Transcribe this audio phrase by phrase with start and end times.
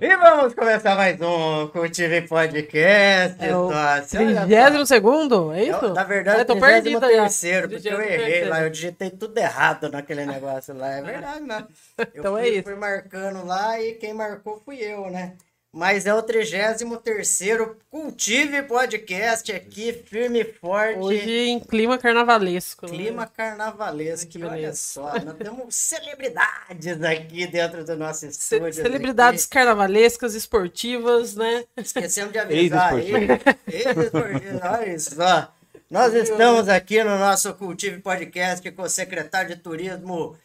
[0.00, 3.36] E vamos começar mais um Cultive Podcast.
[3.44, 4.00] É.
[4.00, 5.52] 32 segundo?
[5.52, 5.84] É isso?
[5.84, 8.10] Eu, na verdade, eu tô o perdida terceiro, porque eu 33º.
[8.10, 10.90] errei lá, eu digitei tudo errado naquele negócio lá.
[10.90, 11.66] É verdade, né?
[11.98, 12.62] Eu Então é fui, isso.
[12.62, 15.34] fui marcando lá e quem marcou fui eu, né?
[15.72, 16.82] Mas é o 33
[17.88, 20.98] Cultive Podcast aqui, firme e forte.
[20.98, 22.86] Hoje em clima carnavalesco.
[22.86, 22.92] né?
[22.92, 28.72] Clima carnavalesco, Que olha só, nós temos celebridades aqui dentro do nosso Ce- estúdio.
[28.82, 31.64] celebridades carnavalescas, esportivas, né?
[31.76, 33.12] Esquecemos de avisar aí.
[33.68, 35.54] Ex-esportivo, Olha só.
[35.88, 40.36] Nós estamos aqui no nosso Cultive Podcast com o secretário de Turismo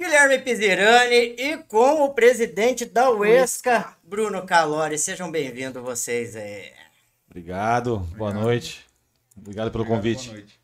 [0.00, 4.96] Guilherme Pizirani e com o presidente da UESCA, Bruno Calori.
[4.98, 6.72] Sejam bem-vindos vocês aí.
[7.28, 8.86] Obrigado, boa noite.
[9.36, 10.28] Obrigado pelo convite.
[10.28, 10.58] Boa noite.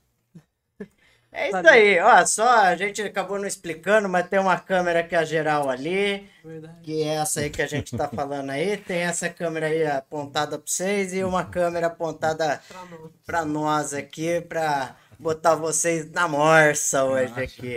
[1.31, 5.15] É isso aí, ó, só a gente acabou não explicando, mas tem uma câmera que
[5.15, 6.81] é a geral ali, Verdade.
[6.83, 10.59] que é essa aí que a gente tá falando aí, tem essa câmera aí apontada
[10.59, 13.11] para vocês e uma câmera apontada Pra nós.
[13.27, 17.77] para nós aqui, para botar vocês na morsa hoje aqui.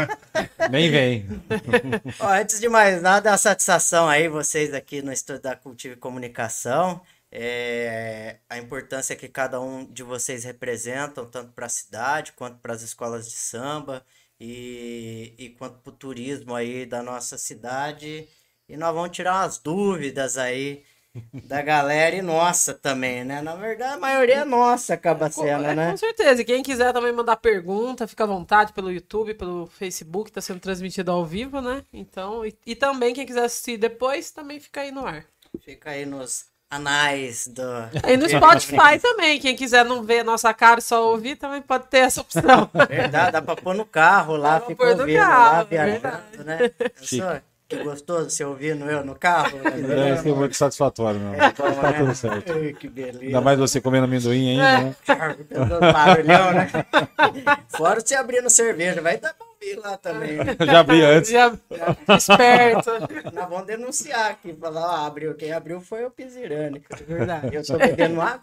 [0.70, 1.26] Nem vem.
[2.20, 7.00] Ó, antes de mais nada, a satisfação aí, vocês aqui no Estúdio da Cultive Comunicação.
[7.30, 12.72] É, a importância que cada um de vocês representam, tanto para a cidade quanto para
[12.72, 14.04] as escolas de samba
[14.40, 18.28] e, e quanto para o turismo aí da nossa cidade.
[18.68, 20.84] E nós vamos tirar umas dúvidas aí
[21.32, 23.40] da galera e nossa também, né?
[23.40, 25.90] Na verdade, a maioria é nossa acaba sendo, É, né?
[25.92, 26.42] Com certeza.
[26.42, 30.60] E quem quiser também mandar pergunta, fica à vontade pelo YouTube, pelo Facebook, tá sendo
[30.60, 31.82] transmitido ao vivo, né?
[31.92, 35.24] Então, e, e também quem quiser assistir depois, também fica aí no ar.
[35.60, 37.62] Fica aí nos anais do.
[38.02, 41.86] Aí no Spotify também, quem quiser não ver nossa cara e só ouvir, também pode
[41.88, 42.68] ter essa opção.
[42.88, 45.64] Verdade, dá pra pôr no carro lá, Dá fica pôr no ouvindo carro, lá, é
[45.64, 46.44] viajando, verdade.
[46.44, 46.58] né?
[47.00, 47.42] Chique.
[47.68, 49.58] Que gostoso você ouvindo eu no carro.
[49.58, 51.34] Deve ser muito satisfatório, não.
[51.34, 51.98] É bom, Tá né?
[51.98, 52.52] tudo certo.
[52.52, 53.18] Ai, que beleza.
[53.24, 54.96] Ainda mais você comendo amendoim ainda, né?
[55.50, 56.68] Dando barulhão, né?
[57.68, 60.36] Fora você abrindo cerveja, vai dar pra ouvir lá também.
[60.36, 60.56] né?
[60.64, 61.30] Já abri antes.
[61.30, 61.52] Já,
[62.16, 62.90] esperto.
[63.34, 65.34] Nós vamos denunciar aqui, falar, ó, abriu.
[65.34, 66.82] Quem abriu foi o Pizirani.
[67.06, 67.54] Verdade.
[67.54, 68.42] Eu tô bebendo água.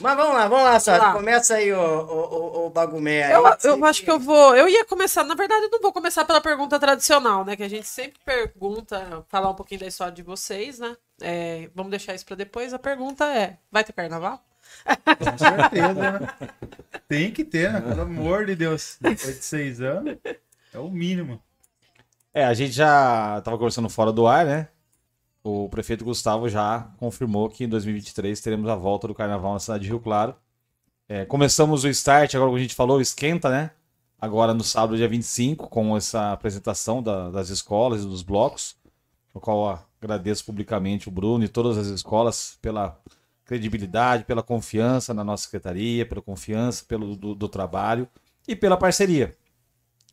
[0.00, 1.12] Mas vamos lá, vamos lá, lá.
[1.12, 3.32] Começa aí o, o, o, o bagumé aí.
[3.32, 4.56] Eu, eu acho que eu vou.
[4.56, 7.56] Eu ia começar, na verdade, eu não vou começar pela pergunta tradicional, né?
[7.56, 10.96] Que a gente sempre pergunta, falar um pouquinho da história de vocês, né?
[11.20, 12.74] É, vamos deixar isso pra depois.
[12.74, 14.44] A pergunta é: vai ter carnaval?
[14.84, 16.28] Com certeza, né?
[17.08, 17.80] Tem que ter, né?
[17.80, 18.96] Pelo amor de Deus.
[19.00, 20.16] Depois de seis anos,
[20.72, 21.40] é o mínimo.
[22.32, 24.68] É, a gente já tava conversando fora do ar, né?
[25.42, 29.84] O prefeito Gustavo já confirmou que em 2023 teremos a volta do carnaval na cidade
[29.84, 30.34] de Rio Claro.
[31.08, 33.70] É, começamos o start, agora como a gente falou, esquenta, né?
[34.20, 38.76] Agora no sábado, dia 25, com essa apresentação da- das escolas e dos blocos,
[39.34, 43.00] no qual agradeço publicamente o Bruno e todas as escolas pela
[43.44, 48.06] credibilidade, pela confiança na nossa secretaria, pela confiança pelo do, do trabalho
[48.46, 49.36] e pela parceria.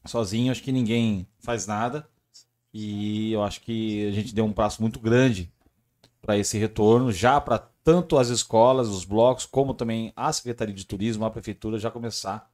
[0.06, 2.08] Sozinho, acho que ninguém faz nada.
[2.80, 5.52] E eu acho que a gente deu um passo muito grande
[6.22, 10.86] para esse retorno, já para tanto as escolas, os blocos, como também a Secretaria de
[10.86, 12.50] Turismo, a Prefeitura já começar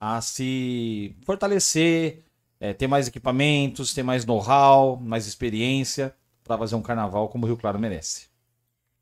[0.00, 2.24] a se fortalecer,
[2.60, 6.14] eh, ter mais equipamentos, ter mais know-how, mais experiência
[6.44, 8.28] para fazer um carnaval como o Rio Claro merece.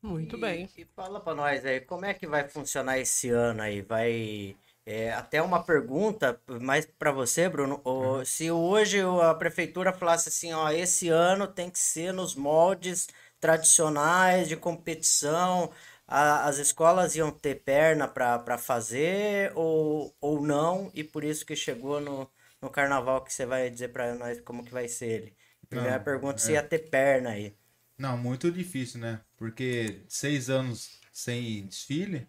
[0.01, 0.69] Muito E- bem.
[0.77, 3.81] E fala pra nós aí, como é que vai funcionar esse ano aí?
[3.81, 4.55] Vai.
[4.91, 7.81] É, até uma pergunta mais pra você, Bruno.
[7.85, 13.07] O- Se hoje a prefeitura falasse assim, ó, esse ano tem que ser nos moldes
[13.39, 15.71] tradicionais de competição,
[16.07, 20.91] a- as escolas iam ter perna pra fazer ou, ou não?
[20.93, 22.29] E por isso que chegou no,
[22.61, 25.37] no carnaval que você vai dizer pra nós como que vai ser ele.
[25.69, 26.53] Primeira Não, pergunta, se é.
[26.53, 27.55] ia ter perna aí.
[27.97, 29.21] Não, muito difícil, né?
[29.37, 32.27] Porque seis anos sem desfile,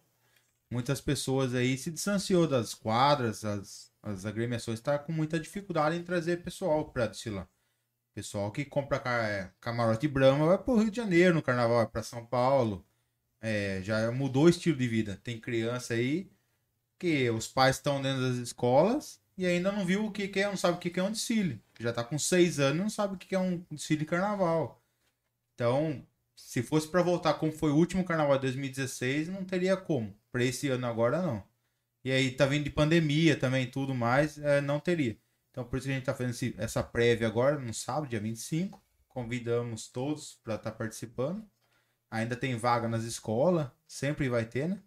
[0.71, 6.03] muitas pessoas aí se distanciou das quadras, as, as agremiações estão com muita dificuldade em
[6.03, 7.49] trazer pessoal para desfilar.
[8.15, 12.03] Pessoal que compra é, camarote Brahma vai pro Rio de Janeiro no carnaval, vai pra
[12.03, 12.85] São Paulo.
[13.41, 15.21] É, já mudou o estilo de vida.
[15.23, 16.31] Tem criança aí
[16.99, 20.47] que os pais estão dentro das escolas e ainda não viu o que, que é,
[20.47, 21.63] não sabe o que, que é um desfile.
[21.79, 24.07] Já tá com seis anos e não sabe o que, que é um desfile de
[24.07, 24.83] carnaval.
[25.55, 26.07] Então,
[26.37, 30.15] se fosse para voltar como foi o último carnaval de 2016, não teria como.
[30.33, 31.43] Para esse ano agora, não.
[32.05, 35.19] E aí tá vindo de pandemia também e tudo mais, é, não teria.
[35.51, 38.21] Então, por isso que a gente tá fazendo esse- essa prévia agora, no sábado, dia
[38.21, 38.83] 25.
[39.09, 41.45] Convidamos todos para estar participando.
[42.11, 44.79] Ainda tem vaga nas escolas, sempre vai ter, né?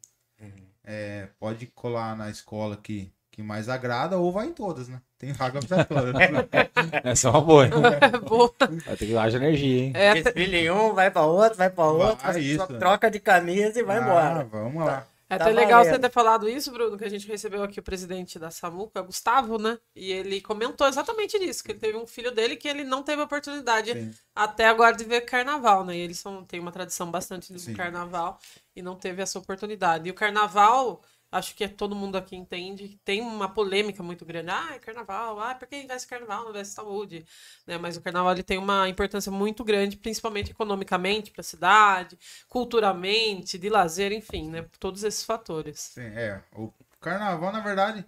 [0.84, 5.01] É, pode colar na escola que, que mais agrada, ou vai em todas, né?
[5.18, 6.13] Tem vaga pra todas.
[7.04, 7.66] Essa é uma boa.
[7.66, 7.72] hein?
[8.28, 8.54] Boa.
[8.86, 9.92] Vai ter que haja energia, hein?
[9.96, 12.68] É, Desfile em um, vai pra outro, vai pra outro, Vai, só isso.
[12.80, 14.44] troca de camisa e vai Ah, embora.
[14.46, 15.07] Vamos lá.
[15.36, 15.96] É Tá até legal valendo.
[15.96, 19.58] você ter falado isso, Bruno, que a gente recebeu aqui o presidente da Samuca, Gustavo,
[19.58, 19.78] né?
[19.96, 23.22] E ele comentou exatamente disso, que ele teve um filho dele que ele não teve
[23.22, 24.14] oportunidade Sim.
[24.36, 25.96] até agora de ver carnaval, né?
[25.98, 27.74] E eles são, têm uma tradição bastante do Sim.
[27.74, 28.40] carnaval
[28.76, 30.08] e não teve essa oportunidade.
[30.08, 31.02] E o carnaval,
[31.34, 34.52] acho que todo mundo aqui entende, tem uma polêmica muito grande.
[34.52, 37.26] Ah, é carnaval, ah, por que investe carnaval, não investe saúde?
[37.66, 37.78] Né?
[37.78, 43.58] Mas o carnaval ele tem uma importância muito grande, principalmente economicamente para a cidade, culturalmente,
[43.58, 44.66] de lazer, enfim, né?
[44.80, 45.80] Todos esses fatores.
[45.96, 46.42] Sim, é.
[46.54, 46.72] O
[47.02, 48.06] carnaval, na verdade.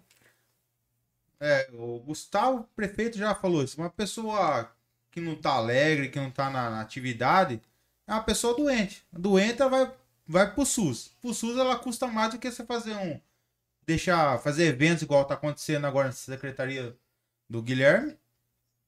[1.40, 3.78] É, o Gustavo, prefeito, já falou isso.
[3.80, 4.72] Uma pessoa
[5.12, 7.62] que não tá alegre, que não tá na, na atividade,
[8.08, 9.04] é uma pessoa doente.
[9.12, 9.94] Doente, ela vai,
[10.28, 11.16] vai pro SUS.
[11.22, 13.20] Pro SUS, ela custa mais do que você fazer um.
[13.86, 14.40] Deixar.
[14.40, 16.98] Fazer eventos igual tá acontecendo agora na secretaria
[17.50, 18.18] do Guilherme.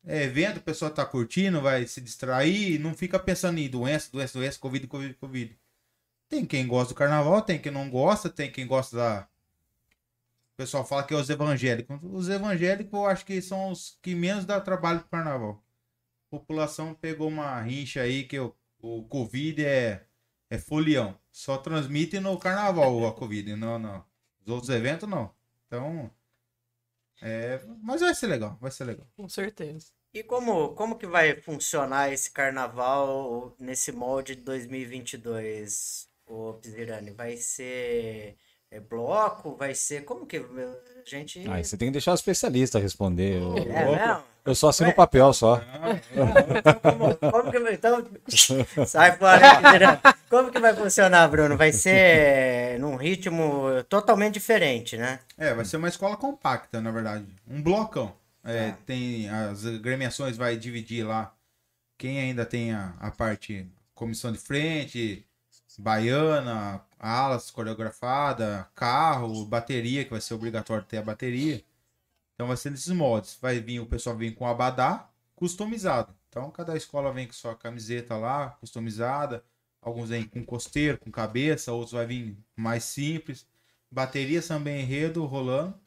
[0.05, 4.39] É evento, a pessoa tá curtindo, vai se distrair, não fica pensando em doença, doença,
[4.39, 5.59] doença, Covid, Covid, Covid.
[6.29, 9.27] Tem quem gosta do carnaval, tem quem não gosta, tem quem gosta da.
[10.53, 11.99] O pessoal fala que é os evangélicos.
[12.03, 15.63] Os evangélicos eu acho que são os que menos dá trabalho pro carnaval.
[16.27, 20.05] A população pegou uma rincha aí que o, o Covid é,
[20.49, 21.17] é folião.
[21.37, 23.55] Só transmite no carnaval a Covid.
[23.55, 24.03] Não, não.
[24.43, 25.31] Os outros eventos não.
[25.67, 26.09] Então.
[27.21, 29.05] É, mas vai ser legal, vai ser legal.
[29.15, 29.91] Com certeza.
[30.11, 37.11] E como, como que vai funcionar esse carnaval nesse molde de 2022, o Pizirani?
[37.11, 38.35] Vai ser
[38.71, 39.55] é, bloco?
[39.55, 40.05] Vai ser.
[40.05, 40.43] Como que a
[41.05, 41.47] gente.
[41.47, 43.39] Aí você tem que deixar o especialista responder.
[43.67, 44.23] É mesmo?
[44.47, 45.61] Eu só assino o papel só.
[46.81, 47.73] Como, como que vai.
[47.73, 48.05] Então,
[48.87, 49.99] sai fora.
[50.29, 51.57] Como que vai funcionar, Bruno?
[51.57, 55.19] Vai ser num ritmo totalmente diferente, né?
[55.37, 57.25] É, vai ser uma escola compacta, na verdade.
[57.47, 58.13] Um blocão.
[58.43, 58.77] É, Tá.
[58.85, 61.33] Tem as agremiações, vai dividir lá.
[61.97, 65.25] Quem ainda tem a, a parte comissão de frente,
[65.77, 71.61] baiana, alas coreografada, carro, bateria, que vai ser obrigatório ter a bateria.
[72.37, 73.35] Então vai ser nesses moldes.
[73.41, 76.13] Vai vir, o pessoal vem com abadá customizado.
[76.29, 79.43] Então cada escola vem com sua camiseta lá, customizada.
[79.81, 83.47] Alguns vêm com costeiro, com cabeça, outros vai vir mais simples.
[83.89, 85.79] Bateria também enredo rolando.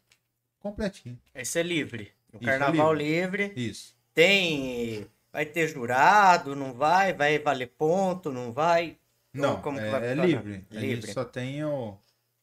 [0.59, 1.19] Completinho.
[1.33, 2.11] Vai ser livre.
[2.33, 3.53] O Isso, é carnaval livre.
[3.55, 3.97] Isso.
[4.13, 5.07] Tem.
[5.33, 7.13] Vai ter jurado, não vai?
[7.13, 8.99] Vai valer ponto, não vai?
[9.33, 10.27] Não, como que é, vai é funcionar?
[10.27, 10.67] livre.
[10.71, 11.01] A Livre.
[11.03, 11.97] gente só tem o,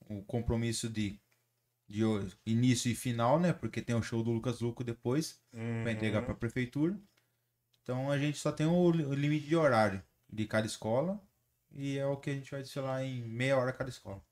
[0.10, 1.20] o compromisso de,
[1.88, 2.02] de
[2.46, 3.54] início e final, né?
[3.54, 5.42] Porque tem o show do Lucas Luco depois,
[5.82, 6.26] para entregar Uhum.
[6.26, 7.00] para a prefeitura.
[7.84, 11.22] Então a gente só tem o limite de horário de cada escola
[11.72, 14.24] e é o que a gente vai desfilar em meia hora cada escola.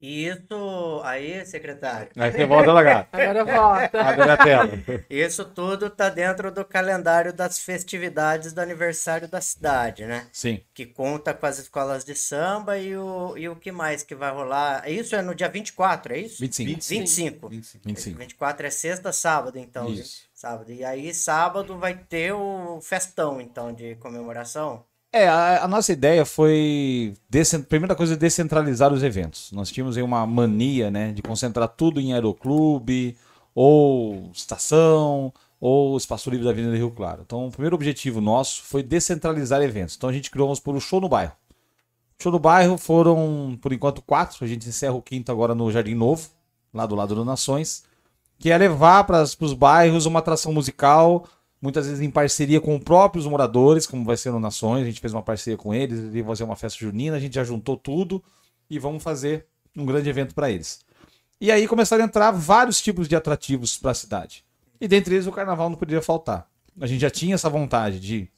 [0.00, 3.08] E isso aí, secretário, Aí você volta lá.
[3.10, 4.00] Agora volta.
[4.02, 4.70] Abre a tela.
[5.08, 10.28] isso tudo tá dentro do calendário das festividades do aniversário da cidade, né?
[10.32, 10.60] Sim.
[10.74, 14.30] Que conta com as escolas de samba e o, e o que mais que vai
[14.30, 14.88] rolar?
[14.88, 16.40] Isso é no dia 24, é isso?
[16.40, 16.68] 25.
[16.68, 17.48] 25.
[17.48, 17.88] 25.
[17.88, 18.18] 25.
[18.18, 19.88] 24 é sexta, sábado, então.
[19.88, 19.92] né?
[19.96, 20.26] Isso.
[20.34, 20.70] Sábado.
[20.70, 24.84] E aí, sábado vai ter o festão, então, de comemoração.
[25.16, 27.14] É, a, a nossa ideia foi.
[27.70, 29.50] Primeira coisa, descentralizar os eventos.
[29.50, 33.16] Nós tínhamos aí uma mania, né, de concentrar tudo em aeroclube,
[33.54, 37.22] ou estação, ou espaço livre da Avenida Rio Claro.
[37.24, 39.96] Então, o primeiro objetivo nosso foi descentralizar eventos.
[39.96, 41.32] Então, a gente criou, vamos por o show no bairro.
[42.20, 44.44] Show no bairro foram, por enquanto, quatro.
[44.44, 46.28] A gente encerra o quinto agora no Jardim Novo,
[46.74, 47.84] lá do lado do Nações.
[48.38, 51.26] Que é levar para os bairros uma atração musical
[51.66, 55.00] muitas vezes em parceria com os próprios moradores, como vai ser no Nações, a gente
[55.00, 57.76] fez uma parceria com eles, eles iam fazer uma festa junina, a gente já juntou
[57.76, 58.22] tudo
[58.70, 59.46] e vamos fazer
[59.76, 60.78] um grande evento para eles.
[61.40, 64.44] E aí começaram a entrar vários tipos de atrativos para a cidade.
[64.80, 66.46] E dentre eles o carnaval não poderia faltar.
[66.80, 68.28] A gente já tinha essa vontade de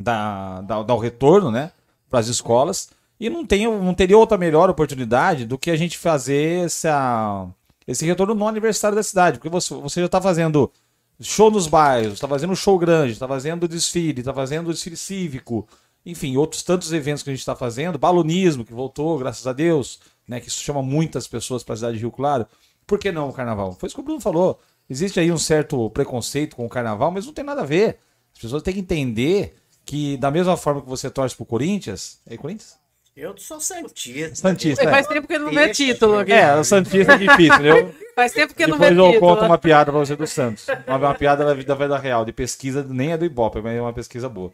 [0.00, 1.70] dar, dar, dar o retorno, né,
[2.08, 2.88] para as escolas,
[3.20, 7.46] e não, tem, não teria outra melhor oportunidade do que a gente fazer essa,
[7.86, 10.72] esse retorno no aniversário da cidade, porque você, você já está fazendo
[11.20, 15.66] show nos bairros, está fazendo show grande, está fazendo desfile, está fazendo desfile cívico,
[16.06, 20.00] enfim, outros tantos eventos que a gente está fazendo, balonismo que voltou, graças a Deus,
[20.26, 22.46] né, que isso chama muitas pessoas para a cidade de Rio Claro.
[22.86, 23.72] Por que não o carnaval?
[23.72, 24.58] Foi isso que o Bruno falou.
[24.88, 27.98] Existe aí um certo preconceito com o carnaval, mas não tem nada a ver.
[28.32, 32.36] As pessoas têm que entender que da mesma forma que você torce pro Corinthians, é
[32.36, 32.78] Corinthians?
[33.20, 34.36] Eu sou santista.
[34.36, 34.88] Santista.
[34.88, 36.32] Faz tempo que não vê Deixa, título aqui.
[36.32, 37.92] É, o Santista é difícil, entendeu?
[38.14, 39.34] Faz tempo que não vê Depois eu título.
[39.34, 40.66] conto uma piada pra você do Santos.
[40.86, 43.76] Uma, uma piada da vida, da vida real, de pesquisa, nem é do Ibope, mas
[43.76, 44.52] é uma pesquisa boa.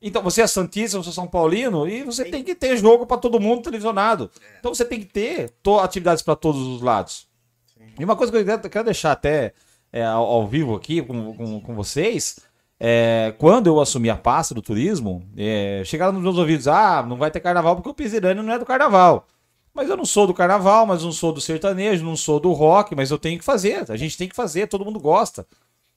[0.00, 3.18] Então, você é Santista, você é São Paulino, e você tem que ter jogo pra
[3.18, 4.30] todo mundo televisionado.
[4.58, 7.28] Então você tem que ter to- atividades pra todos os lados.
[7.98, 9.52] E uma coisa que eu quero, quero deixar até
[9.92, 12.40] é, ao, ao vivo aqui com, com, com vocês.
[12.84, 17.16] É, quando eu assumi a pasta do turismo, é, chegaram nos meus ouvidos: ah, não
[17.16, 19.28] vai ter carnaval porque o Pisirani não é do carnaval.
[19.72, 22.96] Mas eu não sou do carnaval, mas não sou do sertanejo, não sou do rock,
[22.96, 23.88] mas eu tenho que fazer.
[23.88, 25.46] A gente tem que fazer, todo mundo gosta.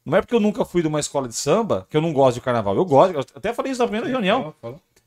[0.06, 2.36] Não é porque eu nunca fui de uma escola de samba que eu não gosto
[2.36, 2.75] de carnaval.
[2.75, 4.54] Eu gosto, eu até falei isso na primeira reunião.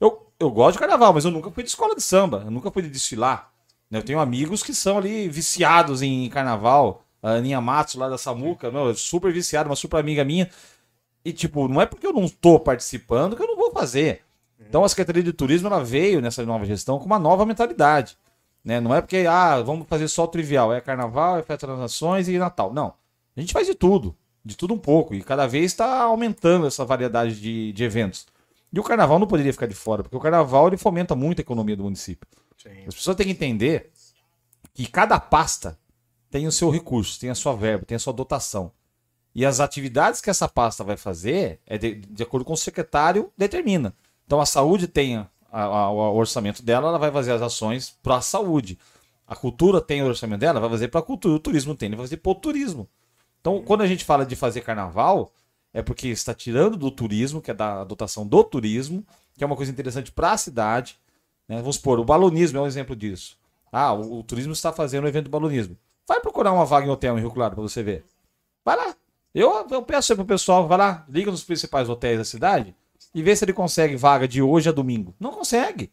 [0.01, 2.43] Eu, eu gosto de carnaval, mas eu nunca fui de escola de samba.
[2.45, 3.53] Eu nunca fui de desfilar.
[3.89, 4.01] né?
[4.01, 7.05] Eu tenho amigos que são ali viciados em carnaval.
[7.23, 10.51] A Aninha Matos, lá da Samuca, meu, super viciada, uma super amiga minha.
[11.25, 14.23] E, tipo, não é porque eu não tô participando que eu não vou fazer.
[14.61, 18.17] Então, a Secretaria de Turismo, ela veio nessa nova gestão com uma nova mentalidade.
[18.65, 18.81] Né?
[18.81, 20.73] Não é porque, ah, vamos fazer só o trivial.
[20.73, 22.73] É carnaval, é festa das nações e Natal.
[22.73, 22.93] Não.
[23.37, 24.15] A gente faz de tudo.
[24.45, 25.15] De tudo um pouco.
[25.15, 28.27] E cada vez está aumentando essa variedade de, de eventos.
[28.73, 31.43] E o carnaval não poderia ficar de fora, porque o carnaval ele fomenta muito a
[31.43, 32.29] economia do município.
[32.57, 32.85] Sim.
[32.87, 33.91] As pessoas têm que entender
[34.75, 35.79] que cada pasta
[36.31, 38.71] tem o seu recurso, tem a sua verba, tem a sua dotação.
[39.38, 43.30] E as atividades que essa pasta vai fazer é de, de acordo com o secretário
[43.38, 43.95] determina.
[44.26, 48.16] Então a saúde tem a- a- o orçamento dela, ela vai fazer as ações para
[48.16, 48.76] a saúde.
[49.28, 51.37] A cultura tem o orçamento dela, vai fazer para a cultura.
[51.37, 52.88] O turismo tem, ele vai fazer para o turismo.
[53.40, 55.30] Então, quando a gente fala de fazer carnaval,
[55.73, 59.54] é porque está tirando do turismo, que é da dotação do turismo, que é uma
[59.54, 60.99] coisa interessante para a cidade.
[61.47, 61.59] né?
[61.59, 63.38] Vamos supor, o balonismo é um exemplo disso.
[63.71, 65.76] Ah, o, o turismo está fazendo um evento de balonismo.
[66.09, 68.04] Vai procurar uma vaga em hotel em Rio Claro para você ver.
[68.64, 68.97] Vai lá.
[69.38, 72.75] Eu, eu peço aí pro pessoal, vai lá, liga nos principais hotéis da cidade
[73.14, 75.14] e vê se ele consegue vaga de hoje a domingo.
[75.21, 75.92] Não consegue.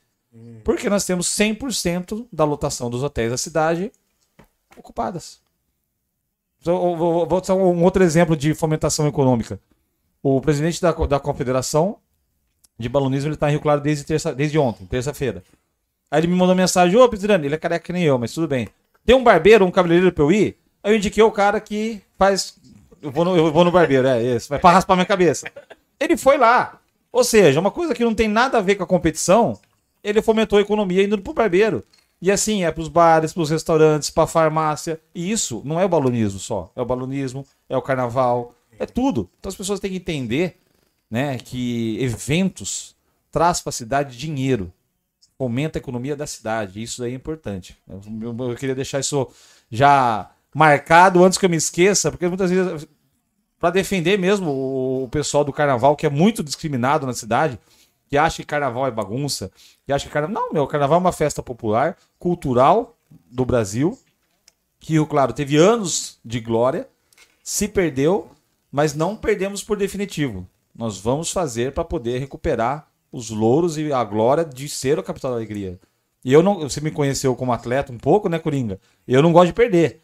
[0.63, 3.91] Porque nós temos 100% da lotação dos hotéis da cidade
[4.75, 5.39] ocupadas.
[6.59, 9.59] Então, vou, dar um outro exemplo de fomentação econômica.
[10.23, 11.97] O presidente da, da Confederação
[12.79, 15.43] de Balonismo ele está em Rio Claro desde, terça, desde ontem, terça-feira.
[16.09, 18.47] Aí ele me mandou mensagem: Ô, Pizzirani, ele é careca que nem eu, mas tudo
[18.47, 18.67] bem.
[19.05, 20.57] Tem um barbeiro, um cabeleireiro pra eu ir?
[20.83, 22.57] Aí eu indiquei o cara que faz.
[23.05, 25.47] Eu vou no, eu vou no barbeiro, é esse, vai pra raspar minha cabeça.
[25.99, 26.79] Ele foi lá.
[27.11, 29.57] Ou seja, uma coisa que não tem nada a ver com a competição,
[30.03, 31.83] ele fomentou a economia indo pro barbeiro.
[32.21, 34.99] E assim, é pros bares, pros restaurantes, pra farmácia.
[35.13, 36.71] E isso não é o balonismo só.
[36.75, 39.29] É o balonismo, é o carnaval, é tudo.
[39.39, 40.57] Então as pessoas têm que entender
[41.11, 42.95] né, que eventos
[43.31, 44.71] traz pra cidade dinheiro
[45.37, 46.81] fomenta a economia da cidade.
[46.81, 47.77] Isso daí é importante.
[47.87, 49.27] Eu, eu- eu queria deixar isso
[49.69, 52.87] já marcado antes que eu me esqueça, porque muitas vezes,
[53.59, 54.51] para defender mesmo
[55.03, 57.59] o, pessoal do carnaval, que é muito discriminado na cidade,
[58.07, 59.51] que acha que carnaval é bagunça,
[59.85, 60.43] que acha que carnaval.
[60.43, 62.97] Não, meu, carnaval é uma festa popular, cultural
[63.31, 63.97] do Brasil,
[64.79, 66.87] que, Claro, teve anos de glória,
[67.43, 68.29] se perdeu,
[68.71, 70.47] mas não perdemos por definitivo.
[70.75, 75.31] Nós vamos fazer para poder recuperar os louros e a glória de ser a capital
[75.31, 75.79] da alegria.
[76.23, 78.79] E eu não, você me conheceu como atleta um pouco, né, Coringa?
[79.07, 80.01] Eu não gosto de perder.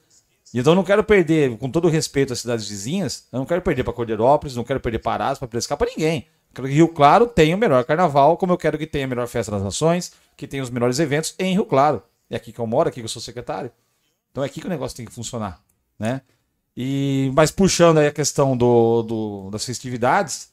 [0.53, 3.83] Então eu não quero perder, com todo respeito às cidades vizinhas, eu não quero perder
[3.83, 6.27] para Cordeirópolis, não quero perder para Arás, para Prescar, para ninguém.
[6.53, 9.27] Quero que Rio Claro tenha o melhor carnaval, como eu quero que tenha a melhor
[9.27, 12.03] festa das nações, que tenha os melhores eventos em Rio Claro.
[12.29, 13.71] É aqui que eu moro, aqui que eu sou secretário.
[14.31, 15.61] Então é aqui que o negócio tem que funcionar,
[15.97, 16.21] né?
[16.75, 20.49] E, mas puxando aí a questão do, do- das festividades,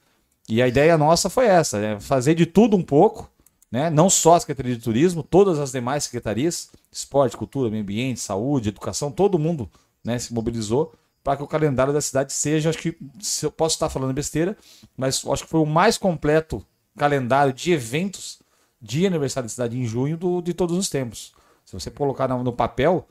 [0.49, 2.01] e a ideia nossa foi essa, né?
[2.01, 3.31] fazer de tudo um pouco,
[3.71, 3.91] né?
[3.91, 8.71] não só a Secretaria de Turismo, todas as demais secretarias, esporte, cultura, meio ambiente, saúde,
[8.71, 9.71] educação, todo mundo
[10.05, 13.75] né, se mobilizou para que o calendário da cidade seja, acho que, se eu posso
[13.75, 14.57] estar falando besteira,
[14.97, 16.65] mas acho que foi o mais completo
[16.97, 18.41] calendário de eventos
[18.81, 21.35] de aniversário da cidade em junho do, de todos os tempos.
[21.65, 23.07] Se você colocar no, no papel,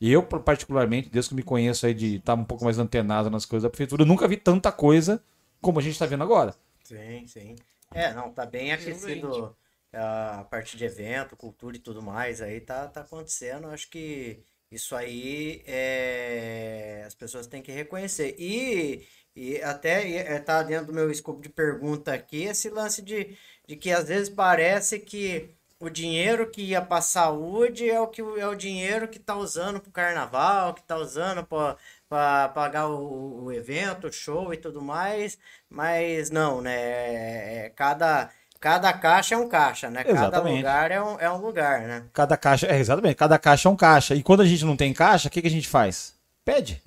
[0.00, 3.44] e eu, particularmente, desde que me conheço aí de estar um pouco mais antenado nas
[3.44, 5.22] coisas da prefeitura, eu nunca vi tanta coisa
[5.60, 6.54] como a gente está vendo agora.
[6.82, 7.56] Sim, sim.
[7.92, 9.54] É, não, tá bem aquecido
[9.92, 13.66] a parte de evento, cultura e tudo mais, aí tá, tá acontecendo.
[13.66, 18.34] Acho que isso aí é, as pessoas têm que reconhecer.
[18.38, 23.36] E, e até é, tá dentro do meu escopo de pergunta aqui, esse lance de,
[23.66, 28.20] de que às vezes parece que o dinheiro que ia para saúde é o que
[28.20, 31.76] é o dinheiro que tá usando pro carnaval, que tá usando para
[32.08, 37.66] para pagar o, o evento, o show e tudo mais, mas não, né?
[37.66, 38.30] é- Cada,
[38.60, 40.04] cada caixa é um caixa, né?
[40.04, 40.56] Cada Exatamente.
[40.58, 42.04] lugar é um, é um lugar, né?
[42.12, 44.14] Cada caixa, é exatamente, cada caixa é um caixa.
[44.14, 46.14] E quando a gente não tem caixa, o que, que a gente faz?
[46.44, 46.82] Pede.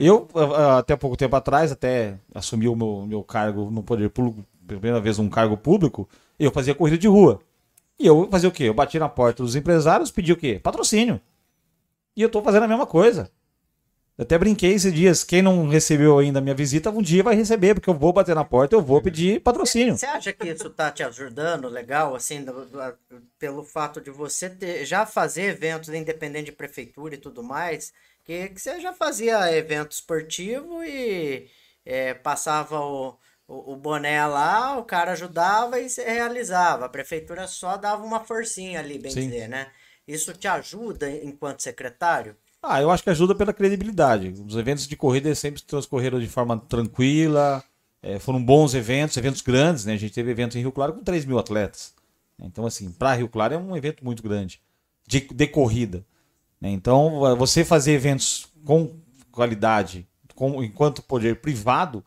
[0.00, 4.10] Eu, ah, ah, até pouco tempo atrás, até assumi o meu, meu cargo no poder
[4.10, 7.40] público, pela primeira vez um cargo público, eu fazia corrida de rua.
[7.98, 8.64] E eu fazia o quê?
[8.64, 10.60] Eu bati na porta dos empresários, pedi o quê?
[10.62, 11.20] Patrocínio.
[12.16, 13.30] E eu tô fazendo a mesma coisa.
[14.18, 17.34] Eu até brinquei esses dias, quem não recebeu ainda a minha visita, um dia vai
[17.36, 19.98] receber, porque eu vou bater na porta, eu vou pedir patrocínio.
[19.98, 22.98] Você acha que isso tá te ajudando legal, assim, do- do-
[23.38, 27.92] pelo fato de você ter, já fazer eventos independente de prefeitura e tudo mais,
[28.24, 31.50] Que, que você já fazia evento esportivo e
[31.84, 36.84] é, passava o, o, o boné lá, o cara ajudava e você realizava.
[36.84, 39.28] A prefeitura só dava uma forcinha ali, bem Sim.
[39.28, 39.72] dizer, né?
[40.06, 42.36] Isso te ajuda enquanto secretário?
[42.62, 44.28] Ah, eu acho que ajuda pela credibilidade.
[44.46, 47.62] Os eventos de corrida sempre transcorreram de forma tranquila,
[48.02, 49.94] eh, foram bons eventos, eventos grandes, né?
[49.94, 51.94] A gente teve evento em Rio Claro com 3 mil atletas.
[52.38, 54.60] Então, assim, para Rio Claro é um evento muito grande
[55.06, 56.04] de, de corrida.
[56.60, 56.70] né?
[56.70, 58.90] Então, eh, você fazer eventos com
[59.32, 62.04] qualidade, com, enquanto poder privado,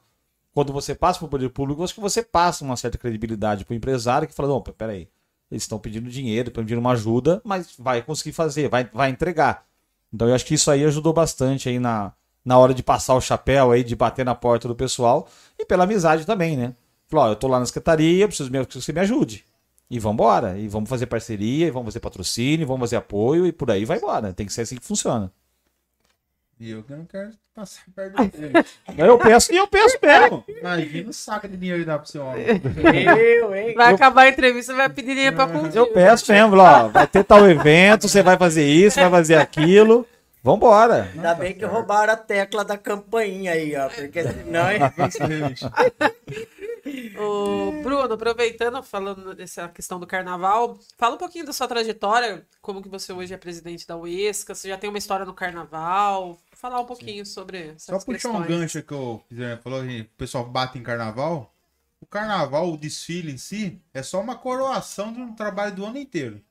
[0.54, 3.74] quando você passa para o poder público, acho que você passa uma certa credibilidade para
[3.74, 5.08] o empresário que fala, não, peraí,
[5.50, 9.66] eles estão pedindo dinheiro, estão pedindo uma ajuda, mas vai conseguir fazer, vai, vai entregar.
[10.14, 13.22] Então eu acho que isso aí ajudou bastante aí na, na hora de passar o
[13.22, 16.76] chapéu aí, de bater na porta do pessoal e pela amizade também, né?
[17.08, 19.46] Falou, ó, eu tô lá na secretaria, preciso me- que você me ajude.
[19.90, 20.58] E vambora.
[20.58, 23.98] E vamos fazer parceria, e vamos fazer patrocínio, vamos fazer apoio e por aí vai
[23.98, 24.34] embora.
[24.34, 25.32] Tem que ser assim que funciona.
[26.62, 28.54] E eu que não quero passar perto dele.
[28.96, 30.44] Eu peço e eu peço mesmo.
[30.48, 32.46] Imagina o saco de dinheiro que dá pro seu homem.
[33.18, 33.74] Eu, hein?
[33.74, 35.76] Vai acabar a entrevista, vai pedir dinheiro pra contigo.
[35.76, 40.06] Eu peço mesmo, ó, vai ter tal evento, você vai fazer isso, vai fazer aquilo.
[40.44, 41.10] Vambora.
[41.16, 43.90] Ainda bem que roubaram a tecla da campainha aí, ó.
[43.90, 44.68] Porque senão.
[47.14, 52.82] Ô, Bruno, aproveitando, falando dessa questão do carnaval, fala um pouquinho da sua trajetória, como
[52.82, 56.80] que você hoje é presidente da UESCA, você já tem uma história no carnaval, falar
[56.80, 60.46] um pouquinho sobre essas Só puxar um gancho que o Guilherme falou, que o pessoal
[60.46, 61.54] bate em carnaval.
[62.00, 66.42] O carnaval, o desfile em si, é só uma coroação do trabalho do ano inteiro.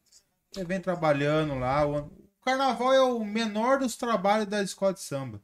[0.52, 1.86] Você vem trabalhando lá.
[1.86, 5.40] O, ano- o carnaval é o menor dos trabalhos da escola de samba.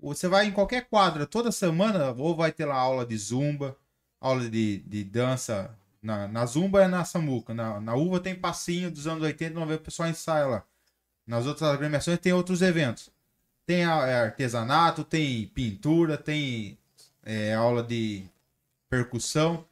[0.00, 3.76] Você vai em qualquer quadra toda semana, ou vai ter lá aula de zumba,
[4.22, 5.76] aula de, de dança.
[6.02, 7.54] Na, na zumba é na Samuca.
[7.54, 10.64] Na, na uva tem passinho dos anos 80 e 90, o pessoal ensaia lá.
[11.26, 13.10] Nas outras agremiações tem outros eventos.
[13.66, 16.78] Tem a- é, artesanato, tem pintura, tem
[17.24, 18.24] é, aula de
[18.90, 19.66] percussão.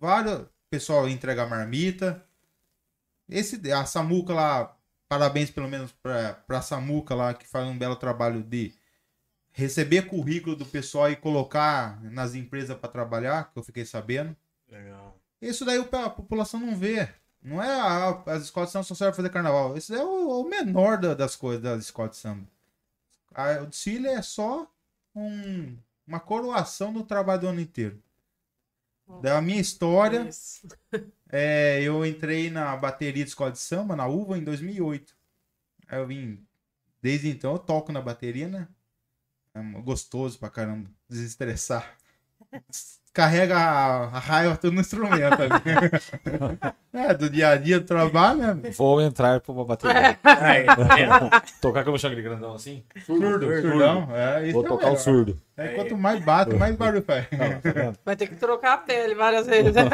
[0.00, 0.46] Vários.
[0.70, 2.22] Pessoal entrega marmita.
[3.28, 4.76] Esse, a Samuca lá,
[5.08, 8.72] parabéns pelo menos pra, pra Samuca lá, que faz um belo trabalho de
[9.52, 14.36] receber currículo do pessoal e colocar nas empresas para trabalhar, que eu fiquei sabendo.
[14.68, 15.16] Legal.
[15.40, 17.08] Isso daí a população não vê.
[17.42, 19.76] Não é a- as escolas de samba só servem fazer carnaval.
[19.76, 22.46] Isso é o, o menor da- das coisas das escolas de samba.
[23.34, 24.70] A- o desfile é só
[25.14, 28.00] um- uma coroação do trabalho do ano inteiro.
[29.20, 30.66] Da minha história, Isso.
[31.28, 35.14] é, eu entrei na bateria de escola de samba, na UVA, em 2008.
[35.88, 36.42] Aí eu vim.
[37.02, 38.68] Desde então eu toco na bateria, né?
[39.54, 40.88] É gostoso pra caramba.
[41.08, 41.96] Desestressar.
[43.12, 45.36] Carrega a, a raiva todo no instrumento.
[46.94, 48.70] é, do dia a dia do trabalho, né?
[48.74, 50.18] Vou entrar pra uma bateria.
[50.24, 51.42] Aí, tá?
[51.60, 52.82] Tocar como chama aquele grandão assim?
[53.04, 54.08] Surdo, surdão.
[54.16, 55.38] É, isso Vou é tocar o surdo.
[55.58, 57.26] É, quanto mais bate, mais barulho faz.
[58.02, 59.74] Vai ter que trocar a pele várias vezes.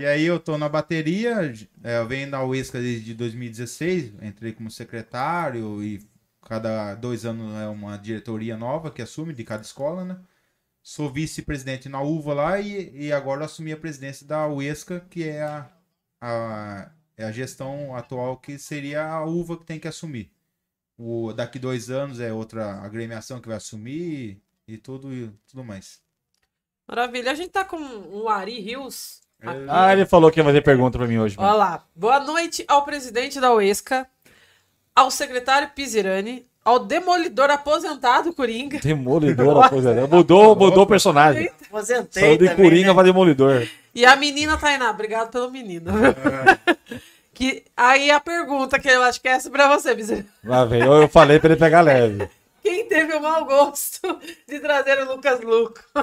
[0.00, 1.52] E aí eu tô na bateria,
[1.84, 6.00] é, eu venho da UESCA desde 2016, entrei como secretário e
[6.52, 10.18] cada dois anos é uma diretoria nova que assume de cada escola, né?
[10.82, 15.42] Sou vice-presidente na UVA lá e, e agora assumi a presidência da UESCA, que é
[15.42, 15.66] a,
[16.20, 20.30] a, é a gestão atual que seria a UVA que tem que assumir.
[20.98, 25.64] O, daqui dois anos é outra agremiação que vai assumir e, e tudo, e tudo
[25.64, 26.02] mais.
[26.86, 27.30] Maravilha.
[27.30, 29.22] A gente tá com o Ari Rios.
[29.40, 29.64] aqui.
[29.70, 31.34] Ah, ele falou que ia fazer pergunta pra mim hoje.
[31.38, 31.86] Olha lá.
[31.96, 34.06] Boa noite ao presidente da UESCA,
[34.94, 38.78] ao secretário Pizirani, ao demolidor aposentado Coringa.
[38.78, 40.06] Demolidor, né?
[40.06, 41.50] Mudou, mudou o personagem.
[41.66, 42.94] Aposentei Saiu de também, Coringa né?
[42.94, 43.66] pra Demolidor.
[43.94, 45.92] E a menina Tainá, obrigado pelo menino.
[47.34, 50.24] que, aí a pergunta que eu acho que é essa pra você, Bezerra.
[50.44, 50.82] Lá vem.
[50.82, 52.28] Eu falei pra ele pegar leve.
[52.62, 55.80] Quem teve o mau gosto de trazer o Lucas Luco?
[55.94, 56.02] O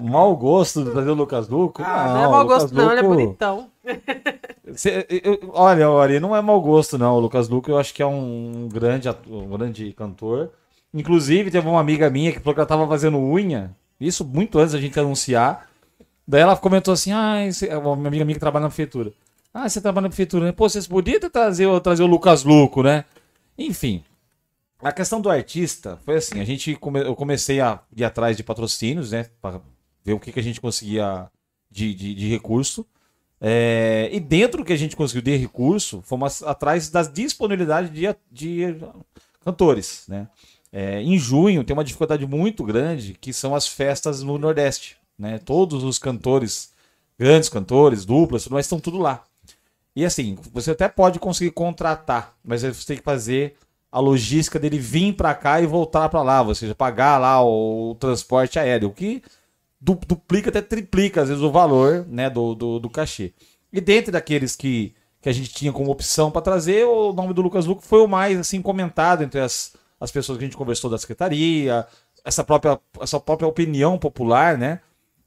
[0.00, 1.82] mau gosto de fazer o Lucas Luco?
[1.84, 3.70] Ah, não, não, é mau Lucas gosto, não, ele é bonitão.
[4.74, 7.14] Cê- eu- olha, Ori, não é mau gosto, não.
[7.16, 10.50] O Lucas Luco eu acho que é um grande, atu- um grande cantor.
[10.92, 13.74] Inclusive, teve uma amiga minha que falou que ela tava fazendo unha.
[14.00, 15.68] Isso muito antes da gente anunciar.
[16.26, 17.66] Daí ela comentou assim: ah, esse...
[17.68, 19.12] uma amiga minha que trabalha na prefeitura.
[19.52, 20.52] Ah, você trabalha na prefeitura, né?
[20.52, 23.04] Pô, vocês podiam trazer, o- trazer o Lucas Luco, né?
[23.58, 24.02] Enfim.
[24.82, 28.42] A questão do artista foi assim: a gente come- eu comecei a ir atrás de
[28.42, 29.26] patrocínios, né?
[29.40, 29.60] Pra
[30.04, 31.28] ver o que, que a gente conseguia
[31.70, 32.86] de, de, de recurso.
[33.40, 38.14] É, e dentro do que a gente conseguiu de recurso, fomos atrás das disponibilidades de,
[38.30, 38.76] de
[39.44, 40.04] cantores.
[40.08, 40.28] Né?
[40.72, 44.96] É, em junho tem uma dificuldade muito grande que são as festas no Nordeste.
[45.18, 45.38] Né?
[45.38, 46.72] Todos os cantores,
[47.18, 49.24] grandes cantores, duplas, mais, estão tudo lá.
[49.96, 53.54] E assim, você até pode conseguir contratar, mas você tem que fazer
[53.92, 57.92] a logística dele vir para cá e voltar para lá, ou seja, pagar lá o,
[57.92, 59.22] o transporte aéreo, o que
[59.84, 63.34] du duplica até triplica às vezes o valor né, do, do, do cachê.
[63.70, 67.42] E dentre daqueles que, que a gente tinha como opção para trazer, o nome do
[67.42, 70.88] Lucas Luco foi o mais assim comentado entre as, as pessoas que a gente conversou
[70.88, 71.86] da secretaria,
[72.24, 74.80] essa própria, essa própria opinião popular, né?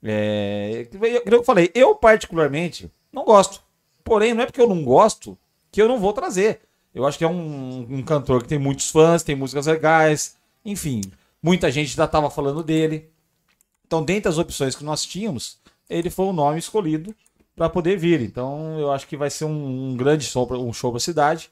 [0.03, 3.61] É, eu, eu falei, eu particularmente não gosto.
[4.03, 5.37] Porém, não é porque eu não gosto
[5.71, 6.61] que eu não vou trazer.
[6.95, 11.01] Eu acho que é um, um cantor que tem muitos fãs, tem músicas legais, enfim.
[11.43, 13.11] Muita gente já estava falando dele.
[13.87, 15.57] Então, dentre as opções que nós tínhamos,
[15.89, 17.15] ele foi o nome escolhido
[17.55, 18.21] para poder vir.
[18.21, 21.49] Então, eu acho que vai ser um, um grande show, um show para a cidade.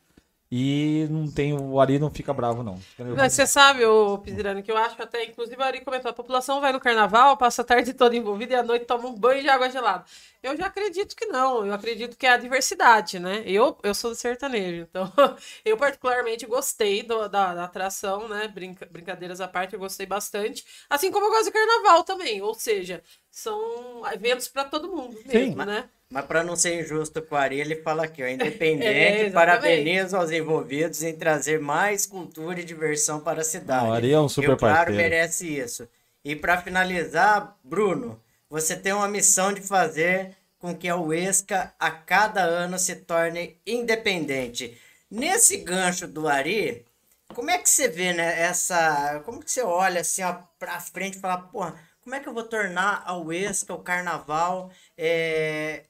[0.52, 2.80] E não tem, o Ari não fica bravo, não.
[3.18, 6.62] Mas você sabe, o Pizirano, que eu acho até, inclusive, o Ari comentou: a população
[6.62, 9.50] vai no carnaval, passa a tarde toda envolvida e à noite toma um banho de
[9.50, 10.06] água gelada.
[10.44, 13.44] Eu já acredito que não, eu acredito que é a diversidade, né?
[13.48, 15.12] Eu, eu sou do sertanejo, então
[15.66, 18.48] eu particularmente gostei do, da, da, atração, né?
[18.48, 20.64] Brinca, brincadeiras à parte, eu gostei bastante.
[20.88, 25.62] Assim como eu gosto de carnaval também, ou seja, são eventos para todo mundo mesmo,
[25.62, 25.66] Sim.
[25.66, 25.90] né?
[26.10, 30.16] Mas para não ser injusto com o Ari, ele fala aqui, ó, independente, é, parabenizo
[30.16, 33.84] aos envolvidos em trazer mais cultura e diversão para a cidade.
[33.84, 34.86] Não, o Ari é um super parceiro.
[34.86, 35.88] claro, merece isso.
[36.24, 41.92] E para finalizar, Bruno, você tem uma missão de fazer com que a UESCA a
[41.92, 44.80] cada ano se torne independente.
[45.10, 46.86] Nesse gancho do Ari,
[47.34, 49.22] como é que você vê, né, essa...
[49.26, 52.34] Como que você olha assim, ó, pra frente e fala, porra, como é que eu
[52.34, 55.84] vou tornar a UESCA, o carnaval, é,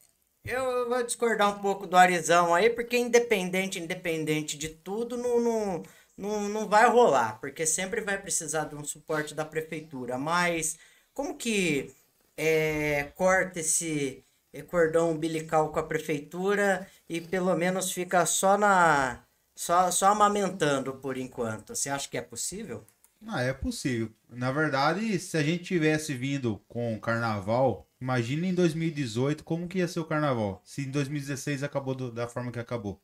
[0.45, 5.83] eu vou discordar um pouco do Arizão aí, porque independente, independente de tudo, não, não,
[6.17, 10.17] não, não vai rolar, porque sempre vai precisar de um suporte da prefeitura.
[10.17, 10.77] Mas
[11.13, 11.93] como que
[12.37, 14.23] é, corta esse
[14.67, 19.23] cordão umbilical com a prefeitura e pelo menos fica só na
[19.55, 21.75] só, só amamentando por enquanto?
[21.75, 22.85] Você acha que é possível?
[23.27, 24.11] Ah, é possível.
[24.29, 29.87] Na verdade, se a gente tivesse vindo com carnaval Imagina em 2018 como que ia
[29.87, 30.61] ser o carnaval.
[30.65, 33.01] Se em 2016 acabou do, da forma que acabou.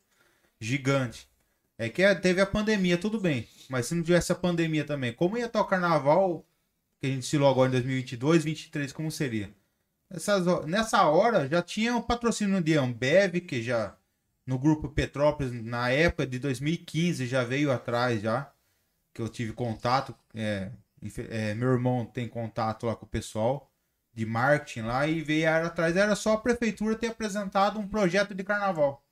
[0.59, 1.29] Gigante.
[1.77, 3.47] É que é, teve a pandemia, tudo bem.
[3.69, 6.45] Mas se não tivesse a pandemia também, como ia estar o carnaval
[6.99, 9.51] que a gente desfilou agora em 2022, 2023, como seria?
[10.09, 13.97] Essas, nessa hora já tinha o patrocínio de Ambev, que já
[14.45, 18.51] no grupo Petrópolis, na época de 2015, já veio atrás já.
[19.13, 20.13] Que eu tive contato.
[20.35, 20.71] É,
[21.29, 23.70] é, meu irmão tem contato lá com o pessoal
[24.21, 25.95] de marketing lá e veio atrás.
[25.95, 29.03] Era só a prefeitura ter apresentado um projeto de carnaval.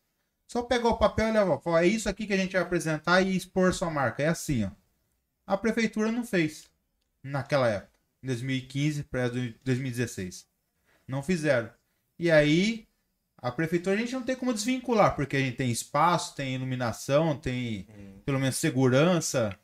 [0.48, 1.60] Só pegar o papel e levar.
[1.60, 4.24] Falou, é isso aqui que a gente vai apresentar e expor sua marca.
[4.24, 4.72] É assim, ó.
[5.46, 6.70] A prefeitura não fez
[7.24, 9.30] naquela época, em 2015 para
[9.64, 10.48] 2016.
[11.08, 11.72] Não fizeram.
[12.20, 12.88] E aí,
[13.38, 17.36] a prefeitura a gente não tem como desvincular, porque a gente tem espaço, tem iluminação,
[17.36, 18.22] tem hum.
[18.26, 19.58] pelo menos segurança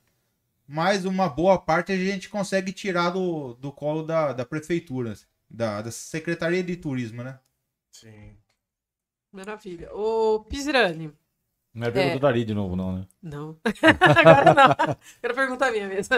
[0.67, 5.13] mas uma boa parte a gente consegue tirar do, do colo da, da prefeitura,
[5.49, 7.39] da, da Secretaria de Turismo, né?
[7.91, 8.37] Sim.
[9.31, 9.93] Maravilha.
[9.93, 11.13] Ô, Pisirani.
[11.75, 12.19] Não é pergunta é...
[12.19, 13.07] do Ari de novo, não, né?
[13.21, 13.59] Não.
[13.99, 14.97] Agora não.
[15.19, 16.15] Quero perguntar a minha mesmo.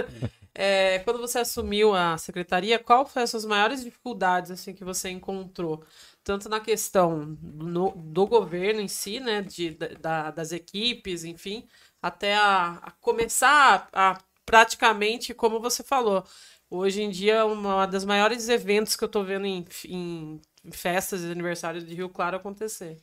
[0.54, 5.10] É, quando você assumiu a secretaria, qual foi as suas maiores dificuldades assim que você
[5.10, 5.84] encontrou?
[6.24, 9.42] Tanto na questão no, do governo em si, né?
[9.42, 11.68] De, da, das equipes, enfim,
[12.00, 16.24] até a, a começar a praticamente, como você falou,
[16.70, 21.32] hoje em dia uma das maiores eventos que eu tô vendo em, em festas e
[21.32, 22.98] aniversários de Rio Claro acontecer.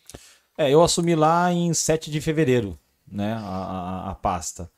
[0.57, 4.71] É, eu assumi lá em 7 de fevereiro, né, a, a, a pasta.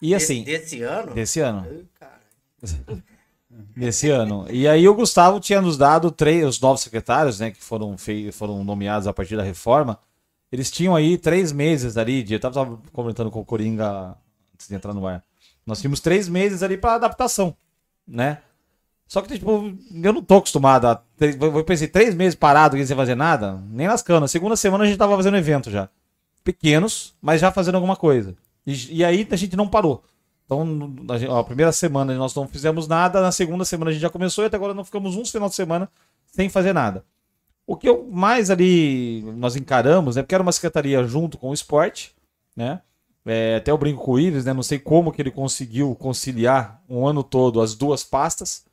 [0.00, 0.42] E assim...
[0.42, 1.14] Desse ano?
[1.14, 1.86] Desse ano.
[3.76, 4.46] Desse ano.
[4.50, 8.32] E aí o Gustavo tinha nos dado três, os novos secretários, né, que foram, fei,
[8.32, 9.98] foram nomeados a partir da reforma,
[10.50, 14.16] eles tinham aí três meses ali, de, eu tava comentando com o Coringa
[14.54, 15.22] antes de entrar no ar,
[15.64, 17.56] nós tínhamos três meses ali para adaptação,
[18.12, 18.38] né?
[19.08, 21.02] Só que, tipo, eu não tô acostumado a.
[21.20, 23.60] Eu pensei, três meses parado sem fazer nada?
[23.70, 24.30] Nem nas canas.
[24.30, 25.88] Segunda semana a gente tava fazendo evento já.
[26.44, 28.34] Pequenos, mas já fazendo alguma coisa.
[28.66, 30.02] E, e aí a gente não parou.
[30.44, 34.10] Então, a, a, primeira semana nós não fizemos nada, na segunda semana a gente já
[34.10, 35.88] começou e até agora não ficamos um final de semana
[36.26, 37.04] sem fazer nada.
[37.66, 40.22] O que eu mais ali nós encaramos, né?
[40.22, 42.14] Porque era uma secretaria junto com o esporte,
[42.56, 42.80] né?
[43.24, 44.52] É, até eu brinco com o Ives, né?
[44.52, 48.64] Não sei como que ele conseguiu conciliar um ano todo as duas pastas,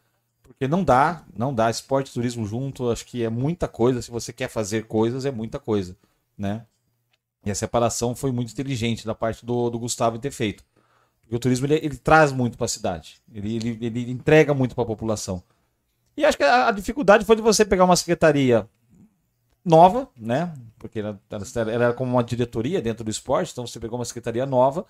[0.41, 1.69] porque não dá, não dá.
[1.69, 4.01] Esporte e turismo junto, acho que é muita coisa.
[4.01, 5.95] Se você quer fazer coisas, é muita coisa,
[6.37, 6.65] né?
[7.45, 10.63] E a separação foi muito inteligente da parte do, do Gustavo em ter feito.
[11.21, 14.73] Porque o turismo ele, ele traz muito para a cidade, ele, ele, ele entrega muito
[14.73, 15.43] para a população.
[16.17, 18.67] E acho que a, a dificuldade foi de você pegar uma secretaria
[19.69, 20.51] nova, né?
[20.79, 21.19] Porque ela,
[21.71, 24.85] era como uma diretoria dentro do esporte, então você pegou uma secretaria nova,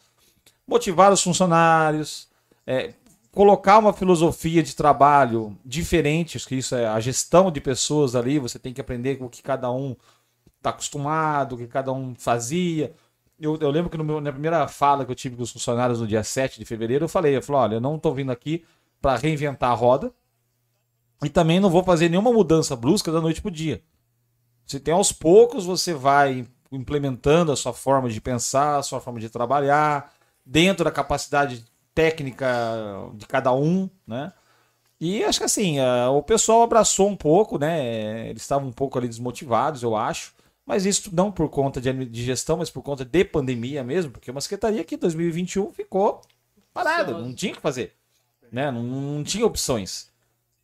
[0.66, 2.30] motivar os funcionários,
[2.66, 2.94] é,
[3.32, 8.58] colocar uma filosofia de trabalho diferente, que isso é a gestão de pessoas ali, você
[8.58, 9.96] tem que aprender com o que cada um
[10.58, 12.94] está acostumado, o que cada um fazia.
[13.40, 16.08] Eu, eu lembro que meu, na primeira fala que eu tive com os funcionários no
[16.08, 18.64] dia 7 de fevereiro, eu falei, eu falei, olha, eu não estou vindo aqui
[19.02, 20.12] para reinventar a roda
[21.24, 23.82] e também não vou fazer nenhuma mudança brusca da noite para o dia.
[24.70, 29.20] Você tem aos poucos, você vai implementando a sua forma de pensar, a sua forma
[29.20, 30.14] de trabalhar,
[30.46, 32.48] dentro da capacidade técnica
[33.16, 34.32] de cada um, né?
[35.02, 35.78] E acho que assim,
[36.12, 38.30] o pessoal abraçou um pouco, né?
[38.30, 40.36] Eles estavam um pouco ali desmotivados, eu acho.
[40.68, 44.30] Mas isso não por conta de, de gestão, mas por conta de pandemia mesmo, porque
[44.30, 46.22] uma secretaria que em 2021 ficou
[46.72, 47.96] parada, não tinha o que fazer,
[48.52, 48.70] né?
[48.70, 50.09] Não, não tinha opções.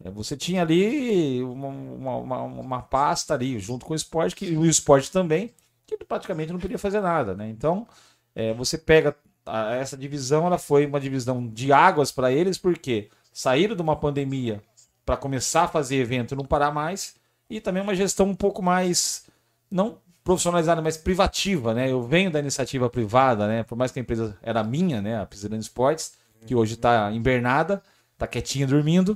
[0.04, 4.66] É, você tinha ali uma, uma, uma, pasta ali, junto com o esporte, que, o
[4.66, 5.54] esporte também,
[5.86, 7.50] que praticamente não podia fazer nada, né?
[7.50, 7.88] Então,
[8.36, 13.10] é, você pega a, essa divisão, ela foi uma divisão de águas para eles, porque
[13.32, 14.62] saíram de uma pandemia
[15.06, 17.16] para começar a fazer evento e não parar mais,
[17.50, 19.26] e também uma gestão um pouco mais,
[19.72, 21.90] não profissionalizada, mas privativa, né?
[21.90, 23.64] Eu venho da iniciativa privada, né?
[23.64, 25.22] Por mais que a empresa era minha, né?
[25.22, 26.14] A Pisirane Sports,
[26.48, 27.82] que hoje está invernada,
[28.14, 29.16] está quietinha dormindo,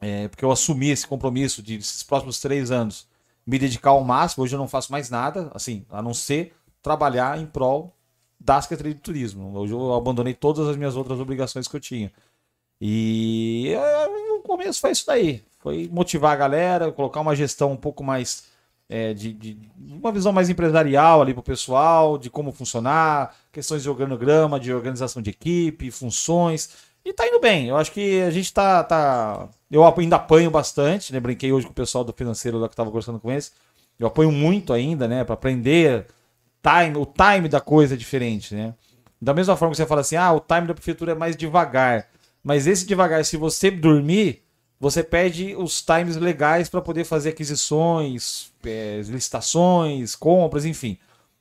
[0.00, 3.06] é, porque eu assumi esse compromisso de esses próximos três anos
[3.46, 4.44] me dedicar ao máximo.
[4.44, 7.94] Hoje eu não faço mais nada, assim, a não ser trabalhar em prol
[8.38, 9.56] da Secretaria de Turismo.
[9.58, 12.12] Hoje eu abandonei todas as minhas outras obrigações que eu tinha.
[12.80, 13.74] E
[14.38, 15.42] o começo foi isso daí.
[15.58, 18.44] Foi motivar a galera, colocar uma gestão um pouco mais
[18.88, 23.82] é, de, de, uma visão mais empresarial ali para o pessoal, de como funcionar, questões
[23.82, 26.87] de organograma, de organização de equipe, funções.
[27.04, 27.68] E tá indo bem.
[27.68, 28.84] Eu acho que a gente tá.
[28.84, 29.48] tá...
[29.70, 31.20] Eu ainda apanho bastante, né?
[31.20, 33.52] Brinquei hoje com o pessoal do financeiro lá que tava conversando com eles.
[33.98, 35.24] Eu apanho muito ainda, né?
[35.24, 36.06] Para aprender
[36.62, 38.74] time, o time da coisa é diferente, né?
[39.20, 42.06] Da mesma forma que você fala assim, ah, o time da prefeitura é mais devagar.
[42.42, 44.42] Mas esse devagar, se você dormir,
[44.78, 50.98] você perde os times legais para poder fazer aquisições, é, licitações, compras, enfim.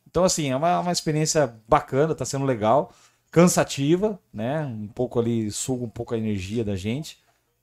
[0.10, 2.91] Então, assim, é uma, uma experiência bacana, tá sendo legal,
[3.38, 4.65] cansativa, né?
[4.65, 7.19] Um pouco ali, suga um pouco a energia da gente.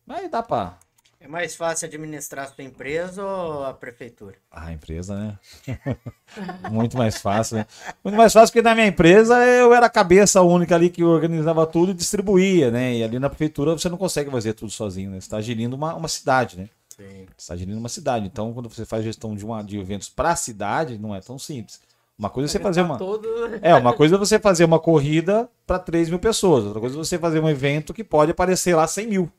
[0.07, 0.79] Mas dá para
[1.21, 4.37] é mais fácil administrar a sua empresa ou a prefeitura?
[4.51, 5.39] Ah, a empresa, né?
[6.71, 7.67] Muito mais fácil, né?
[8.05, 11.67] Muito mais fácil porque na minha empresa eu era a cabeça única ali que organizava
[11.67, 12.97] tudo e distribuía, né?
[12.97, 15.19] E ali na prefeitura você não consegue fazer tudo sozinho, né?
[15.19, 16.69] Você está gerindo uma, uma cidade, né?
[16.95, 17.25] Sim.
[17.25, 18.27] Você está gerindo uma cidade.
[18.27, 21.39] Então, quando você faz gestão de, uma, de eventos para a cidade, não é tão
[21.39, 21.81] simples.
[22.19, 22.97] Uma coisa é você fazer uma.
[22.97, 23.29] Todo...
[23.61, 26.65] É, uma coisa é você fazer uma corrida para 3 mil pessoas.
[26.65, 29.33] Outra coisa é você fazer um evento que pode aparecer lá 100 mil.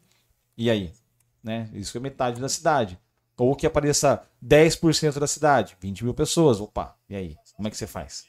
[0.57, 0.91] E aí?
[1.45, 1.69] né?
[1.73, 2.99] Isso é metade da cidade.
[3.37, 6.59] Ou que apareça 10% da cidade, 20 mil pessoas.
[6.59, 7.35] Opa, e aí?
[7.55, 8.25] Como é que você faz?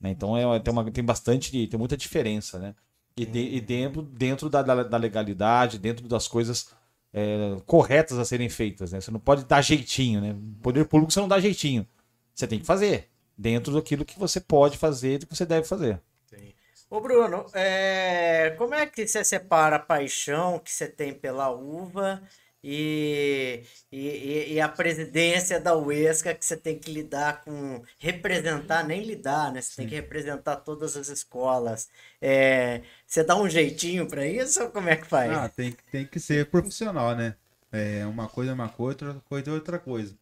[0.00, 0.10] Né?
[0.10, 2.74] Então é, tem, uma, tem bastante, tem muita diferença, né?
[3.16, 6.70] E, de, e dentro, dentro da, da, da, legalidade, dentro das coisas
[7.12, 9.00] é, corretas a serem feitas, né?
[9.00, 10.36] Você não pode dar jeitinho, né?
[10.62, 11.86] Poder público você não dá jeitinho.
[12.32, 13.09] Você tem que fazer
[13.40, 15.98] dentro daquilo que você pode fazer e do que você deve fazer.
[16.26, 16.52] Sim.
[16.90, 18.54] Ô Bruno, é...
[18.58, 22.22] como é que você separa a paixão que você tem pela uva
[22.62, 29.02] e, e, e, a presidência da UESCA que você tem que lidar com, representar, nem
[29.02, 29.62] lidar, né?
[29.62, 29.76] Você Sim.
[29.76, 31.88] tem que representar todas as escolas.
[32.20, 35.32] É, você dá um jeitinho para isso ou como é que faz?
[35.32, 37.34] Ah, tem, tem que ser profissional, né?
[37.72, 40.19] É, uma coisa é uma coisa, outra coisa é outra coisa.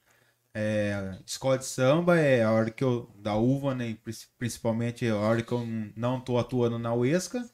[0.60, 3.96] É, escola de samba é a hora que eu, da uva, né?
[4.36, 7.48] Principalmente a hora que eu não tô atuando na UESCA.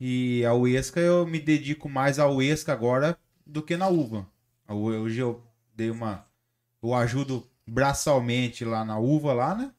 [0.00, 4.26] E a UESCA eu me dedico mais à UESCA agora do que na uva.
[4.68, 6.26] Hoje eu dei uma.
[6.82, 9.72] Eu ajudo braçalmente lá na uva, lá, né?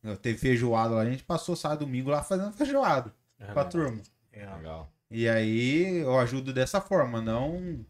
[0.00, 4.00] Eu teve feijoada lá, a gente passou sábado domingo lá fazendo feijoada é, pra turma.
[4.32, 4.46] É.
[4.46, 4.92] Legal.
[5.10, 7.84] E aí eu ajudo dessa forma, não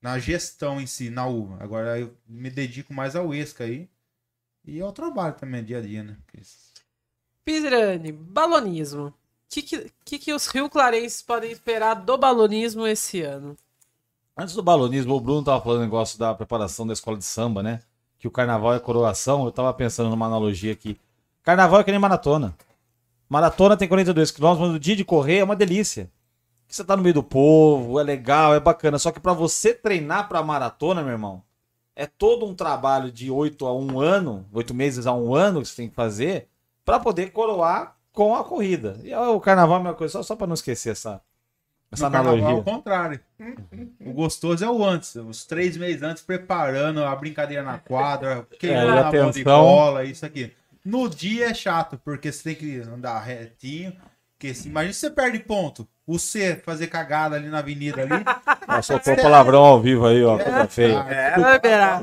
[0.00, 1.62] na gestão em si, na uva.
[1.62, 3.88] Agora eu me dedico mais ao ESCA aí.
[4.64, 6.16] E ao trabalho também, dia a dia, né?
[7.44, 9.06] Pizrani, balonismo.
[9.06, 9.14] O
[9.48, 13.56] que, que, que os Rio Clarenses podem esperar do balonismo esse ano?
[14.36, 17.80] Antes do balonismo, o Bruno tava falando negócio da preparação da escola de samba, né?
[18.18, 19.44] Que o carnaval é coroação.
[19.44, 20.98] Eu tava pensando numa analogia aqui.
[21.42, 22.56] Carnaval é que nem maratona.
[23.28, 26.10] Maratona tem 42 km, mas no dia de correr é uma delícia.
[26.68, 28.98] Você tá no meio do povo, é legal, é bacana.
[28.98, 31.42] Só que para você treinar pra maratona, meu irmão,
[31.94, 35.68] é todo um trabalho de 8 a 1 ano, 8 meses a 1 ano que
[35.68, 36.48] você tem que fazer
[36.84, 38.98] para poder coroar com a corrida.
[39.02, 41.20] E o carnaval é a mesma coisa, só, só para não esquecer essa,
[41.90, 42.42] essa no analogia.
[42.42, 43.20] Carnaval, ao contrário.
[44.00, 48.98] O gostoso é o antes, os três meses antes, preparando a brincadeira na quadra, queimando
[48.98, 50.52] é, a bola de bola, isso aqui.
[50.84, 53.92] No dia é chato, porque você tem que andar retinho.
[54.32, 55.88] Porque se, imagina se você perde ponto.
[56.06, 58.24] O C fazer cagada ali na avenida ali.
[58.66, 60.38] Ah, soltou o palavrão ao vivo aí, ó.
[60.38, 61.04] Coisa feia.
[61.08, 62.00] É, vai virar.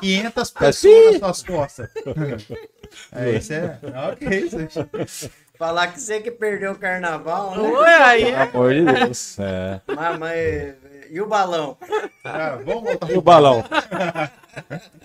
[0.00, 1.88] 500 pessoas nas suas costas.
[3.12, 3.78] É, isso é.
[4.10, 5.28] Ok, isso é.
[5.56, 7.62] Falar que você que perdeu o carnaval, né?
[7.68, 8.24] Oi, aí.
[8.24, 9.38] Pelo amor de Deus.
[9.38, 9.80] É.
[9.94, 10.74] Mas, mas-
[11.08, 11.76] e o balão?
[12.24, 13.64] Ah, vamos voltar E o balão?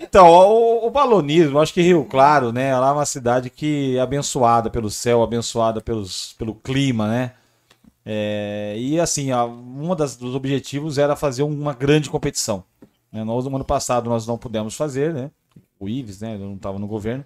[0.00, 2.70] Então, o, o balonismo, acho que Rio Claro, né?
[2.70, 7.30] Ela é uma cidade que é abençoada pelo céu, abençoada pelos, pelo clima, né?
[8.08, 12.62] É, e assim, um dos objetivos era fazer uma grande competição.
[13.10, 13.24] né?
[13.24, 15.28] Nós, no ano passado, nós não pudemos fazer, né?
[15.80, 16.38] O Ives, né?
[16.38, 17.24] Não estava no governo.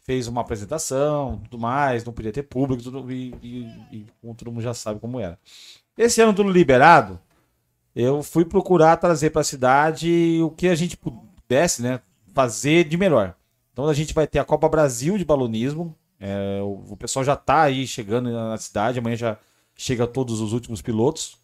[0.00, 4.62] Fez uma apresentação, tudo mais, não podia ter público, tudo, e, e, e todo mundo
[4.62, 5.38] já sabe como era.
[5.96, 7.20] Esse ano, tudo liberado,
[7.94, 12.00] eu fui procurar trazer para a cidade o que a gente pudesse, né,
[12.34, 13.36] fazer de melhor.
[13.72, 15.94] Então a gente vai ter a Copa Brasil de balonismo.
[16.18, 19.38] é, o, o pessoal já está aí chegando na cidade, amanhã já
[19.82, 21.36] chega todos os últimos pilotos.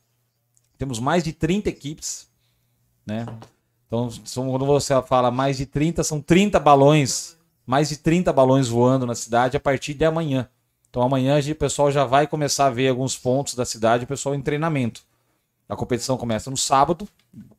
[0.79, 2.29] Temos mais de 30 equipes,
[3.05, 3.27] né?
[3.85, 9.05] Então, quando você fala mais de 30, são 30 balões, mais de 30 balões voando
[9.05, 10.48] na cidade a partir de amanhã.
[10.88, 14.09] Então amanhã a o pessoal já vai começar a ver alguns pontos da cidade, o
[14.09, 15.03] pessoal em treinamento.
[15.68, 17.09] A competição começa no sábado,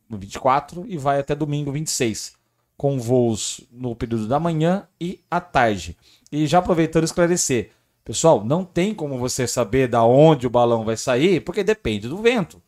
[0.08, 2.32] no 24, e vai até domingo 26,
[2.76, 5.96] com voos no período da manhã e à tarde.
[6.32, 7.70] E já aproveitando esclarecer,
[8.10, 12.16] pessoal, não tem como você saber da onde o balão vai sair, porque depende do
[12.18, 12.60] vento.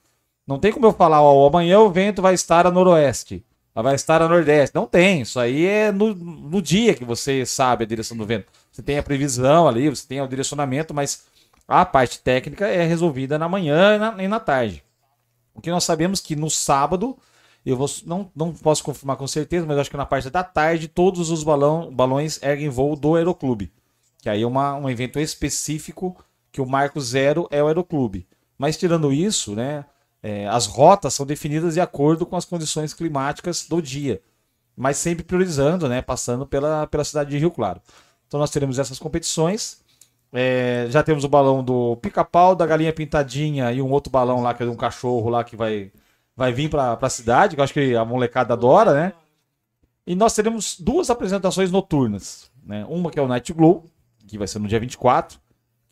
[0.46, 4.22] Não tem como eu falar, ó, amanhã o vento vai estar a noroeste, vai estar
[4.22, 4.74] a nordeste.
[4.74, 8.46] Não tem, isso aí é no, no dia que você sabe a direção do vento.
[8.70, 11.24] Você tem a previsão ali, você tem o direcionamento, mas
[11.66, 14.85] a parte técnica é resolvida na manhã e na, e na tarde.
[15.55, 17.16] O que nós sabemos que no sábado,
[17.66, 20.87] eu vou, não, não posso confirmar com certeza, mas acho que na parte da tarde
[20.87, 23.72] todos os balão, balões erguem voo do Aeroclube.
[24.22, 26.16] Que aí é uma, um evento específico
[26.52, 28.26] que o marco zero é o Aeroclube.
[28.56, 29.85] Mas tirando isso, né,
[30.22, 34.22] é, as rotas são definidas de acordo com as condições climáticas do dia.
[34.76, 37.80] Mas sempre priorizando, né, passando pela, pela cidade de Rio Claro.
[38.28, 39.82] Então nós teremos essas competições.
[40.32, 44.54] É, já temos o balão do pica-pau, da galinha pintadinha e um outro balão lá
[44.54, 45.90] que é de um cachorro lá que vai,
[46.37, 49.12] vai vir para a cidade, que eu acho que a molecada adora, né?
[50.06, 52.50] E nós teremos duas apresentações noturnas.
[52.64, 52.87] Né?
[52.88, 53.90] Uma que é o Night Glow,
[54.26, 55.38] que vai ser no dia 24.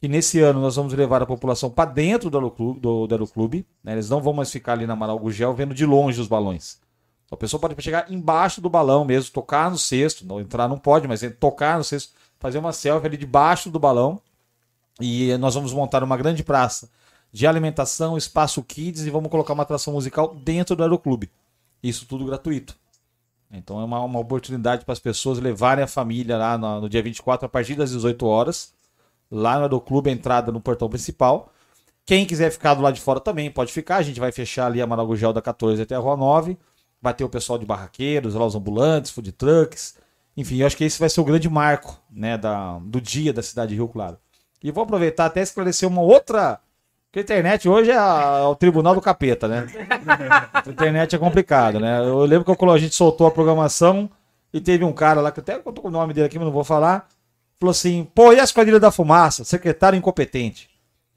[0.01, 2.81] Que nesse ano nós vamos levar a população para dentro do Aeroclube.
[2.81, 3.93] Do, do Aeroclube né?
[3.93, 6.79] Eles não vão mais ficar ali na Amaral Gugel vendo de longe os balões.
[7.27, 10.27] Então, a pessoa pode chegar embaixo do balão mesmo, tocar no cesto.
[10.27, 14.21] Não entrar não pode, mas tocar no cesto, fazer uma selfie ali debaixo do balão.
[15.01, 16.91] E nós vamos montar uma grande praça
[17.33, 21.31] de alimentação, espaço kids e vamos colocar uma atração musical dentro do Aeroclube.
[21.83, 22.77] Isso tudo gratuito.
[23.51, 27.03] Então é uma, uma oportunidade para as pessoas levarem a família lá no, no dia
[27.03, 28.73] 24 a partir das 18 horas.
[29.31, 31.53] Lá no Aeroclube, a entrada no portão principal.
[32.05, 33.97] Quem quiser ficar do lado de fora também pode ficar.
[33.97, 36.59] A gente vai fechar ali a Maragugel da 14 até a Rua 9.
[37.01, 39.97] Vai ter o pessoal de barraqueiros, lá os ambulantes, food trucks.
[40.37, 43.43] Enfim, eu acho que esse vai ser o grande marco né, da, do dia da
[43.43, 44.19] cidade de Rio Claro.
[44.63, 46.61] E vou aproveitar até esclarecer uma outra.
[47.11, 49.67] Porque a internet hoje é, a- é o tribunal do capeta, né?
[50.55, 52.01] A internet é complicado, né?
[52.01, 54.09] Eu lembro que a gente soltou a programação
[54.53, 56.63] e teve um cara lá, que até com o nome dele aqui, mas não vou
[56.65, 57.09] falar.
[57.59, 59.45] Falou assim: pô, e a Esquadrilha da Fumaça?
[59.45, 60.71] Secretário incompetente.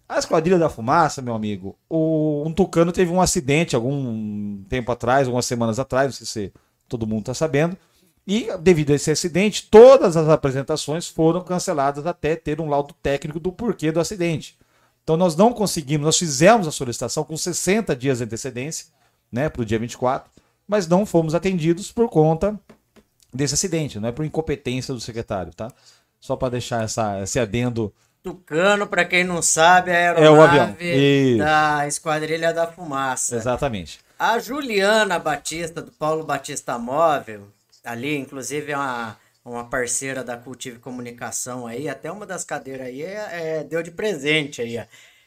[0.09, 5.27] A Esquadrilha da Fumaça, meu amigo, o, um tucano teve um acidente algum tempo atrás,
[5.27, 6.53] algumas semanas atrás, não sei se
[6.89, 7.77] todo mundo tá sabendo.
[8.25, 13.39] E devido a esse acidente, todas as apresentações foram canceladas até ter um laudo técnico
[13.39, 14.57] do porquê do acidente.
[15.03, 18.87] Então nós não conseguimos, nós fizemos a solicitação com 60 dias de antecedência,
[19.31, 20.29] né, para o dia 24,
[20.67, 22.57] mas não fomos atendidos por conta
[23.33, 25.71] desse acidente, não é por incompetência do secretário, tá?
[26.19, 27.93] Só para deixar essa, esse adendo.
[28.21, 30.63] Tucano, pra quem não sabe, é a É o avião.
[30.65, 31.37] aeronave Isso.
[31.39, 33.35] da Esquadrilha da Fumaça.
[33.35, 33.99] Exatamente.
[34.17, 37.47] A Juliana Batista, do Paulo Batista Móvel,
[37.83, 43.01] ali, inclusive, é uma, uma parceira da Cultive Comunicação aí, até uma das cadeiras aí
[43.03, 44.77] é, é- deu de presente aí.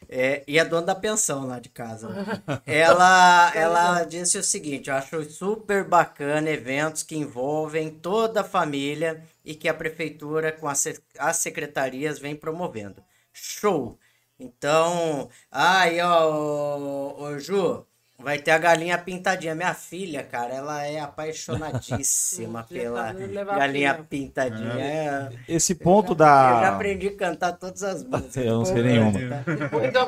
[0.09, 2.09] É, e é dona da pensão lá de casa.
[2.09, 2.17] ó.
[2.65, 9.23] Ela, ela disse o seguinte: eu acho super bacana eventos que envolvem toda a família
[9.43, 10.85] e que a prefeitura, com as,
[11.17, 13.03] as secretarias, vem promovendo.
[13.33, 13.97] Show!
[14.39, 17.86] Então, aí, ó, ô, ô, Ju,
[18.19, 19.53] vai ter a galinha pintadinha.
[19.55, 24.73] Minha filha, cara, ela é apaixonadíssima pela galinha pintadinha.
[24.79, 26.69] É, Esse ponto eu já da.
[26.69, 28.37] aprendi a cantar todas as músicas.
[28.37, 29.11] Eu não sei nenhuma.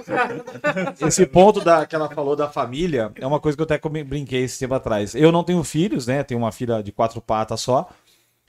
[0.06, 3.80] Cara, Esse ponto da, que ela falou da família é uma coisa que eu até
[4.04, 5.14] brinquei esse tempo atrás.
[5.16, 6.24] Eu não tenho filhos, né?
[6.24, 7.90] Tenho uma filha de quatro patas só.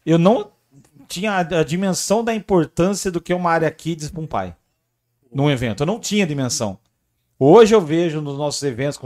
[0.04, 0.50] Eu não
[1.06, 4.56] tinha a, a dimensão da importância do que é uma área kids para um pai.
[5.32, 5.82] num evento.
[5.82, 6.78] Eu não tinha dimensão.
[7.43, 9.01] Hoje eu vejo nos nossos eventos,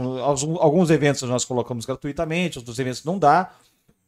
[0.59, 3.53] alguns- eventos nós colocamos gratuitamente, outros eventos não dá.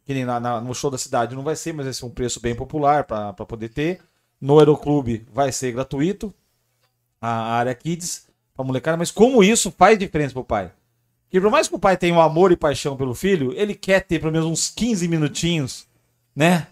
[0.05, 2.09] Que nem na- na- no show da cidade não vai ser, mas vai ser um
[2.09, 4.01] preço bem popular para poder ter.
[4.39, 6.33] No Aeroclube vai ser gratuito,
[7.21, 8.97] a área Kids, pra molecada.
[8.97, 10.71] Mas como isso faz diferença pro pai?
[11.23, 14.01] Porque por mais que o pai tenha um amor e paixão pelo filho, ele quer
[14.01, 15.87] ter pelo menos uns 15 minutinhos,
[16.35, 16.67] né?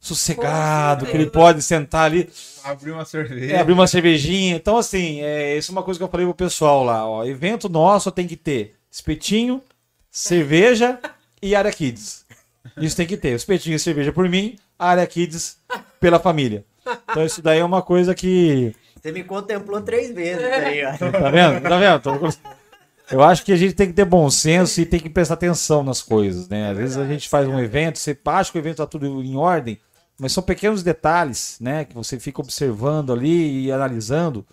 [0.00, 2.28] Sossegado, que ele pode sentar ali,
[2.64, 3.54] Abrir uma cerveja.
[3.54, 4.56] é, abrir uma cervejinha.
[4.56, 7.06] Então, assim, é, isso é uma coisa que eu falei pro pessoal lá.
[7.06, 9.62] Ó, evento nosso tem que ter espetinho,
[10.10, 10.98] cerveja
[11.42, 12.24] e área kids.
[12.78, 13.34] Isso tem que ter.
[13.34, 15.58] Espetinho e cerveja por mim, área kids
[16.00, 16.64] pela família.
[17.10, 18.74] Então, isso daí é uma coisa que.
[19.00, 20.96] Você me contemplou três vezes aí, ó.
[20.96, 21.60] Tá vendo?
[21.62, 22.00] Tá vendo?
[22.00, 22.28] Tô-
[23.10, 25.82] Eu acho que a gente tem que ter bom senso e tem que prestar atenção
[25.82, 26.70] nas coisas, né?
[26.70, 29.36] Às vezes a gente faz um evento, você acha que o evento tá tudo em
[29.36, 29.78] ordem,
[30.20, 31.84] mas são pequenos detalhes, né?
[31.84, 34.46] Que você fica observando ali e analisando,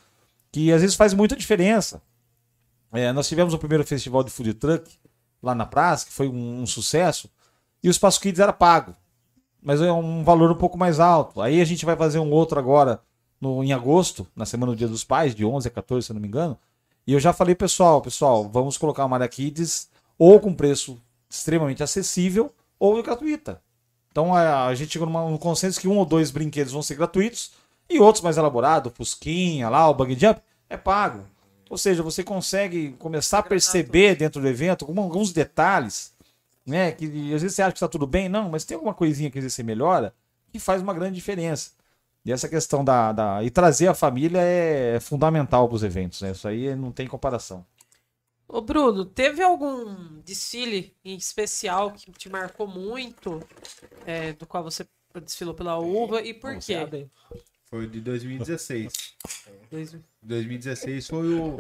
[0.51, 2.01] que às vezes faz muita diferença.
[2.93, 4.89] É, nós tivemos o primeiro festival de food truck
[5.43, 7.29] lá na praça, que foi um, um sucesso,
[7.83, 8.95] e o Espaço Kids era pago,
[9.61, 11.41] mas é um valor um pouco mais alto.
[11.41, 13.01] Aí a gente vai fazer um outro agora
[13.39, 16.21] no, em agosto, na semana do Dia dos Pais, de 11 a 14, se não
[16.21, 16.57] me engano.
[17.05, 20.97] E eu já falei, pessoal, pessoal, vamos colocar a Maria Kids ou com preço
[21.29, 23.61] extremamente acessível ou gratuita.
[24.17, 26.95] Então a, a gente chegou numa, num consenso que um ou dois brinquedos vão ser
[26.95, 27.51] gratuitos
[27.87, 31.23] e outros mais elaborados, Fusquinha lá, o Bug Jump, é pago.
[31.69, 36.11] Ou seja, você consegue começar a perceber dentro do evento alguns detalhes,
[36.65, 36.91] né?
[36.93, 37.05] Que
[37.35, 39.43] às vezes você acha que está tudo bem, não, mas tem alguma coisinha que às
[39.43, 40.11] vezes você melhora
[40.51, 41.69] que faz uma grande diferença.
[42.25, 46.31] E essa questão da, da- E trazer a família é fundamental para os eventos, né?
[46.31, 47.63] Isso aí não tem comparação.
[48.47, 53.39] Ô Bruno, teve algum desfile em especial que te marcou muito,
[54.05, 54.87] é, do qual você
[55.23, 56.87] desfilou pela uva e por quê?
[57.69, 59.15] Foi de 2016.
[59.69, 61.57] Dois- 2016 foi o,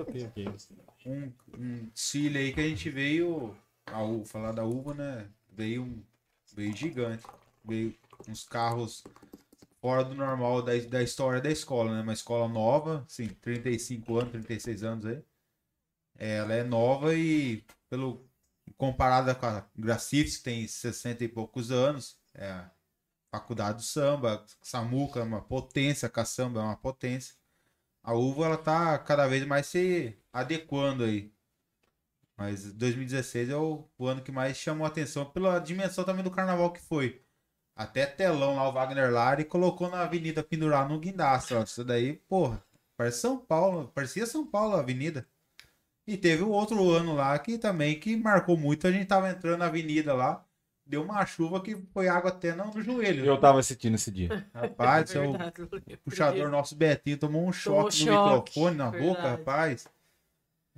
[1.05, 3.55] um, um desfile aí que a gente veio.
[3.87, 5.27] A uva, falar da uva, né?
[5.51, 6.03] Veio, um-
[6.53, 7.23] veio gigante.
[7.63, 7.93] Veio
[8.27, 9.03] uns carros
[9.81, 12.01] fora do normal da, da história da escola, né?
[12.01, 15.21] Uma escola nova, sim, 35 anos, 36 anos aí.
[16.17, 18.25] É, Ela é nova e, pelo
[18.77, 22.65] comparada com a Gracifes, que tem 60 e poucos anos, é
[23.31, 27.35] faculdade do samba, Samuca é uma potência, caçamba é uma potência
[28.07, 31.29] a uva ela tá cada vez mais se adequando aí.
[32.37, 36.71] Mas 2016 é o, ano que mais chamou a atenção pela dimensão também do carnaval
[36.71, 37.21] que foi.
[37.75, 41.53] Até telão lá o Wagner Lari colocou na avenida pendurar no guindaste.
[41.55, 42.63] Isso daí, porra,
[42.95, 45.27] parece São Paulo, parecia São Paulo a avenida.
[46.07, 48.87] E teve um outro ano lá que também que marcou muito.
[48.87, 50.41] A gente tava entrando na avenida lá,
[50.85, 53.25] deu uma chuva que foi água até no, no joelho.
[53.25, 54.47] Eu tava assistindo esse dia.
[54.53, 59.09] Rapaz, É verdade, lembro puxador nosso Betinho tomou um choque no choque, microfone, na verdade.
[59.09, 59.85] boca, rapaz.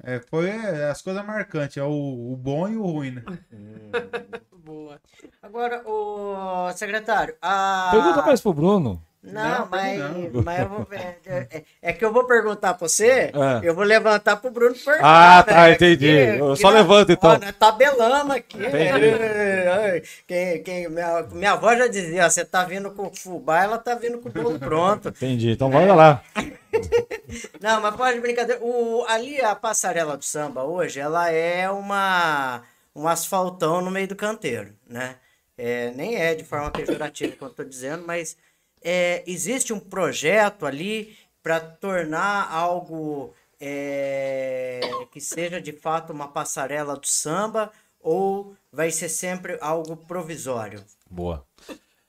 [0.01, 3.23] É, foi é, as coisas marcantes, é o, o bom e o ruim, né?
[4.51, 5.01] Boa.
[5.41, 7.89] Agora, o secretário, a...
[7.91, 9.03] Pergunta mais pro Bruno.
[9.21, 10.43] Não, Não, mas, não.
[10.43, 13.31] mas eu vou, é, é- que eu vou perguntar pra você, É.
[13.63, 15.37] eu vou levantar pro Bruno perguntar.
[15.39, 15.73] Ah, tá, né?
[15.73, 16.05] entendi.
[16.07, 17.31] Que- Eu que só nós- levanta, então.
[17.31, 18.57] ó, nós tabelamos aqui.
[18.65, 23.77] Ai, Quem, quem, minha, minha avó já dizia, ó, você tá vindo com fubá, ela
[23.77, 25.09] tá vindo com o bolo pronto.
[25.15, 25.51] Entendi.
[25.51, 26.23] Então vai lá.
[27.61, 28.61] Não, mas pode brincadeira.
[28.63, 32.63] O, ali a passarela do samba hoje, ela é uma
[32.95, 35.15] um asfaltão no meio do canteiro, né?
[35.57, 38.35] É, nem é de forma pejorativa que eu estou dizendo, mas
[38.83, 44.79] é, existe um projeto ali para tornar algo é,
[45.11, 47.71] que seja de fato uma passarela do samba
[48.01, 50.83] ou vai ser sempre algo provisório?
[51.09, 51.45] Boa.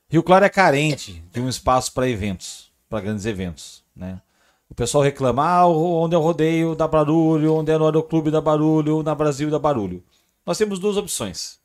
[0.09, 4.21] Rio Claro é carente de um espaço para eventos, para grandes eventos, né?
[4.69, 8.41] O pessoal reclama, ah, onde é o rodeio dá barulho, onde é no aeroclube dá
[8.41, 10.03] barulho, na Brasil dá barulho.
[10.47, 11.60] Nós temos duas opções.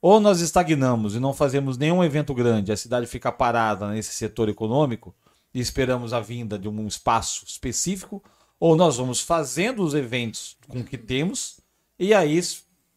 [0.00, 4.48] Ou nós estagnamos e não fazemos nenhum evento grande, a cidade fica parada nesse setor
[4.48, 5.14] econômico
[5.52, 8.22] e esperamos a vinda de um espaço específico,
[8.60, 11.58] ou nós vamos fazendo os eventos com o que temos
[11.98, 12.40] e aí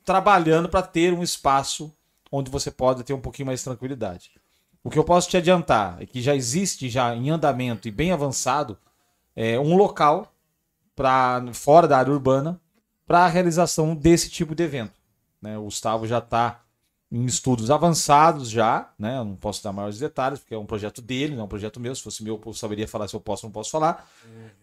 [0.05, 1.93] trabalhando para ter um espaço
[2.31, 4.31] onde você pode ter um pouquinho mais de tranquilidade.
[4.83, 8.11] O que eu posso te adiantar é que já existe já em andamento e bem
[8.11, 8.77] avançado
[9.35, 10.33] é, um local
[10.95, 12.59] para fora da área urbana
[13.05, 14.93] para a realização desse tipo de evento.
[15.41, 15.57] né?
[15.57, 16.60] O Gustavo já está
[17.11, 19.17] em estudos avançados já, né?
[19.17, 21.79] Eu não posso dar maiores detalhes porque é um projeto dele, não é um projeto
[21.79, 21.93] meu.
[21.93, 24.09] Se fosse meu, eu saberia falar se eu posso ou não posso falar.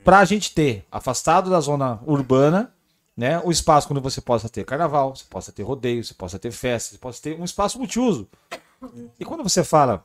[0.03, 2.73] Para a gente ter afastado da zona urbana,
[3.15, 3.39] né?
[3.45, 6.93] O espaço onde você possa ter carnaval, você possa ter rodeio, você possa ter festa,
[6.93, 8.27] você possa ter um espaço multiuso.
[9.21, 10.05] E quando você fala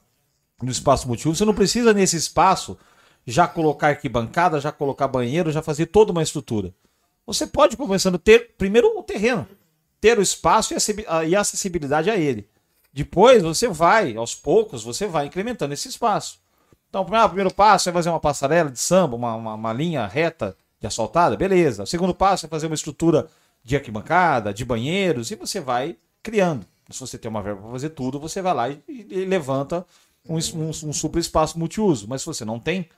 [0.62, 2.78] no espaço multiuso, você não precisa nesse espaço
[3.26, 6.74] já colocar arquibancada, já colocar banheiro, já fazer toda uma estrutura.
[7.26, 9.48] Você pode começando ter primeiro o terreno,
[10.04, 10.74] ter o espaço
[11.26, 12.50] e a acessibilidade a ele.
[12.92, 16.40] Depois você vai, aos poucos, você vai incrementando esse espaço.
[16.90, 20.58] Então, o primeiro passo é fazer uma passarela de samba, uma, uma, uma linha reta
[20.78, 21.84] de asfaltada, beleza.
[21.84, 23.30] O segundo passo é fazer uma estrutura
[23.64, 26.66] de arquibancada, de banheiros, e você vai criando.
[26.90, 29.86] Se você tem uma verba para fazer tudo, você vai lá e, e levanta
[30.28, 32.10] um, um, um, super espaço multiuso.
[32.10, 32.90] Mas se você não tem,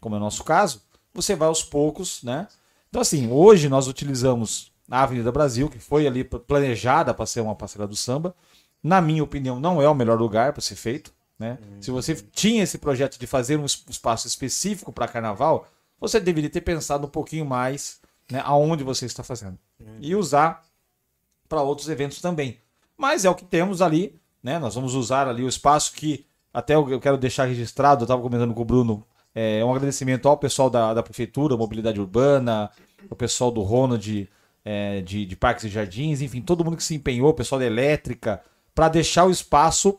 [0.00, 0.80] como é o nosso caso,
[1.12, 2.46] você vai aos poucos, né?
[2.88, 7.54] Então, assim, hoje nós utilizamos a Avenida Brasil, que foi ali planejada para ser uma
[7.54, 8.34] passarela do samba.
[8.82, 11.12] Na minha opinião, não é o melhor lugar para ser feito.
[11.38, 11.58] Né?
[11.80, 15.66] Se você tinha esse projeto de fazer um espaço específico para carnaval,
[16.00, 19.58] você deveria ter pensado um pouquinho mais né, aonde você está fazendo.
[20.00, 20.62] E usar
[21.48, 22.58] para outros eventos também.
[22.96, 24.20] Mas é o que temos ali.
[24.42, 24.58] Né?
[24.58, 28.52] Nós vamos usar ali o espaço que até eu quero deixar registrado, eu estava comentando
[28.52, 32.70] com o Bruno, é um agradecimento ao pessoal da, da Prefeitura, Mobilidade Urbana,
[33.08, 34.28] o pessoal do Ronald
[34.64, 38.42] é, de, de Parques e Jardins, enfim, todo mundo que se empenhou, pessoal da Elétrica,
[38.74, 39.98] para deixar o espaço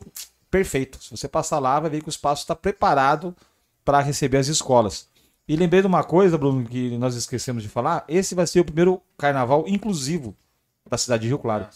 [0.50, 1.02] perfeito.
[1.04, 3.36] Se você passar lá, vai ver que o espaço está preparado
[3.84, 5.08] para receber as escolas.
[5.48, 8.66] E lembrei de uma coisa, Bruno, que nós esquecemos de falar: esse vai ser o
[8.66, 10.36] primeiro carnaval inclusivo
[10.90, 11.68] da cidade de Rio Claro.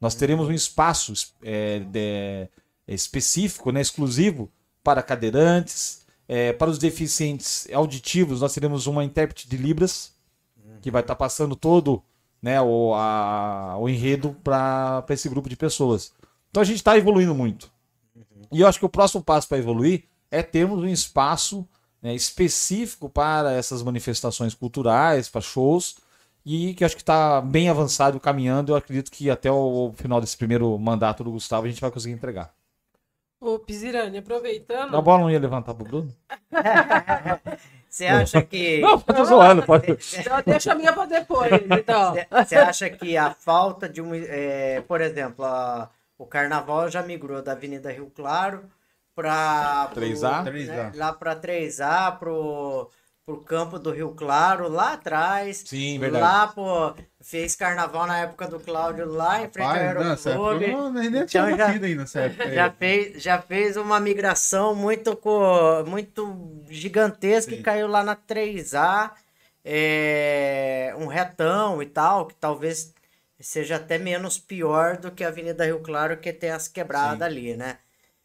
[0.00, 1.12] Nós teremos um espaço
[1.42, 2.48] é, de,
[2.86, 4.50] específico, né, exclusivo
[4.82, 8.40] para cadeirantes, é, para os deficientes auditivos.
[8.40, 10.12] Nós teremos uma intérprete de Libras
[10.80, 12.02] que vai estar tá passando todo
[12.42, 16.12] né, o, a, o enredo para esse grupo de pessoas.
[16.50, 17.70] Então a gente está evoluindo muito.
[18.50, 21.66] E eu acho que o próximo passo para evoluir é termos um espaço
[22.02, 25.96] né, específico para essas manifestações culturais, para shows,
[26.44, 28.72] e que acho que está bem avançado, caminhando.
[28.72, 32.14] Eu acredito que até o final desse primeiro mandato do Gustavo a gente vai conseguir
[32.14, 32.52] entregar.
[33.40, 34.96] Ô, Pizirani, aproveitando.
[34.96, 36.14] A bola não ia levantar pro Bruno?
[37.92, 38.80] Você acha que.
[38.80, 39.98] Não, tô zoando, pode.
[40.18, 42.14] Então, deixa a minha para depois, então.
[42.42, 44.14] Você acha que a falta de um.
[44.14, 48.64] É, por exemplo, a, o carnaval já migrou da Avenida Rio Claro
[49.14, 52.90] para 3A, né, lá para 3A, pro
[53.24, 55.62] pro campo do Rio Claro, lá atrás.
[55.66, 56.24] Sim, verdade.
[56.24, 60.66] Lá, pô, fez carnaval na época do Cláudio lá em frente ao Aeroclube.
[61.30, 61.68] Então já.
[62.54, 65.18] Já fez, já fez uma migração muito,
[65.86, 67.56] muito gigantesca Sim.
[67.58, 69.12] que caiu lá na 3A.
[69.64, 72.92] É, um retão e tal, que talvez
[73.38, 77.24] seja até menos pior do que a Avenida Rio Claro, que tem as quebradas Sim.
[77.24, 77.78] ali, né?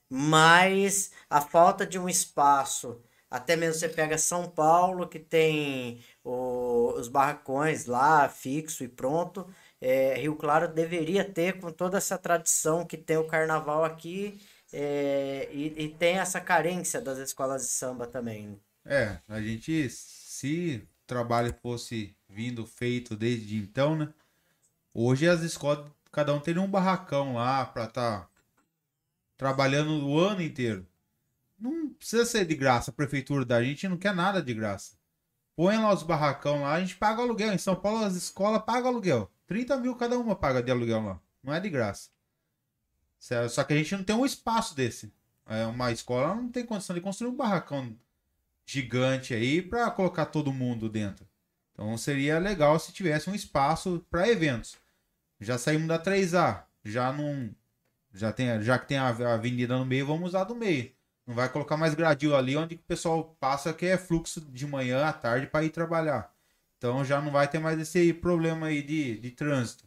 [0.09, 2.99] Mas a falta de um espaço
[3.29, 9.47] até mesmo você pega São Paulo, que tem o, os barracões lá, fixo e pronto.
[9.81, 14.39] É, Rio Claro deveria ter, com toda essa tradição que tem o carnaval aqui,
[14.71, 18.59] é, e, e, tem essa carência das escolas de samba também.
[18.85, 24.13] É, a gente, se o trabalho fosse vindo feito desde então, né?
[24.93, 28.29] Hoje as escolas, cada um tem um barracão lá para estar tá
[29.37, 30.85] trabalhando o ano inteiro.
[31.59, 32.91] Não precisa ser de graça.
[32.91, 34.95] A prefeitura da gente não quer nada de graça.
[35.55, 37.53] Põe lá os barracão lá, a gente paga aluguel.
[37.53, 39.31] Em São Paulo as escolas pagam aluguel.
[39.47, 41.21] 30 mil cada uma paga de aluguel lá.
[41.43, 42.09] Não é de graça.
[43.49, 45.11] Só que a gente não tem um espaço desse.
[45.47, 47.97] É uma escola não tem condição de construir um barracão
[48.65, 51.27] gigante aí para colocar todo mundo dentro.
[51.71, 54.75] Então seria legal se tivesse um espaço para eventos.
[55.39, 57.55] Já saímos da 3A, já não
[58.13, 60.91] já tem, já que tem a avenida no meio, vamos usar do meio.
[61.27, 65.05] Não vai colocar mais gradil ali onde o pessoal passa que é fluxo de manhã
[65.05, 66.33] à tarde para ir trabalhar.
[66.77, 69.85] Então já não vai ter mais esse problema aí de, de trânsito.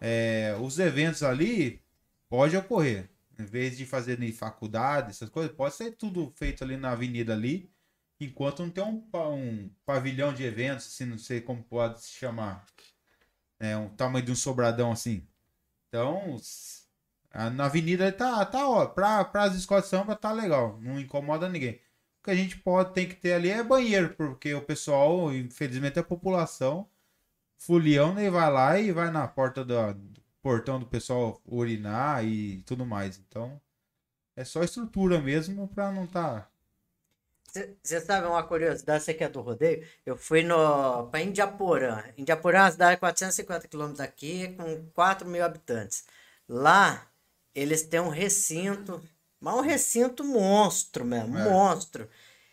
[0.00, 1.82] É, os eventos ali
[2.28, 3.10] pode ocorrer.
[3.38, 7.34] Em vez de fazer em faculdade, essas coisas, pode ser tudo feito ali na avenida
[7.34, 7.70] ali,
[8.18, 12.64] enquanto não tem um, um pavilhão de eventos, assim, não sei como pode se chamar.
[13.60, 15.26] É um tamanho de um sobradão assim.
[15.88, 16.38] Então,
[17.50, 21.74] na avenida tá, tá ó, pra, as escolas de samba tá legal, não incomoda ninguém.
[22.20, 25.98] O que a gente pode, tem que ter ali é banheiro, porque o pessoal, infelizmente
[25.98, 26.88] a população,
[27.58, 32.62] fulião, nem vai lá e vai na porta do, do portão do pessoal urinar e
[32.62, 33.18] tudo mais.
[33.18, 33.60] Então,
[34.36, 36.48] é só estrutura mesmo pra não tá...
[37.82, 39.86] Você sabe uma curiosidade, você que é do rodeio?
[40.04, 42.04] Eu fui no, pra Indiaporã.
[42.18, 46.04] Indiaporã é uma cidade de 450 quilômetros daqui, com 4 mil habitantes.
[46.48, 47.05] Lá,
[47.56, 49.02] eles têm um recinto,
[49.40, 51.44] mas um recinto monstro mesmo, é.
[51.44, 52.08] monstro.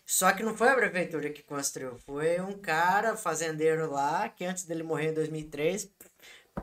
[0.05, 4.63] Só que não foi a prefeitura que construiu, foi um cara fazendeiro lá que antes
[4.63, 5.89] dele morrer em 2003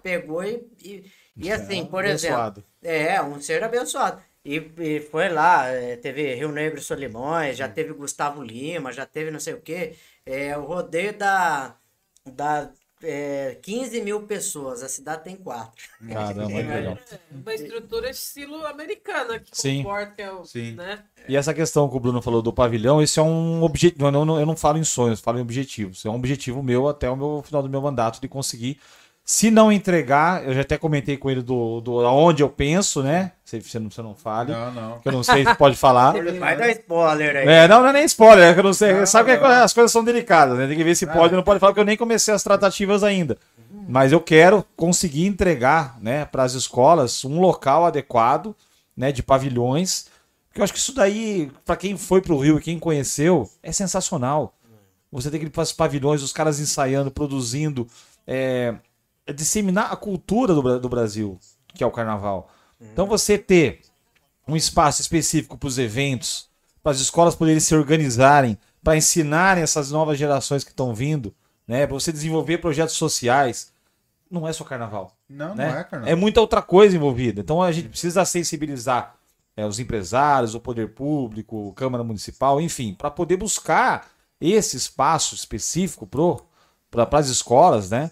[0.02, 2.64] pegou e, e, e assim, por abençoado.
[2.82, 4.22] exemplo, é um ser abençoado.
[4.44, 9.04] E, e foi lá, é, teve Rio Negro e Solimões, já teve Gustavo Lima, já
[9.04, 9.96] teve não sei o quê.
[10.24, 11.76] É, o rodeio da,
[12.24, 12.72] da
[13.02, 15.84] é, 15 mil pessoas, a cidade tem quatro.
[16.08, 16.98] Caramba, muito legal.
[17.30, 19.78] Uma estrutura estilo americana que Sim.
[19.78, 20.72] comporta, que é o, Sim.
[20.72, 21.02] né?
[21.28, 24.06] E essa questão que o Bruno falou do pavilhão, esse é um objetivo.
[24.06, 25.98] Eu não, eu não falo em sonhos, falo em objetivos.
[25.98, 28.78] Isso é um objetivo meu até o meu final do meu mandato de conseguir.
[29.32, 33.30] Se não entregar, eu já até comentei com ele do, do aonde eu penso, né?
[33.44, 34.98] Se você não, você não fale, Não, não.
[34.98, 36.14] que eu não sei se pode falar.
[36.36, 37.46] Vai dar spoiler aí.
[37.46, 38.92] É, não, não é nem spoiler, é que eu não sei.
[38.92, 39.48] Não, sabe que não.
[39.48, 40.66] as coisas são delicadas, né?
[40.66, 43.04] Tem que ver se pode ou não pode falar, porque eu nem comecei as tratativas
[43.04, 43.38] ainda.
[43.88, 48.52] Mas eu quero conseguir entregar, né, para as escolas um local adequado,
[48.96, 50.06] né, de pavilhões.
[50.48, 53.70] Porque eu acho que isso daí, para quem foi pro Rio e quem conheceu, é
[53.70, 54.56] sensacional.
[55.12, 57.86] Você tem que ir para os pavilhões, os caras ensaiando, produzindo,
[58.26, 58.74] é, é
[59.34, 61.38] disseminar a cultura do, do Brasil,
[61.74, 62.50] que é o carnaval.
[62.80, 63.80] Então você ter
[64.48, 66.48] um espaço específico para os eventos,
[66.82, 71.34] para as escolas poderem se organizarem, para ensinarem essas novas gerações que estão vindo,
[71.68, 73.72] né, para você desenvolver projetos sociais,
[74.30, 75.70] não é só carnaval Não, né?
[75.70, 76.08] não é, cara.
[76.08, 77.40] É muita outra coisa envolvida.
[77.40, 79.16] Então a gente precisa sensibilizar
[79.56, 84.08] é, os empresários, o poder público, Câmara Municipal, enfim, para poder buscar
[84.40, 88.10] esse espaço específico para as escolas, né?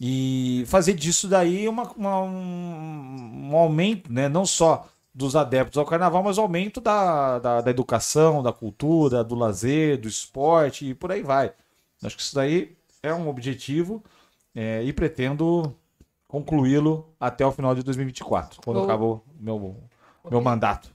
[0.00, 4.28] E fazer disso daí uma, uma- um, um aumento, né?
[4.28, 9.34] Não só dos adeptos ao carnaval, mas aumento da, da, da educação, da cultura, do
[9.34, 11.52] lazer, do esporte e por aí vai.
[12.02, 14.02] Acho que isso daí é um objetivo
[14.54, 15.74] é, e pretendo
[16.26, 18.84] concluí-lo até o final de 2024, quando Bom.
[18.84, 19.76] acabou meu,
[20.30, 20.90] meu mandato.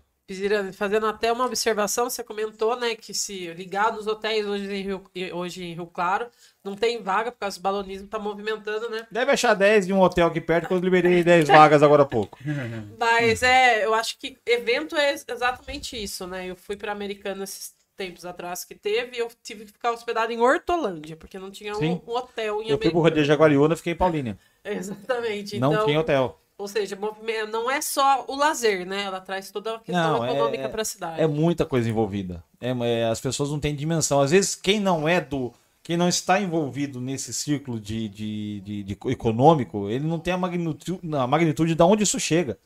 [0.74, 5.04] Fazendo até uma observação, você comentou, né, que se ligar nos hotéis hoje em Rio,
[5.34, 6.28] hoje em Rio Claro,
[6.64, 9.06] não tem vaga, por causa do balonismo tá movimentando, né?
[9.12, 12.08] Deve achar 10 de um hotel aqui perto, que eu liberei 10 vagas agora há
[12.08, 12.40] pouco.
[13.00, 16.48] Mas é, eu acho que evento é ex- exatamente isso, né?
[16.48, 20.32] Eu fui pra Americana esses tempos atrás que teve e eu tive que ficar hospedado
[20.32, 23.00] em Hortolândia, porque não tinha um, um hotel em Eu fui pro.
[23.00, 24.38] Rodeio de Jaguariúna, fiquei em Paulínia.
[24.66, 25.60] Exatamente.
[25.60, 26.42] Não então, tinha hotel.
[26.58, 29.04] Ou seja, movimento, não é só o lazer, né?
[29.04, 31.22] Ela traz toda a questão Não, é- econômica para a cidade.
[31.22, 32.44] É muita coisa envolvida.
[32.62, 34.22] É, é, as pessoas não têm dimensão.
[34.22, 35.52] Às vezes, quem não é do.
[35.84, 40.38] Quem não está envolvido nesse círculo de, de, de- de econômico, ele não tem a
[40.38, 42.58] magnitude, a magnitude de onde isso chega.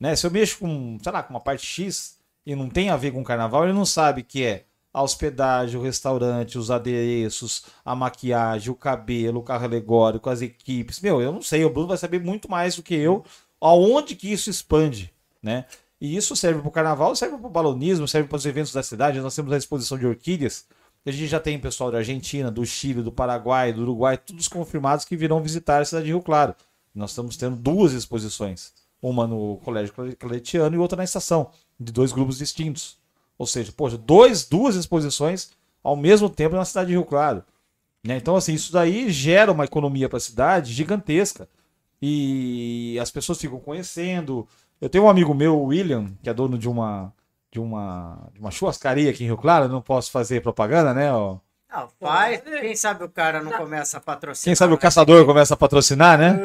[0.00, 0.16] Né?
[0.16, 3.12] Se eu mexo com, sei lá, com uma parte X e não tem a ver
[3.12, 8.70] com carnaval, ele não sabe que é a hospedagem, o restaurante, os adereços, a maquiagem,
[8.70, 11.00] o cabelo, o carro alegórico, as equipes.
[11.00, 13.24] Meu, eu não sei, o Bruno vai saber muito mais do que eu
[13.60, 15.12] aonde que isso expande,
[15.42, 15.66] né?
[16.00, 18.82] E isso serve para o carnaval, serve para o balonismo, serve para os eventos da
[18.82, 19.20] cidade.
[19.20, 20.64] Nós temos a exposição de orquídeas.
[21.04, 25.04] A gente já tem pessoal da Argentina, do Chile, do Paraguai, do Uruguai, todos confirmados
[25.04, 26.54] que virão visitar a cidade de Rio Claro.
[26.94, 32.12] Nós estamos tendo duas exposições, uma no Colégio Claretiano e outra na estação, de dois
[32.12, 32.97] grupos distintos.
[33.38, 35.50] Ou seja, poxa, dois, duas exposições
[35.82, 37.44] ao mesmo tempo na cidade de Rio Claro.
[38.04, 38.16] Né?
[38.16, 41.48] Então, assim, isso daí gera uma economia para a cidade gigantesca.
[42.00, 44.46] E as pessoas ficam conhecendo.
[44.80, 47.12] Eu tenho um amigo meu, o William, que é dono de uma
[47.50, 51.12] de uma, de uma churrascaria aqui em Rio Claro, eu não posso fazer propaganda, né?
[51.12, 51.38] ó.
[51.70, 52.40] Não, faz.
[52.40, 54.44] Quem sabe o cara não começa a patrocinar.
[54.44, 56.38] Quem sabe o caçador começa a patrocinar, né?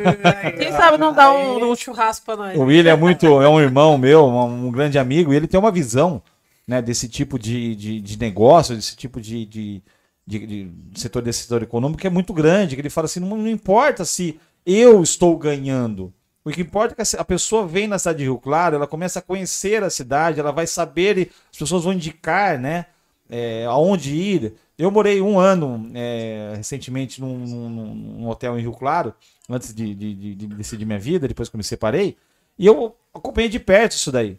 [0.56, 2.58] Quem sabe não dá um, um churrasco para nós.
[2.58, 5.60] O William é muito, é um irmão meu, um, um grande amigo, e ele tem
[5.60, 6.22] uma visão
[6.66, 9.82] né, desse tipo de, de, de negócio, desse tipo de, de,
[10.26, 12.74] de- de setor desse setor econômico que é muito grande.
[12.76, 16.12] Que ele fala assim: não, não importa se eu estou ganhando.
[16.44, 19.18] O que importa é que a- pessoa vem na cidade de Rio Claro, ela começa
[19.20, 22.86] a conhecer a cidade, ela vai saber, e as pessoas vão indicar, né?
[23.30, 24.54] é, aonde ir.
[24.76, 29.14] Eu morei um ano é, recentemente num, num- num hotel em Rio Claro,
[29.48, 32.16] antes de, de- de- de decidir minha vida, depois que eu me separei,
[32.58, 34.38] e eu acompanhei de perto isso daí.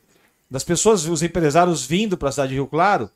[0.54, 3.10] Das pessoas, os empresários vindo para a cidade de Rio Claro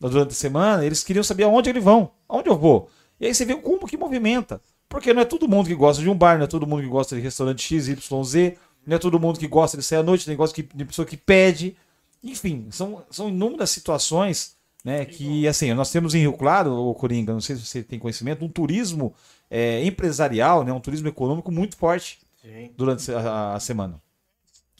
[0.00, 2.88] durante a semana, eles queriam saber aonde eles vão, aonde eu vou.
[3.20, 4.58] E aí você vê como que movimenta.
[4.88, 6.88] Porque não é todo mundo que gosta de um bar, não é todo mundo que
[6.88, 8.54] gosta de restaurante XYZ,
[8.86, 11.04] não é todo mundo que gosta de sair à noite, tem gosta que- de pessoa
[11.04, 11.76] que pede.
[12.24, 17.34] Enfim, são, são inúmeras situações né, que, assim, nós temos em Rio Claro, o Coringa,
[17.34, 19.12] não sei se você tem conhecimento, um turismo
[19.50, 22.70] é, empresarial, né, um turismo econômico muito forte Sim.
[22.78, 24.00] durante a, a semana.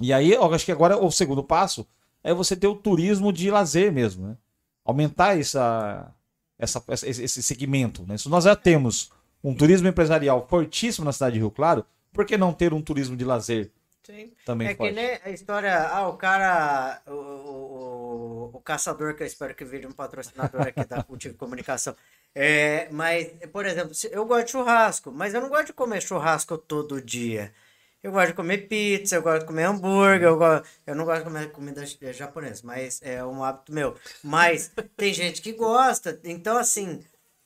[0.01, 1.87] E aí, eu acho que agora o segundo passo
[2.23, 4.37] é você ter o turismo de lazer mesmo, né?
[4.85, 6.15] Aumentar essa,
[6.59, 8.05] essa, esse segmento.
[8.07, 8.17] Né?
[8.17, 9.11] Se nós já temos
[9.43, 13.17] um turismo empresarial fortíssimo na cidade de Rio Claro, por que não ter um turismo
[13.17, 13.71] de lazer
[14.03, 14.33] Sim.
[14.45, 19.27] também É que nem a história, ah, o cara, o, o, o caçador, que eu
[19.27, 21.95] espero que vire um patrocinador aqui da Cultivo Comunicação.
[22.35, 26.57] É, mas, por exemplo, eu gosto de churrasco, mas eu não gosto de comer churrasco
[26.57, 27.53] todo dia.
[28.03, 30.67] Eu gosto de comer pizza, eu gosto de comer hambúrguer, eu, gosto...
[30.87, 33.97] eu não gosto de comer comida japonesa, mas é um hábito meu.
[34.23, 36.21] Mas tem gente que gosta.
[36.23, 37.01] Então, assim,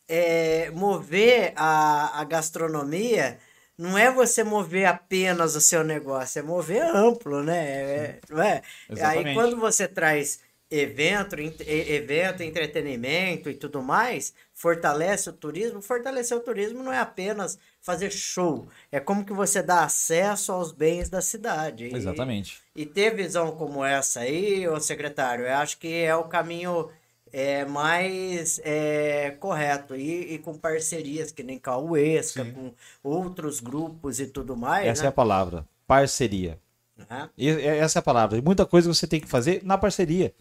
[0.07, 3.38] é, mover a, a gastronomia
[3.78, 7.66] não é você mover apenas o seu negócio, é mover amplo, né?
[7.66, 8.62] É, não é?
[9.00, 10.40] Aí quando você traz
[10.70, 15.82] evento, evento, entretenimento e tudo mais, fortalece o turismo.
[15.82, 20.70] Fortalecer o turismo não é apenas fazer show, é como que você dá acesso aos
[20.70, 21.86] bens da cidade.
[21.86, 22.60] E, Exatamente.
[22.72, 26.88] E ter visão como essa aí, o secretário, eu acho que é o caminho
[27.32, 29.96] é, mais é, correto.
[29.96, 32.52] E, e, com parcerias que nem Cauesca, Sim.
[32.52, 34.86] com outros grupos e tudo mais.
[34.86, 35.06] Essa né?
[35.06, 36.56] é a palavra, parceria.
[36.96, 37.28] Uhum.
[37.36, 38.40] E, essa é a palavra.
[38.40, 40.32] muita coisa você tem que fazer na parceria.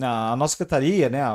[0.00, 1.32] A nossa secretaria, né, a,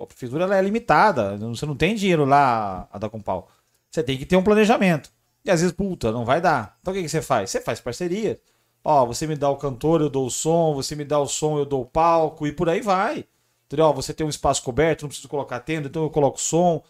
[0.00, 1.36] a prefeitura ela é limitada.
[1.38, 3.48] Você não tem dinheiro lá a dar com pau.
[3.90, 5.10] Você tem que ter um planejamento.
[5.44, 6.76] E às vezes, puta, não vai dar.
[6.80, 7.50] Então o que, que você faz?
[7.50, 8.38] Você faz parceria.
[8.84, 11.58] Ó, você me dá o cantor, eu dou o som, você me dá o som,
[11.58, 13.24] eu dou o palco, e por aí vai.
[13.66, 13.86] Entendeu?
[13.86, 16.82] Ó, você tem um espaço coberto, não preciso colocar tenda, então eu coloco som.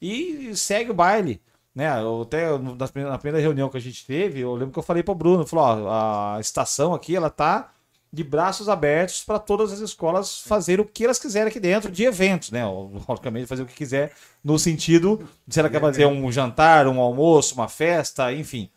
[0.00, 1.42] E segue o baile.
[1.74, 2.00] Né?
[2.00, 5.12] Eu até na primeira reunião que a gente teve, eu lembro que eu falei para
[5.12, 7.70] o Bruno, falou, ó, a estação aqui, ela tá
[8.12, 12.04] de braços abertos para todas as escolas fazerem o que elas quiserem aqui dentro de
[12.04, 12.64] eventos, né?
[13.08, 17.00] Logicamente, fazer o que quiser, no sentido de se ela quer fazer um jantar, um
[17.00, 18.70] almoço, uma festa, enfim.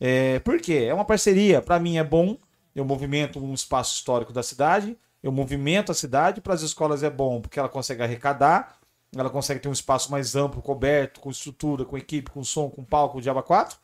[0.00, 0.86] É, por quê?
[0.88, 1.62] É uma parceria.
[1.62, 2.38] Para mim é bom,
[2.74, 7.10] eu movimento um espaço histórico da cidade, eu movimento a cidade, para as escolas é
[7.10, 8.76] bom, porque ela consegue arrecadar,
[9.16, 12.84] ela consegue ter um espaço mais amplo, coberto, com estrutura, com equipe, com som, com
[12.84, 13.78] palco, de aba 4,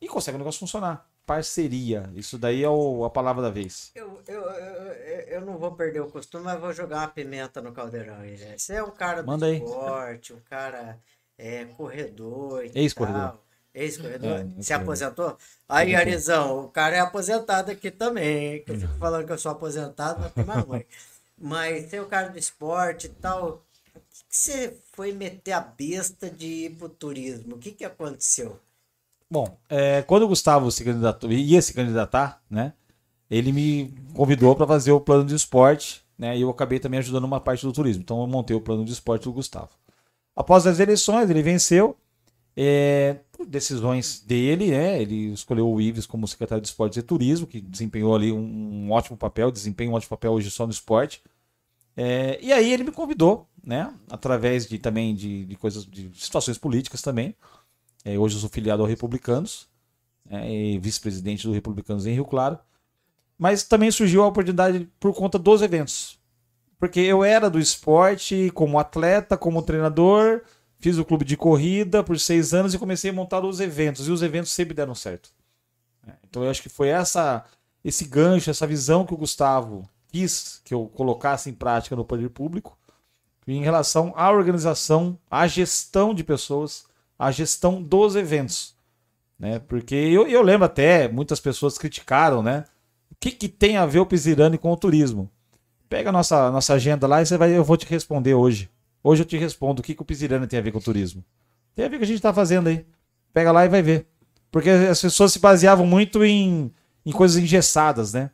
[0.00, 2.10] e consegue o negócio funcionar parceria.
[2.14, 3.90] Isso daí é o, a palavra da vez.
[3.94, 4.92] Eu, eu, eu,
[5.28, 8.16] eu, não vou perder o costume, mas vou jogar uma pimenta no caldeirão.
[8.56, 10.38] Você é um cara do Manda esporte, aí.
[10.38, 10.98] um cara
[11.38, 12.64] é, corredor.
[12.74, 13.38] Ex-corredor.
[13.74, 14.46] Ex-corredor?
[14.58, 15.36] É, Se aposentou?
[15.68, 19.50] Aí, Arizão, o cara é aposentado aqui também, Que eu fico falando que eu sou
[19.50, 20.84] aposentado, mas tem mais ruim.
[21.36, 23.64] Mas tem o cara do esporte e tal.
[23.92, 27.56] Por que, que você foi meter a besta de ir pro turismo?
[27.56, 28.60] O que, que aconteceu?
[29.34, 32.72] Bom, é, quando o Gustavo se candidatou, ia se candidatar, né?
[33.28, 36.38] Ele me convidou para fazer o plano de esporte, né?
[36.38, 38.00] E eu acabei também ajudando uma parte do turismo.
[38.00, 39.70] Então eu montei o plano de esporte do Gustavo.
[40.36, 41.96] Após as eleições, ele venceu.
[42.56, 45.02] É, por decisões dele, né?
[45.02, 48.92] Ele escolheu o Ives como secretário de Esportes e Turismo, que desempenhou ali um, um
[48.92, 51.20] ótimo papel, desempenha um ótimo papel hoje só no esporte.
[51.96, 53.92] É, e aí ele me convidou, né?
[54.08, 57.34] Através de também de, de coisas, de situações políticas também,
[58.04, 59.68] é, hoje eu sou filiado ao Republicanos,
[60.28, 62.58] é, e vice-presidente do Republicanos em Rio Claro.
[63.38, 66.18] Mas também surgiu a oportunidade por conta dos eventos.
[66.78, 70.42] Porque eu era do esporte como atleta, como treinador,
[70.78, 74.06] fiz o clube de corrida por seis anos e comecei a montar os eventos.
[74.06, 75.30] E os eventos sempre deram certo.
[76.06, 77.44] É, então eu acho que foi essa
[77.84, 82.30] esse gancho, essa visão que o Gustavo quis que eu colocasse em prática no poder
[82.30, 82.78] público
[83.46, 86.86] em relação à organização, à gestão de pessoas,
[87.24, 88.74] a gestão dos eventos.
[89.38, 89.58] Né?
[89.58, 92.64] Porque eu, eu lembro até, muitas pessoas criticaram, né?
[93.10, 95.30] O que, que tem a ver o Pisirani com o turismo?
[95.88, 98.70] Pega a nossa, nossa agenda lá e você vai, eu vou te responder hoje.
[99.02, 101.24] Hoje eu te respondo o que, que o Pisirani tem a ver com o turismo.
[101.74, 102.86] Tem a ver com o que a gente está fazendo aí.
[103.32, 104.06] Pega lá e vai ver.
[104.50, 106.72] Porque as pessoas se baseavam muito em,
[107.04, 108.30] em coisas engessadas, né?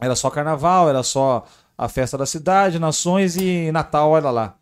[0.00, 1.44] Era só carnaval, era só
[1.76, 4.57] a festa da cidade, nações e Natal, olha lá.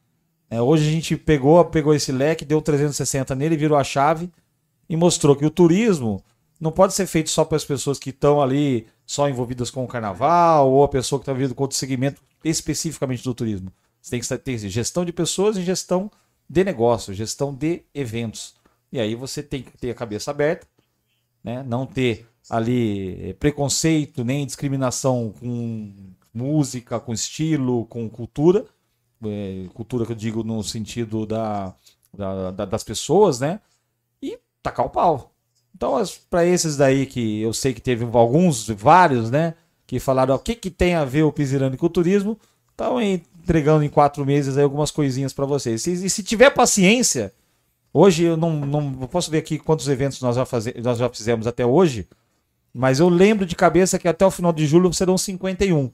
[0.48, 4.30] É, hoje a gente pegou, pegou esse leque, deu 360 nele, virou a chave
[4.88, 6.22] e mostrou que o turismo
[6.60, 9.88] não pode ser feito só para as pessoas que estão ali só envolvidas com o
[9.88, 13.72] carnaval ou a pessoa que está vindo com outro segmento especificamente do turismo.
[14.00, 16.10] Você tem que ter gestão de pessoas e gestão
[16.48, 18.54] de negócio, gestão de eventos.
[18.92, 20.66] E aí você tem que ter a cabeça aberta,
[21.42, 21.62] né?
[21.64, 25.92] não ter ali eh, preconceito nem discriminação com
[26.32, 28.64] música, com estilo, com cultura,
[29.24, 31.74] é, cultura que eu digo no sentido da,
[32.16, 33.60] da, da, das pessoas, né?
[34.20, 35.32] E tacar o pau.
[35.74, 39.54] Então, para esses daí que eu sei que teve alguns, vários, né?
[39.86, 42.38] Que falaram o que, que tem a ver o Pisirani com o turismo,
[42.70, 45.86] estão entregando em quatro meses aí algumas coisinhas para vocês.
[45.86, 47.32] E, e, se tiver paciência,
[47.92, 51.46] hoje eu não, não posso ver aqui quantos eventos nós já, faze, nós já fizemos
[51.46, 52.08] até hoje,
[52.72, 55.90] mas eu lembro de cabeça que até o final de julho serão 51.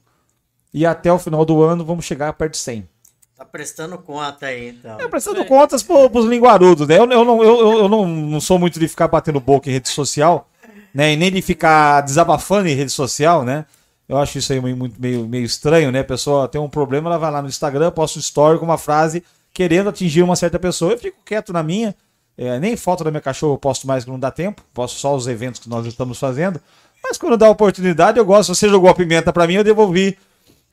[0.73, 2.89] E até o final do ano vamos chegar perto de 100.
[3.35, 4.99] Tá prestando conta aí, então.
[4.99, 5.45] É, prestando é.
[5.45, 6.97] contas pro, pros linguarudos, né?
[6.97, 9.89] Eu, eu, não, eu, eu não, não sou muito de ficar batendo boca em rede
[9.89, 10.47] social,
[10.93, 11.13] né?
[11.13, 13.65] E nem de ficar desabafando em rede social, né?
[14.07, 16.01] Eu acho isso aí muito, meio, meio estranho, né?
[16.01, 18.77] A pessoa tem um problema, ela vai lá no Instagram, posta um story com uma
[18.77, 19.23] frase
[19.53, 20.91] querendo atingir uma certa pessoa.
[20.91, 21.95] Eu fico quieto na minha.
[22.35, 24.63] É, nem foto da minha cachorra eu posto mais que não dá tempo.
[24.73, 26.59] Posto só os eventos que nós estamos fazendo.
[27.03, 28.53] Mas quando dá oportunidade, eu gosto.
[28.53, 30.17] Você jogou a pimenta pra mim, eu devolvi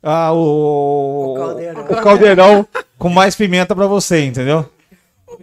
[0.03, 1.82] ah, o, O caldeirão.
[1.84, 4.68] o caldeirão com mais pimenta pra você, entendeu?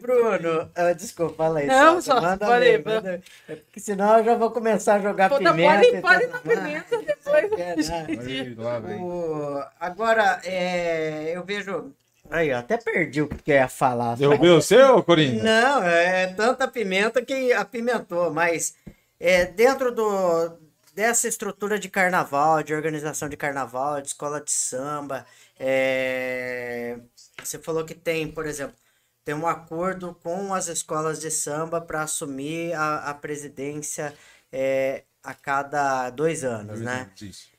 [0.01, 1.65] Bruno, ah, desculpa, fala aí.
[1.67, 3.21] Não, só- manda falei, manda.
[3.47, 6.01] É Porque senão eu já vou começar a jogar Pode, pimenta.
[6.01, 6.43] pode, pode mais.
[6.43, 7.59] pimenta depois.
[7.59, 8.97] É, né?
[9.01, 11.91] O- Agora, é, eu vejo.
[12.29, 14.17] Aí, eu até perdi o que eu ia falar.
[14.17, 15.43] Derrubei o seu, Corinthians?
[15.43, 18.75] Não, é tanta pimenta que apimentou, mas
[19.19, 20.51] é, dentro do,
[20.97, 26.99] dessa estrutura de carnaval, de organização de carnaval, de escola de samba, é,
[27.37, 28.75] você falou que tem, por exemplo,
[29.23, 34.11] tem um acordo com as escolas de samba para assumir a, a presidência
[34.51, 37.11] é, a cada dois anos, né?
[37.21, 37.51] Isso.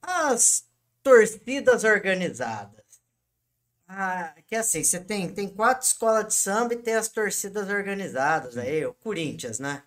[0.00, 0.64] As
[1.02, 2.80] torcidas organizadas.
[3.86, 8.56] Ah, que assim, você tem, tem quatro escolas de samba e tem as torcidas organizadas.
[8.56, 9.82] Aí, o Corinthians, né?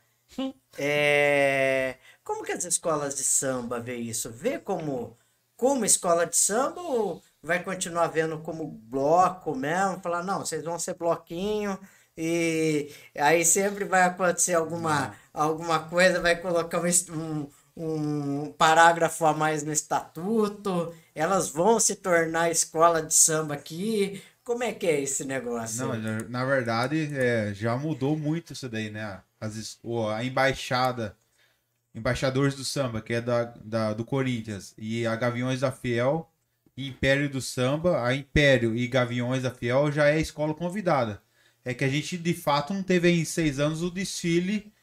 [0.78, 4.32] É, como que as escolas de samba vê isso?
[4.32, 5.15] Vê como,
[5.55, 10.01] como escola de samba ou vai continuar vendo como bloco mesmo?
[10.01, 11.80] Falar, não, vocês vão ser bloquinho
[12.17, 17.47] e aí sempre vai acontecer alguma, alguma coisa, vai colocar um,
[17.78, 24.21] um, parágrafo a mais no estatuto, elas vão se tornar escola de samba aqui.
[24.43, 25.86] Como é que é esse negócio?
[25.88, 29.21] Não, na, verdade, é, já mudou muito isso daí, né?
[29.39, 29.78] As,
[30.13, 31.15] a embaixada,
[31.96, 36.30] embaixadores do samba, que é da, da- do Corinthians, e a Gaviões da Fiel,
[36.78, 41.22] e Império do Samba, a Império e Gaviões da Fiel já é escola convidada.
[41.64, 44.74] É que a gente, de fato, não teve em seis anos o desfile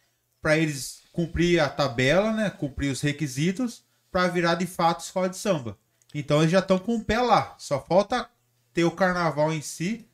[0.41, 2.49] para eles cumprir a tabela, né?
[2.51, 5.79] Cumprir os requisitos para virar de fato escola de samba.
[6.15, 7.55] Então eles já estão com o pé lá.
[7.59, 8.29] Só falta
[8.73, 10.09] ter o carnaval em si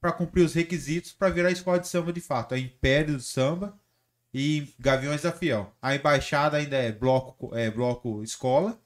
[0.00, 2.54] para cumprir os requisitos para virar escola de samba de fato.
[2.54, 3.78] É Império do Samba
[4.34, 5.72] e Gaviões da Fiel.
[5.80, 8.78] A embaixada ainda é bloco, é bloco escola,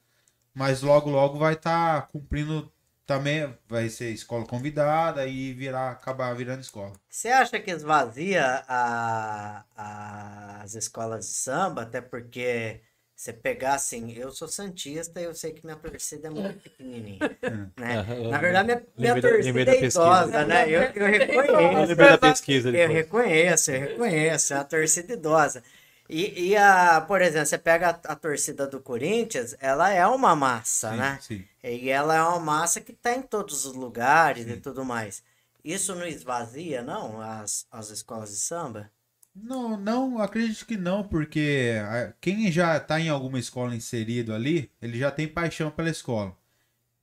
[0.55, 2.73] mas logo logo vai estar cumprindo
[3.07, 6.93] também, vai ser escola convidada e virar acabar virando escola.
[7.09, 11.83] Você acha que esvazia a, a- as escolas de samba?
[11.83, 12.83] Até porque
[13.17, 17.39] você pegar assim, eu sou santista e eu sei que minha torcida é muito pequenininha,
[17.77, 18.03] né?
[18.09, 19.87] É, Na verdade, minha, minha torcida da é pesquisa.
[19.91, 20.69] idosa, né?
[20.71, 21.95] Eu, eu Eu reconheço.
[21.97, 25.63] da pesquisa Eu reconheço, eu reconheço, é uma torcida idosa.
[26.09, 30.37] E, e a, por exemplo, você pega a, a torcida do Corinthians, ela é uma
[30.37, 31.19] massa, Sim, né?
[31.19, 31.49] sim.
[31.63, 35.23] E ela é uma massa que tá em todos os lugares e tudo mais.
[35.65, 38.91] Isso não esvazia, não, as, as escolas de samba?
[39.39, 44.71] Não, não, acredito que não, porque ah, quem já tá em alguma escola inserido ali,
[44.81, 46.35] ele já tem paixão pela escola.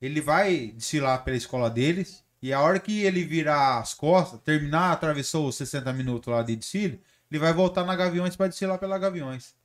[0.02, 4.92] Ele vai desfilar pela escola deles, e a hora que ele virar as costas, terminar,
[4.92, 8.98] atravessou os 60 minutos lá de desfile, ele vai voltar na Gaviões para desfilar pela
[8.98, 9.56] Gaviões.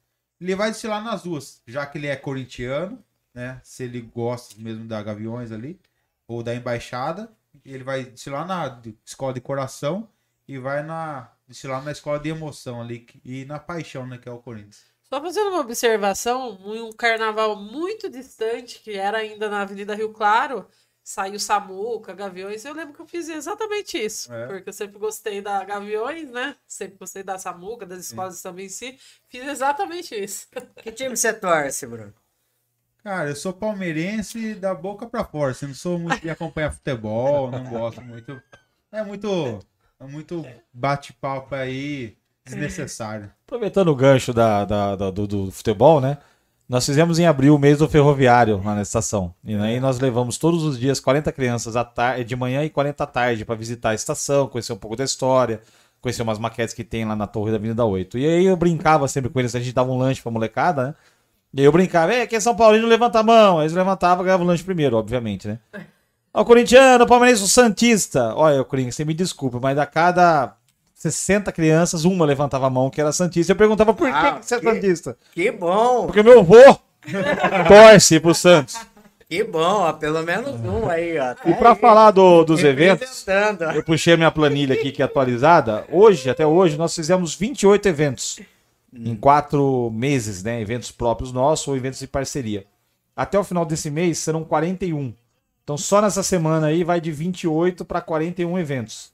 [0.40, 3.02] Ele vai desfilar nas duas, já que ele é corintiano,
[3.34, 3.60] né?
[3.64, 5.80] Se ele gosta mesmo da Gaviões ali,
[6.28, 7.30] ou da Embaixada,
[7.64, 10.08] ele vai desfilar na escola de coração
[10.46, 14.32] e vai na desfilar na escola de emoção ali e na paixão, né, que é
[14.32, 14.84] o Corinthians.
[15.08, 20.12] Só fazendo uma observação, em um carnaval muito distante, que era ainda na Avenida Rio
[20.12, 20.68] Claro,
[21.02, 24.30] saiu Samuca, Gaviões, eu lembro que eu fiz exatamente isso.
[24.30, 24.46] É.
[24.46, 26.54] Porque eu sempre gostei da Gaviões, né?
[26.66, 28.98] Sempre gostei da Samuca, das escolas samba em si.
[29.26, 30.46] Fiz exatamente isso.
[30.82, 32.12] Que time você torce, Bruno?
[33.02, 37.50] Cara, eu sou palmeirense da boca pra fora, assim, não sou muito de acompanhar futebol,
[37.50, 38.38] não gosto muito.
[38.92, 39.60] É muito
[40.06, 43.30] muito bate-papo aí desnecessário.
[43.46, 46.18] Aproveitando o gancho da, da- da- do, do futebol, né?
[46.68, 49.34] Nós fizemos em abril o mês do ferroviário lá na estação.
[49.42, 53.04] E aí nós levamos todos os dias 40 crianças à tarde, de manhã e 40
[53.04, 55.62] à tarde para visitar a estação, conhecer um pouco da história,
[56.02, 58.18] conhecer umas maquetes que tem lá na torre da Avenida 8.
[58.18, 60.94] E aí eu brincava sempre com eles, a gente dava um lanche pra molecada, né?
[61.54, 63.58] E aí eu brincava, é, quem é São Paulino levanta a mão.
[63.58, 65.58] Aí eles levantavam ganhavam o lanche primeiro, obviamente, né?
[66.38, 68.32] Ó, o corintiano, o palmeirense, o santista.
[68.36, 70.54] Olha, o Corinthians, você me desculpa, mas a cada
[70.94, 73.52] 60 crianças, uma levantava a mão que era santista.
[73.52, 75.16] Eu perguntava, por que, Ah, que você é que- santista?
[75.34, 76.78] Que bom, Porque meu avô
[77.66, 78.76] torce pro Santos.
[79.28, 81.34] que bom, ó, pelo menos um aí, ó.
[81.44, 83.24] E pra aí, falar do- dos eventos,
[83.74, 85.84] eu puxei a minha planilha aqui que é atualizada.
[85.90, 88.38] Hoje, até hoje, nós fizemos 28 eventos.
[88.94, 90.60] Em quatro meses, né?
[90.62, 92.64] Eventos próprios nossos ou eventos de parceria.
[93.14, 95.12] Até o final desse mês serão 41.
[95.68, 99.12] Então só nessa semana aí vai de 28 para 41 eventos.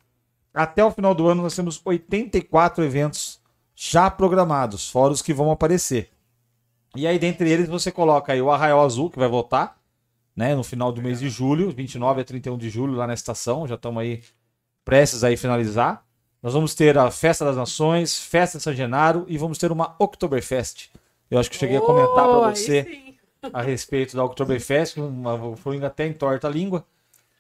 [0.55, 3.41] Até o final do ano nós temos 84 eventos
[3.75, 6.11] já programados, fora os que vão aparecer.
[6.95, 9.77] E aí, dentre eles, você coloca aí o Arraial Azul, que vai voltar,
[10.37, 10.55] né?
[10.55, 13.67] No final do mês de julho, 29 a 31 de julho, lá na estação.
[13.67, 14.23] Já estamos aí
[14.85, 16.05] prestes aí finalizar.
[16.41, 19.97] Nós vamos ter a Festa das Nações, Festa de São Genaro e vamos ter uma
[19.99, 20.89] Oktoberfest.
[21.29, 23.14] Eu acho que eu cheguei a comentar Oh, pra aí você.
[23.53, 26.85] A respeito da Oktoberfest, uma, foi até entorta a língua.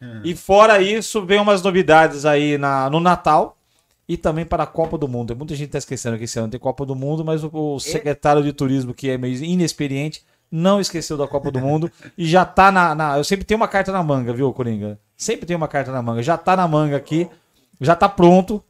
[0.00, 0.20] Uhum.
[0.24, 3.56] E fora isso, vem umas novidades aí na, no Natal
[4.08, 5.34] e também para a Copa do Mundo.
[5.34, 8.42] Muita gente está esquecendo que esse ano tem Copa do Mundo, mas o, o secretário
[8.42, 12.70] de turismo, que é meio inexperiente, não esqueceu da Copa do Mundo e já tá
[12.70, 14.98] na, na- Eu sempre tenho uma carta na manga, viu, Coringa?
[15.16, 16.22] Sempre tenho uma carta na manga.
[16.22, 17.28] Já tá na manga aqui,
[17.80, 18.62] já tá pronto.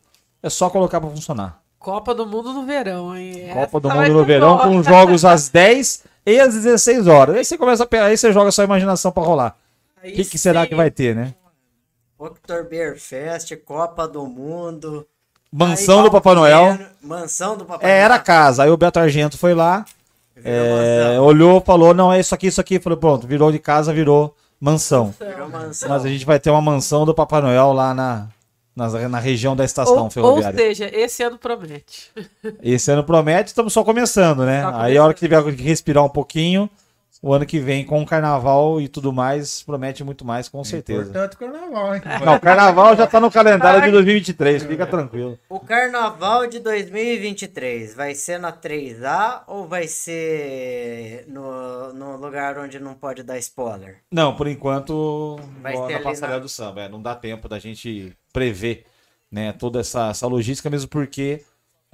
[0.43, 1.61] É só colocar para funcionar.
[1.79, 3.49] Copa do Mundo no verão, hein?
[3.53, 7.37] Copa do Mundo no verão, com jogos às 10 e às 16 horas.
[7.37, 9.57] Aí você começa a pegar, aí você joga sua imaginação para rolar.
[9.99, 11.35] O que, que será que vai ter, né?
[12.19, 15.07] Oktoberfest, Copa do Mundo.
[15.53, 16.79] Mansão Aí, do Papai Noel.
[17.01, 18.65] Mansão do Papai É, era casa.
[18.65, 19.85] Aí o Beto Argento foi lá,
[20.43, 22.81] é, olhou, falou: não, é isso aqui, isso aqui.
[22.81, 25.15] Falou: pronto, virou de casa, virou mansão.
[25.19, 25.89] Virou mansão.
[25.89, 28.29] Mas a gente vai ter uma mansão do Papai Noel lá na,
[28.75, 30.59] na, na região da estação Ou, ou ferroviária.
[30.59, 32.11] seja, esse ano promete.
[32.63, 34.63] Esse ano promete, estamos só começando, né?
[34.63, 35.45] Tá Aí a hora que começando.
[35.45, 36.69] tiver que respirar um pouquinho,
[37.27, 41.09] o ano que vem com o carnaval e tudo mais, promete muito mais, com certeza.
[41.09, 42.03] Importante o carnaval, hein?
[42.23, 45.39] Não, o carnaval já tá no calendário de 2023, fica tranquilo.
[45.49, 52.79] O carnaval de 2023 vai ser na 3A ou vai ser no, no lugar onde
[52.79, 53.99] não pode dar spoiler?
[54.13, 56.83] Não, por enquanto, Vai na passarela na- do samba.
[56.83, 58.85] é, não dá tempo da gente prever
[59.33, 61.43] né, toda essa, essa logística, mesmo porque,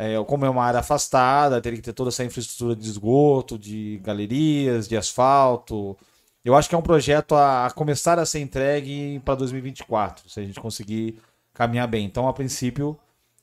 [0.00, 4.00] é, como é uma área afastada, teria que ter toda essa infraestrutura de esgoto, de
[4.02, 5.94] galerias, de asfalto.
[6.42, 10.40] Eu acho que é um projeto a, a começar a ser entregue para 2024, se
[10.40, 11.20] a gente conseguir
[11.52, 12.06] caminhar bem.
[12.06, 12.98] Então, a princípio,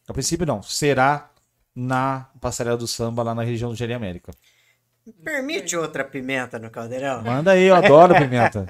[0.07, 1.29] a princípio não, será
[1.75, 4.31] na passarela do samba lá na região do Geri América.
[5.23, 7.21] Permite outra pimenta no caldeirão?
[7.21, 8.65] Manda aí, eu adoro pimenta.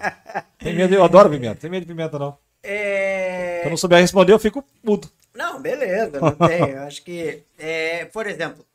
[0.59, 1.55] Tem medo, eu adoro pimenta.
[1.55, 2.37] Tem medo de pimenta, não.
[2.63, 3.59] É...
[3.61, 5.11] Se eu não souber responder, eu fico puto.
[5.33, 6.71] Não, beleza, não tem.
[6.71, 8.65] Eu acho que, é, por exemplo,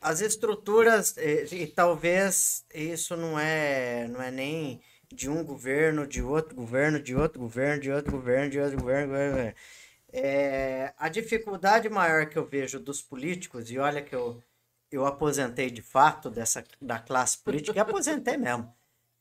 [0.00, 6.22] as estruturas, é, e talvez isso não é, não é nem de um governo, de
[6.22, 9.08] outro governo, de outro governo, de outro governo, de outro governo.
[9.08, 9.54] governo, governo.
[10.12, 14.42] É, a dificuldade maior que eu vejo dos políticos, e olha que eu,
[14.90, 18.72] eu aposentei de fato dessa, da classe política, e aposentei mesmo.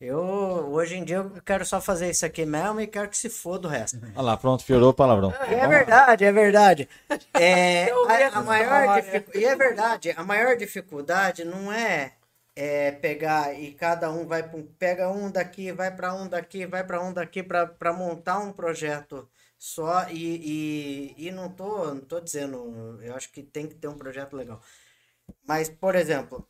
[0.01, 3.29] Eu, hoje em dia, eu quero só fazer isso aqui mesmo e quero que se
[3.29, 3.99] foda o resto.
[4.15, 5.31] Olha lá, pronto, piorou o palavrão.
[5.47, 6.89] E é verdade, é verdade.
[7.33, 7.91] É,
[8.33, 9.03] a, a maior
[9.35, 12.13] e é verdade, a maior dificuldade não é,
[12.55, 16.65] é pegar e cada um vai pra um- pega um daqui, vai para um daqui,
[16.65, 22.01] vai para um daqui para montar um projeto só e, e, e não tô, não
[22.01, 24.59] tô dizendo, eu acho que tem que ter um projeto legal.
[25.47, 26.47] Mas, por exemplo,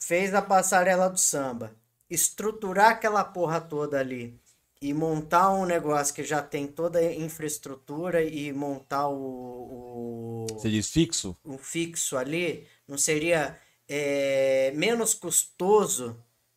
[0.00, 1.74] fez a passarela do samba,
[2.12, 4.38] estruturar aquela porra toda ali
[4.80, 10.68] e montar um negócio que já tem toda a infraestrutura e montar o, o, Você
[10.68, 11.36] diz fixo?
[11.44, 13.56] um fixo ali, não seria
[13.88, 16.16] é, menos custoso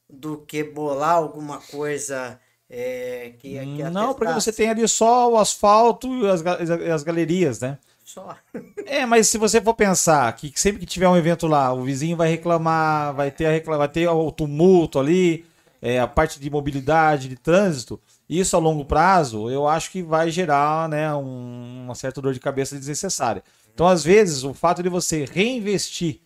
[0.09, 2.39] do que bolar alguma coisa
[2.69, 7.03] é, que, que Não, porque você tem ali só o asfalto e as, e as
[7.03, 7.77] galerias, né?
[8.05, 8.37] Só.
[8.85, 12.15] É, mas se você for pensar que sempre que tiver um evento lá, o vizinho
[12.15, 15.43] vai reclamar, vai ter, a recla- vai ter o tumulto ali,
[15.81, 17.99] é, a parte de mobilidade, de trânsito,
[18.29, 22.39] isso a longo prazo, eu acho que vai gerar né, um- uma certa dor de
[22.39, 23.43] cabeça desnecessária.
[23.73, 26.21] Então, às vezes, o fato de você reinvestir,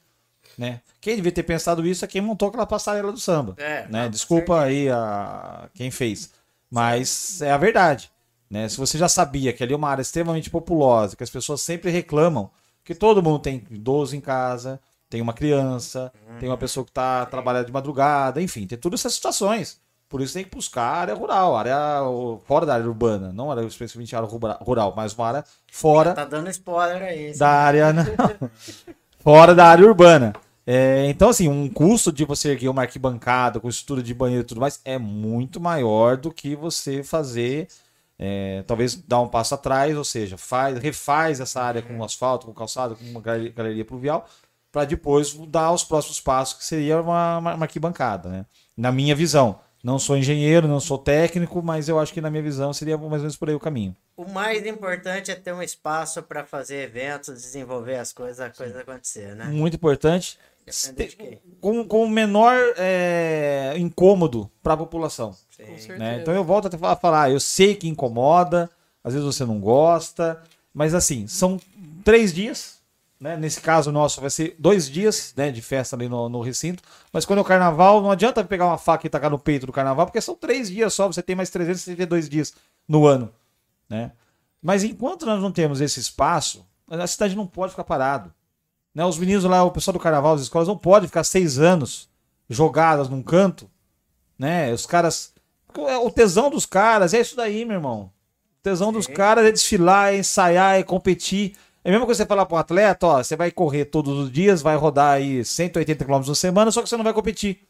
[0.58, 0.82] né?
[1.02, 3.56] Quem devia ter pensado isso é quem montou aquela passarela do samba.
[3.58, 4.10] É, né?
[4.10, 6.30] Desculpa aí a quem fez.
[6.70, 8.12] Mas é a verdade.
[8.50, 8.68] Né?
[8.68, 11.92] Se você já sabia que ali é uma área extremamente populosa, que as pessoas sempre
[11.92, 12.50] reclamam,
[12.84, 14.80] que todo mundo tem idoso em casa,
[15.10, 19.14] tem uma criança, tem uma pessoa que está trabalhando de madrugada, enfim, tem todas essas
[19.16, 19.80] situações.
[20.08, 22.02] Por isso tem que buscar área rural, área
[22.46, 26.50] fora da área urbana, não área especificamente área rural, mas uma área fora Tá dando
[26.50, 27.38] spoiler aí.
[27.38, 28.04] da área não.
[29.20, 30.34] fora da área urbana.
[30.66, 34.48] É, então, assim, um custo de você erguer uma arquibancada com estrutura de banheiro e
[34.48, 37.68] tudo mais é muito maior do que você fazer,
[38.20, 42.54] é, talvez dar um passo atrás, ou seja, faz, refaz essa área com asfalto, com
[42.54, 44.28] calçado, com uma galeria, pluvial,
[44.72, 48.46] para depois dar os próximos passos, que seria uma, uma, uma arquibancada, né?
[48.76, 49.60] Na minha visão.
[49.82, 53.14] Não sou engenheiro, não sou técnico, mas eu acho que na minha visão seria mais
[53.14, 53.96] ou menos por aí o caminho.
[54.18, 58.82] O mais importante é ter um espaço para fazer eventos, desenvolver as coisas, a coisa
[58.82, 59.46] acontecer, né?
[59.46, 60.38] Muito importante.
[61.60, 65.30] Com, com o menor é, incômodo para a população.
[65.32, 65.78] Com Sim.
[65.78, 65.98] certeza.
[65.98, 66.20] né?
[66.22, 68.70] Então eu volto a te falar, falar, eu sei que incomoda,
[69.04, 70.42] às vezes você não gosta,
[70.74, 71.60] mas assim, são
[72.04, 72.80] três dias,
[73.20, 73.36] né?
[73.36, 77.26] Nesse caso nosso vai ser dois dias né, de festa ali no, no recinto, mas
[77.26, 80.06] quando é o carnaval, não adianta pegar uma faca e tacar no peito do carnaval,
[80.06, 82.54] porque são três dias só, você tem mais 362 dias
[82.88, 83.32] no ano,
[83.90, 84.12] né?
[84.62, 88.34] Mas enquanto nós não temos esse espaço, a cidade não pode ficar parado.
[88.94, 89.06] Né?
[89.06, 92.10] Os meninos lá, o pessoal do carnaval, as escolas, não podem ficar seis anos
[92.50, 93.70] jogadas num canto,
[94.38, 94.74] né?
[94.74, 95.34] Os caras.
[96.04, 98.12] O tesão dos caras é isso daí, meu irmão.
[98.60, 101.56] O tesão dos caras é desfilar, é ensaiar, é competir.
[101.84, 104.32] É a mesma coisa você falar para um atleta, ó, você vai correr todos os
[104.32, 107.68] dias, vai rodar aí 180 km por semana, só que você não vai competir.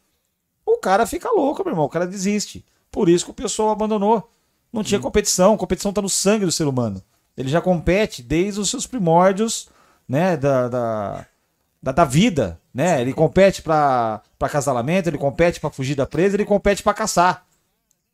[0.66, 2.64] O cara fica louco, meu irmão, o cara desiste.
[2.90, 4.28] Por isso que o pessoal abandonou.
[4.72, 7.02] Não tinha competição, competição tá no sangue do ser humano.
[7.36, 9.68] Ele já compete desde os seus primórdios,
[10.10, 11.26] né, da, da,
[11.80, 13.00] da, da vida, né?
[13.00, 17.46] Ele compete para acasalamento, ele compete para fugir da presa, ele compete para caçar.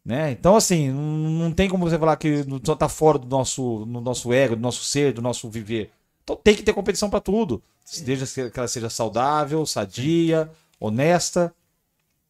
[0.04, 0.30] Né?
[0.30, 2.44] Então, assim, não tem como você falar que
[2.78, 5.90] tá fora do nosso, no nosso ego, do nosso ser, do nosso viver.
[6.22, 7.62] Então tem que ter competição para tudo.
[8.04, 11.50] Desde que ela seja saudável, sadia, honesta.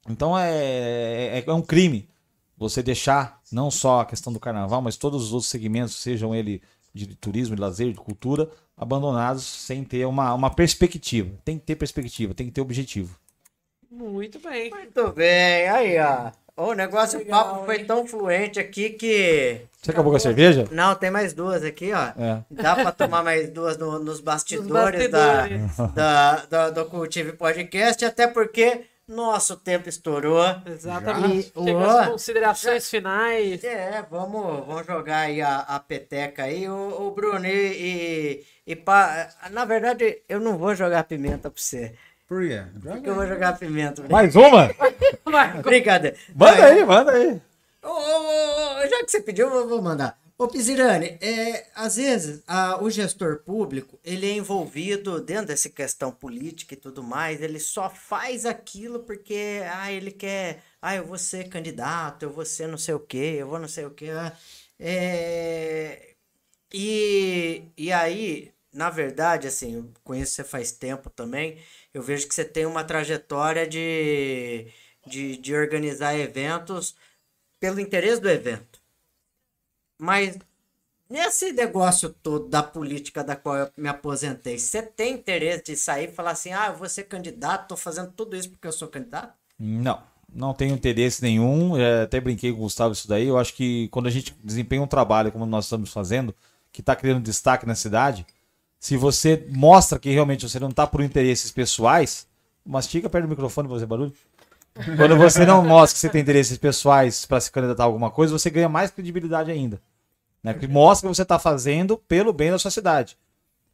[0.08, 2.08] Então é, é, é, um crime
[2.56, 6.62] você deixar não só a questão do carnaval, mas todos os outros segmentos, sejam ele
[6.96, 11.30] de turismo, de lazer, de cultura, abandonados sem ter uma, uma perspectiva.
[11.44, 13.18] Tem que ter perspectiva, tem que ter objetivo.
[13.90, 14.70] Muito bem.
[14.70, 16.30] Muito bem, aí ó.
[16.58, 19.60] O negócio, Legal, o papo foi tão fluente aqui que.
[19.80, 20.66] Você acabou com a cerveja?
[20.72, 22.12] Não, tem mais duas aqui, ó.
[22.18, 22.42] É.
[22.50, 25.94] Dá pra tomar mais duas no, nos bastidores, bastidores.
[25.94, 30.44] Da, da, do Cultive Podcast, até porque nosso tempo estourou.
[30.66, 31.52] Exatamente.
[31.52, 33.62] Chega as considerações já, finais.
[33.64, 36.68] É, vamos, vamos jogar aí a, a peteca aí.
[36.68, 41.60] O, o Bruno, e, e, e pa, na verdade, eu não vou jogar pimenta pra
[41.60, 41.94] você.
[42.28, 42.62] Por quê?
[42.82, 44.02] Por que eu vou jogar pimenta?
[44.10, 44.70] Mais uma?
[45.62, 46.16] Brincadeira.
[46.34, 47.40] Manda aí, manda aí.
[47.82, 50.18] Oh, oh, oh, já que você pediu, eu vou mandar.
[50.38, 56.12] Ô Pizirani, é, às vezes a, o gestor público ele é envolvido dentro dessa questão
[56.12, 61.16] política e tudo mais, ele só faz aquilo porque ah, ele quer, ah, eu vou
[61.16, 64.06] ser candidato, eu vou ser não sei o que, eu vou não sei o que.
[64.78, 66.14] É,
[66.72, 71.58] e, e aí, na verdade, assim, eu conheço você faz tempo também,
[71.94, 74.66] eu vejo que você tem uma trajetória de,
[75.06, 76.96] de, de organizar eventos
[77.60, 78.75] pelo interesse do evento.
[79.98, 80.38] Mas
[81.08, 86.08] nesse negócio todo da política da qual eu me aposentei, você tem interesse de sair
[86.08, 88.88] e falar assim: ah, eu vou ser candidato, tô fazendo tudo isso porque eu sou
[88.88, 89.34] candidato?
[89.58, 90.02] Não,
[90.32, 91.76] não tenho interesse nenhum.
[91.76, 93.26] É, até brinquei com o Gustavo isso daí.
[93.26, 96.34] Eu acho que quando a gente desempenha um trabalho como nós estamos fazendo,
[96.72, 98.26] que está criando destaque na cidade,
[98.78, 102.26] se você mostra que realmente você não está por interesses pessoais,
[102.64, 104.12] mastiga perto do microfone para fazer barulho.
[104.96, 108.32] Quando você não mostra que você tem interesses pessoais para se candidatar a alguma coisa,
[108.32, 109.80] você ganha mais credibilidade ainda.
[110.42, 110.54] Né?
[110.54, 113.16] Que mostra que você está fazendo pelo bem da sua cidade.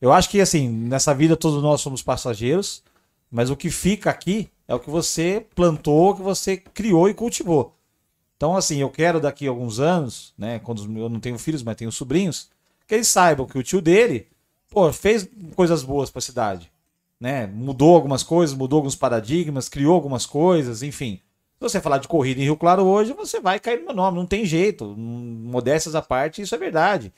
[0.01, 2.83] Eu acho que, assim, nessa vida todos nós somos passageiros,
[3.31, 7.77] mas o que fica aqui é o que você plantou, que você criou e cultivou.
[8.37, 11.77] Então, assim, eu quero daqui a alguns anos, né, quando eu não tenho filhos, mas
[11.77, 12.51] tenho sobrinhos,
[12.87, 14.27] que eles saibam que o tio dele
[14.69, 16.73] pô, fez coisas boas para a cidade.
[17.23, 17.47] Né?
[17.47, 21.21] Mudou algumas coisas, mudou alguns paradigmas, criou algumas coisas, enfim.
[21.55, 24.19] Se você falar de corrida em Rio Claro hoje, você vai cair no meu nome,
[24.19, 24.85] não tem jeito.
[24.97, 27.13] Modéstias à parte, isso é verdade.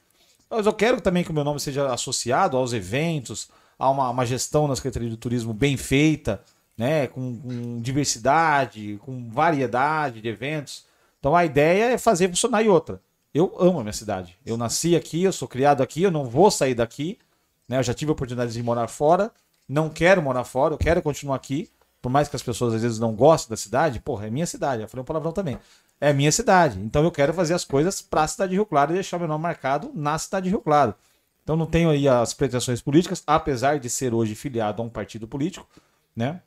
[0.51, 3.49] Mas eu quero também que o meu nome seja associado aos eventos,
[3.79, 6.43] a uma, uma gestão na Secretaria de Turismo bem feita,
[6.77, 7.07] né?
[7.07, 10.85] Com, com diversidade, com variedade de eventos.
[11.19, 13.01] Então a ideia é fazer funcionar e outra.
[13.33, 14.37] Eu amo a minha cidade.
[14.45, 17.19] Eu nasci aqui, eu sou criado aqui, eu não vou sair daqui.
[17.67, 17.79] Né?
[17.79, 19.33] Eu já tive a oportunidade de morar fora,
[19.69, 21.71] não quero morar fora, eu quero continuar aqui.
[22.01, 24.83] Por mais que as pessoas às vezes não gostem da cidade, porra, é minha cidade.
[24.83, 25.59] Eu falei um palavrão também.
[26.01, 26.79] É minha cidade.
[26.81, 29.27] Então eu quero fazer as coisas para a cidade de Rio Claro e deixar meu
[29.27, 30.95] nome marcado na cidade de Rio Claro.
[31.43, 35.29] Então não tenho aí as pretensões políticas, apesar de ser hoje filiado a um partido
[35.29, 35.69] político,
[36.17, 36.41] né?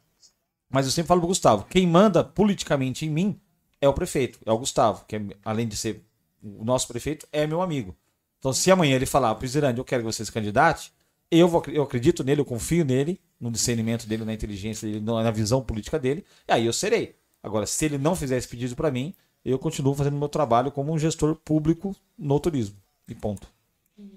[0.70, 3.40] Mas eu sempre falo pro Gustavo, quem manda politicamente em mim
[3.80, 6.04] é o prefeito, é o Gustavo, que é, além de ser
[6.44, 7.96] o nosso prefeito, é meu amigo.
[8.40, 10.92] Então se amanhã ele falar, Presidente, eu quero que você se candidate,
[11.32, 15.32] eu, vou, eu acredito nele, eu confio nele, no discernimento dele, na inteligência dele, na
[15.32, 17.16] visão política dele, e aí eu serei.
[17.44, 19.14] Agora, se ele não fizer esse pedido para mim,
[19.44, 22.76] eu continuo fazendo meu trabalho como um gestor público no turismo.
[23.08, 23.48] E ponto.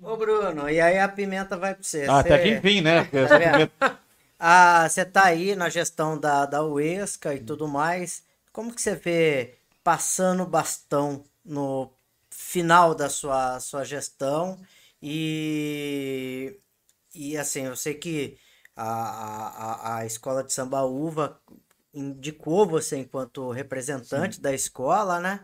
[0.02, 2.06] Ô, Bruno, e aí a pimenta vai para você.
[2.08, 3.08] Ah, até que enfim, né?
[3.78, 3.98] Tá
[4.42, 8.22] ah, você tá aí na gestão da, da UESCA e tudo mais.
[8.50, 11.92] Como que você vê passando o bastão no
[12.30, 14.58] final da sua, sua gestão?
[15.02, 16.58] E
[17.14, 18.38] e assim, eu sei que
[18.76, 21.40] a, a, a escola de samba uva
[21.92, 24.42] indicou você enquanto representante Sim.
[24.42, 25.40] da escola, né?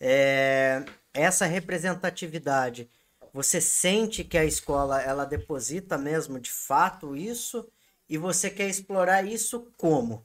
[0.00, 2.88] É, essa representatividade,
[3.32, 7.68] você sente que a escola ela deposita mesmo de fato isso
[8.08, 10.24] e você quer explorar isso como?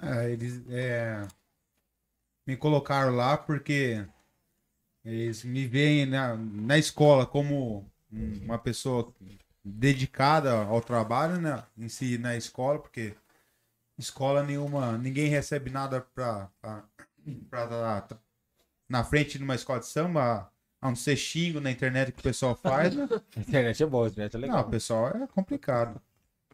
[0.00, 1.26] É, eles é,
[2.46, 4.06] me colocaram lá porque
[5.04, 9.12] eles me veem na, na escola como uma pessoa
[9.68, 13.14] dedicada ao trabalho, né, em si na escola, porque
[13.98, 16.84] escola nenhuma, ninguém recebe nada pra, pra,
[17.50, 18.08] pra dar
[18.88, 20.50] na frente de uma escola de samba,
[20.80, 23.06] a não ser xingo na internet que o pessoal faz, né?
[23.36, 24.56] A internet é boa, a internet é legal.
[24.58, 26.00] Não, o pessoal é complicado.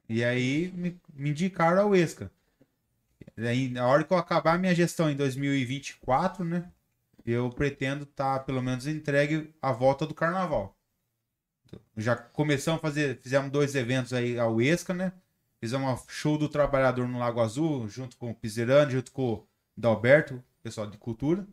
[0.08, 2.30] E aí me, me indicaram a UESCA.
[3.36, 6.70] E aí, na hora que eu acabar a minha gestão em 2024, né?
[7.24, 10.76] Eu pretendo estar, pelo menos, entregue a volta do carnaval.
[11.96, 15.12] Já começamos a fazer, fizemos dois eventos aí a UESCA, né?
[15.60, 19.48] Fizemos um show do trabalhador no Lago Azul, junto com o Pizerani, junto com o
[19.76, 21.46] Dalberto, pessoal de cultura.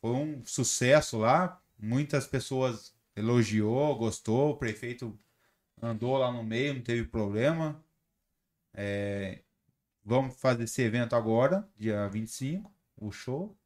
[0.00, 1.60] Foi um sucesso lá.
[1.78, 4.50] Muitas pessoas elogiou, gostou.
[4.50, 5.18] O prefeito
[5.80, 7.82] andou lá no meio, não teve problema.
[8.74, 9.40] É,
[10.04, 13.56] vamos fazer esse evento agora, dia 25, o show.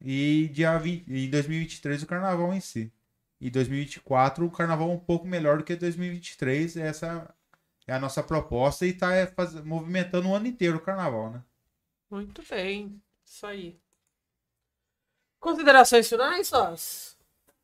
[0.00, 2.92] E dia 20, em 2023 o carnaval em si.
[3.40, 6.76] E 2024 o carnaval um pouco melhor do que 2023.
[6.76, 7.34] Essa
[7.86, 11.42] é a nossa proposta e está é, faz, movimentando o ano inteiro o carnaval, né?
[12.10, 13.00] Muito bem.
[13.24, 13.78] Isso aí.
[15.38, 17.16] Considerações finais, sós?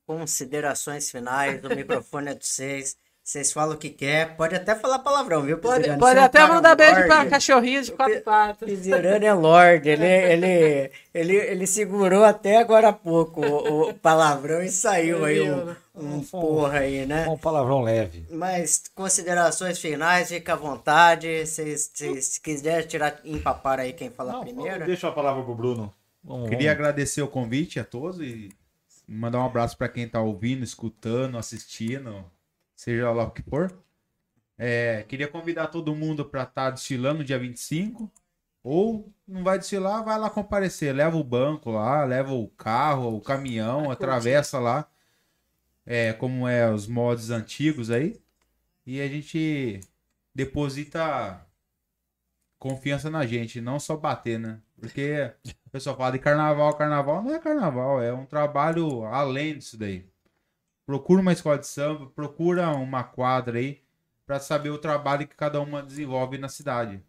[0.06, 2.96] Considerações finais, o microfone é de vocês.
[3.24, 6.40] Vocês falam o que quer, pode até falar palavrão, viu, Pode, pode é um até
[6.40, 7.06] cara mandar beijo lorde.
[7.06, 8.68] pra cachorrinho de quatro patas.
[8.68, 14.60] Pizerani é Lorde, ele, ele, ele, ele segurou até agora há pouco o, o palavrão
[14.60, 17.28] e saiu aí um, um porra aí, né?
[17.28, 18.26] Um palavrão leve.
[18.28, 21.46] Mas considerações finais, fica à vontade.
[21.46, 24.84] Se, se, se quiser tirar empapar aí quem fala primeiro.
[24.84, 25.94] Deixa a palavra pro Bruno.
[26.24, 26.80] Vamos, Queria vamos.
[26.80, 28.48] agradecer o convite a todos e
[29.06, 32.24] mandar um abraço para quem tá ouvindo, escutando, assistindo,
[32.82, 33.72] seja lá o que for.
[34.59, 38.10] É, queria convidar todo mundo para estar desfilando dia 25.
[38.64, 40.94] Ou não vai desfilar, vai lá comparecer.
[40.94, 44.88] Leva o banco lá, leva o carro, o caminhão, atravessa lá.
[45.86, 48.20] É, como é os mods antigos aí.
[48.84, 49.80] E a gente
[50.34, 51.46] deposita
[52.59, 54.60] confiança na gente, não só bater, né?
[54.80, 55.32] Porque
[55.66, 60.11] o pessoal fala de carnaval, carnaval não é carnaval, é um trabalho além disso daí.
[60.93, 63.82] Procura uma escola de samba, procura uma quadra aí
[64.27, 67.02] para saber o trabalho que cada uma desenvolve na cidade.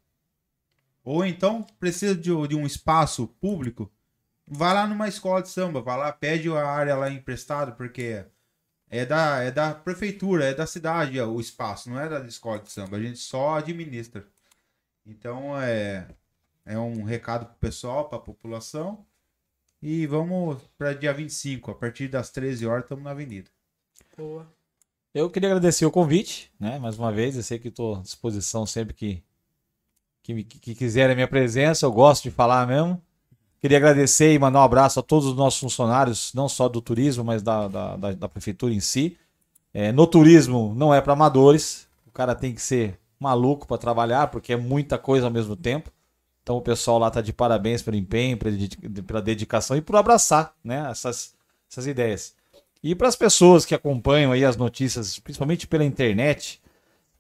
[1.04, 3.92] Ou então precisa de, de um espaço público,
[4.48, 8.26] vai lá numa escola de samba, vai lá, pede a área lá emprestada, porque
[8.90, 12.72] é da, é da prefeitura, é da cidade o espaço, não é da escola de
[12.72, 14.26] samba, a gente só administra.
[15.06, 16.08] Então é,
[16.66, 19.06] é um recado pro pessoal, pra população.
[19.82, 23.52] E vamos para dia 25, a partir das 13 horas estamos na avenida.
[24.18, 24.48] Boa.
[25.14, 26.80] Eu queria agradecer o convite, né?
[26.80, 29.24] Mais uma vez, eu sei que estou à disposição sempre que,
[30.24, 33.02] que, que quiserem a minha presença, eu gosto de falar mesmo.
[33.60, 37.24] Queria agradecer e mandar um abraço a todos os nossos funcionários, não só do turismo,
[37.24, 39.18] mas da, da, da- da prefeitura em si.
[39.74, 44.28] É, no turismo não é para amadores, o cara tem que ser maluco para trabalhar,
[44.30, 45.92] porque é muita coisa ao mesmo tempo.
[46.44, 48.38] Então o pessoal lá tá de parabéns pelo empenho,
[49.08, 51.36] pela dedicação e por abraçar né, essas,
[51.72, 52.36] essas ideias.
[52.84, 56.62] E para as pessoas que acompanham aí as notícias, principalmente pela internet,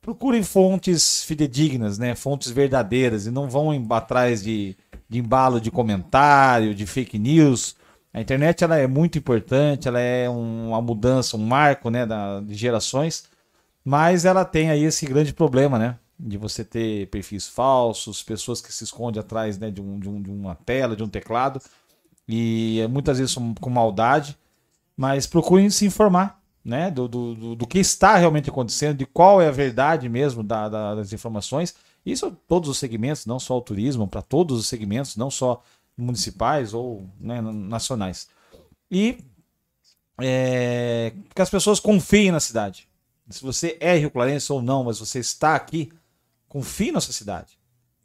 [0.01, 2.15] procurem fontes fidedignas, né?
[2.15, 4.75] Fontes verdadeiras e não vão atrás de,
[5.09, 7.75] de embalo de comentário, de fake news.
[8.13, 12.41] A internet ela é muito importante, ela é um- uma mudança, um marco, né, da,
[12.41, 13.23] de gerações,
[13.85, 15.97] mas ela tem aí esse grande problema, né?
[16.19, 20.21] De você ter perfis falsos, pessoas que se escondem atrás né, de, um, de, um-
[20.21, 21.61] de uma tela, de um teclado,
[22.27, 24.37] e eh, muitas vezes com maldade
[24.95, 29.47] mas procurem se informar né, do, do, do, que está realmente acontecendo, de qual é
[29.47, 31.75] a verdade mesmo da- da- das informações.
[32.05, 35.61] Isso todos os segmentos, não só o turismo, para todos os segmentos, não só
[35.97, 38.27] municipais ou né, nacionais.
[38.89, 39.17] E
[40.21, 42.87] é, que as pessoas confiem na cidade.
[43.29, 45.91] Se você é Rio Clarense ou não, mas você está aqui,
[46.47, 47.57] confie na sua cidade.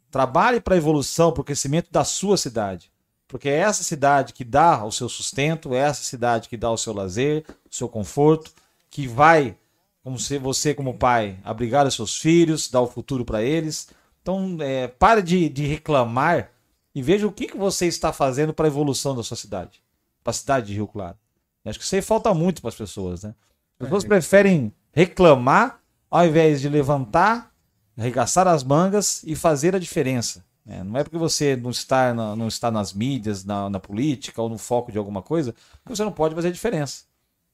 [0.09, 2.91] Trabalhe para a evolução, para o crescimento da sua cidade.
[3.29, 6.77] Porque é essa cidade que dá o seu sustento, é essa cidade que dá o
[6.77, 8.51] seu lazer, o seu conforto,
[8.89, 9.55] que vai,
[10.03, 13.89] como se você como pai, abrigar os seus filhos, dar o futuro para eles.
[14.21, 16.49] Então, é, pare de, de reclamar
[16.93, 19.79] e veja o que, que você está fazendo para a evolução da sua cidade,
[20.23, 21.15] para a cidade de Rio Claro.
[21.63, 23.35] Acho que isso aí falta muito para as pessoas, né?
[23.79, 25.79] As pessoas preferem reclamar
[26.09, 27.53] ao invés de levantar,
[27.95, 30.43] arregaçar as mangas e fazer a diferença.
[30.69, 30.83] Né?
[30.83, 34.47] Não é porque você não está, na- não está nas mídias, na, na política ou
[34.49, 37.05] no foco de alguma coisa, que você não pode fazer diferença.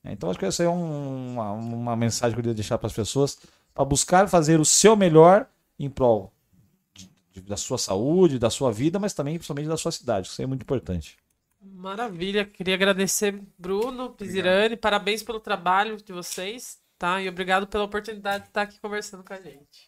[0.03, 0.11] né?
[0.13, 2.93] Então acho que essa é um- uma, uma mensagem que eu queria deixar para as
[2.93, 3.37] pessoas,
[3.73, 5.47] para buscar fazer o seu melhor
[5.79, 6.31] em prol
[6.93, 10.27] de- de- da sua saúde, da sua vida, mas também principalmente da sua cidade.
[10.27, 11.17] Isso é muito importante.
[11.61, 12.45] Maravilha.
[12.45, 14.75] Queria agradecer, Bruno, Pizirani.
[14.77, 17.21] Parabéns pelo trabalho de vocês, tá?
[17.21, 19.84] E obrigado pela oportunidade de estar aqui conversando com a gente.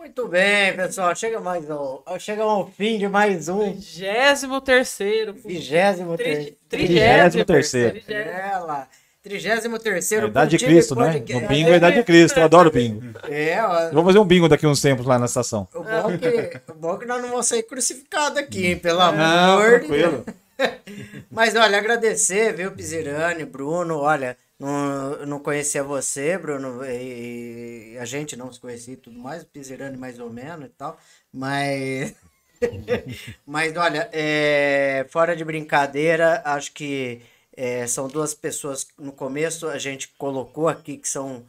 [0.00, 1.14] Muito bem, pessoal.
[1.14, 1.98] Chega mais um.
[2.18, 3.74] Chega ao fim de mais um.
[3.74, 5.34] Vigésimo terceiro.
[5.34, 6.56] Vigésimo Tri- terceiro.
[6.70, 8.00] Trigésimo terceiro.
[8.08, 8.88] Ela.
[9.22, 10.24] Trigésimo terceiro.
[10.24, 11.22] É a idade de Cristo, né?
[11.28, 12.38] No bingo é a idade de Cristo.
[12.38, 13.02] Eu adoro bingo.
[13.28, 13.80] É, ó.
[13.88, 15.68] Eu vou fazer um bingo daqui uns tempos lá na estação.
[15.74, 16.16] O bom, é
[16.46, 18.78] que, o bom é que nós não vamos sair crucificados aqui, hein?
[18.78, 20.24] Pelo Não, amor de Deus.
[20.24, 20.24] tranquilo.
[21.30, 28.04] Mas olha, agradecer, viu, Pizirani, Bruno, olha, não, não conhecia você, Bruno, e, e a
[28.04, 30.98] gente não se conhecia e tudo mais, o Pizirani mais ou menos e tal,
[31.32, 32.14] mas.
[33.46, 37.22] mas olha, é, fora de brincadeira, acho que
[37.56, 41.46] é, são duas pessoas no começo a gente colocou aqui que são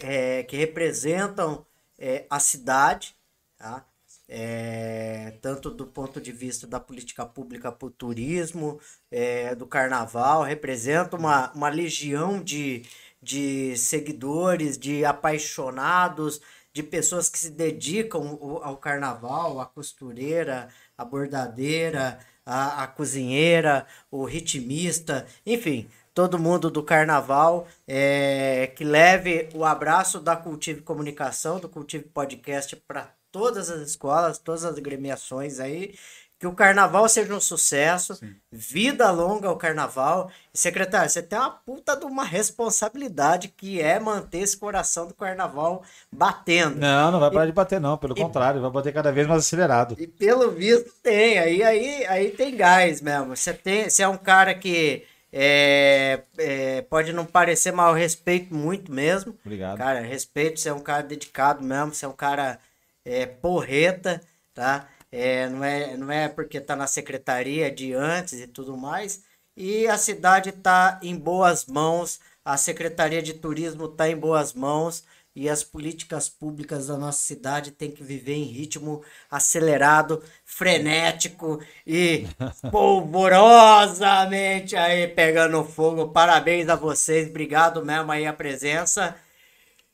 [0.00, 1.66] é, que representam
[1.98, 3.14] é, a cidade,
[3.58, 3.84] tá?
[4.28, 8.80] É, tanto do ponto de vista da política pública para o turismo,
[9.10, 12.82] é, do carnaval, representa uma, uma legião de,
[13.22, 16.40] de seguidores, de apaixonados,
[16.72, 20.68] de pessoas que se dedicam ao carnaval, a costureira,
[20.98, 29.64] a bordadeira, a cozinheira, o ritmista, enfim, todo mundo do carnaval é, que leve o
[29.64, 35.96] abraço da Cultive Comunicação, do Cultive Podcast para todas as escolas, todas as agremiações aí.
[36.38, 38.20] Que o carnaval seja um sucesso,
[38.52, 40.30] vida longa ao carnaval.
[40.52, 45.14] E, secretário, você tem uma puta de uma responsabilidade que é manter esse coração do
[45.14, 45.82] carnaval
[46.12, 46.76] batendo.
[46.76, 47.96] Não, não vai parar de bater, não.
[47.96, 49.96] Pelo contrário, vai bater cada vez mais acelerado.
[49.98, 53.34] E pelo visto tem, aí, aí, aí tem gás mesmo.
[53.34, 58.54] Você tem, você é um cara que é, é, pode não parecer, mas eu respeito
[58.54, 59.36] muito mesmo.
[59.44, 59.78] Obrigado.
[59.78, 62.58] Cara, respeito, você é um cara dedicado mesmo, você é um cara
[63.04, 64.20] é, porreta,
[64.52, 64.88] tá?
[65.10, 69.22] É, não, é, não é porque tá na secretaria de antes e tudo mais.
[69.56, 75.04] E a cidade tá em boas mãos, a Secretaria de Turismo tá em boas mãos
[75.36, 82.26] e as políticas públicas da nossa cidade têm que viver em ritmo acelerado, frenético e
[82.70, 86.08] polvorosamente aí pegando fogo.
[86.08, 89.16] Parabéns a vocês, obrigado mesmo aí a presença.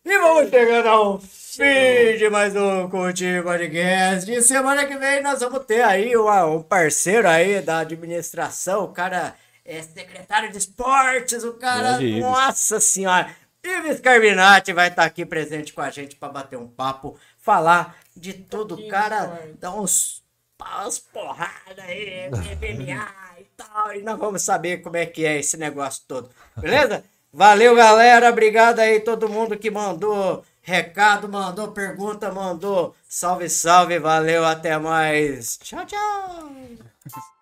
[0.05, 1.20] E vamos chegando ao
[1.56, 4.31] fim de mais um Contigo Podcast.
[4.31, 8.89] E semana que vem nós vamos ter aí uma- um parceiro aí da administração, o
[8.93, 12.20] cara é secretário de esportes, o cara, Grande Ives.
[12.22, 13.35] nossa senhora.
[13.64, 18.32] Ives Carbinati vai estar aqui presente com a gente para bater um papo, falar de
[18.32, 20.20] tudo, o cara dá uns
[20.60, 23.10] umas porradas aí, MMA
[23.40, 27.02] e tal, e nós vamos saber como é que é esse negócio todo, beleza?
[27.32, 34.45] Valeu, galera, obrigado aí todo mundo que mandou recado, mandou pergunta, mandou salve, salve, valeu,
[34.45, 35.59] até mais.
[35.59, 37.39] Tchau, tchau.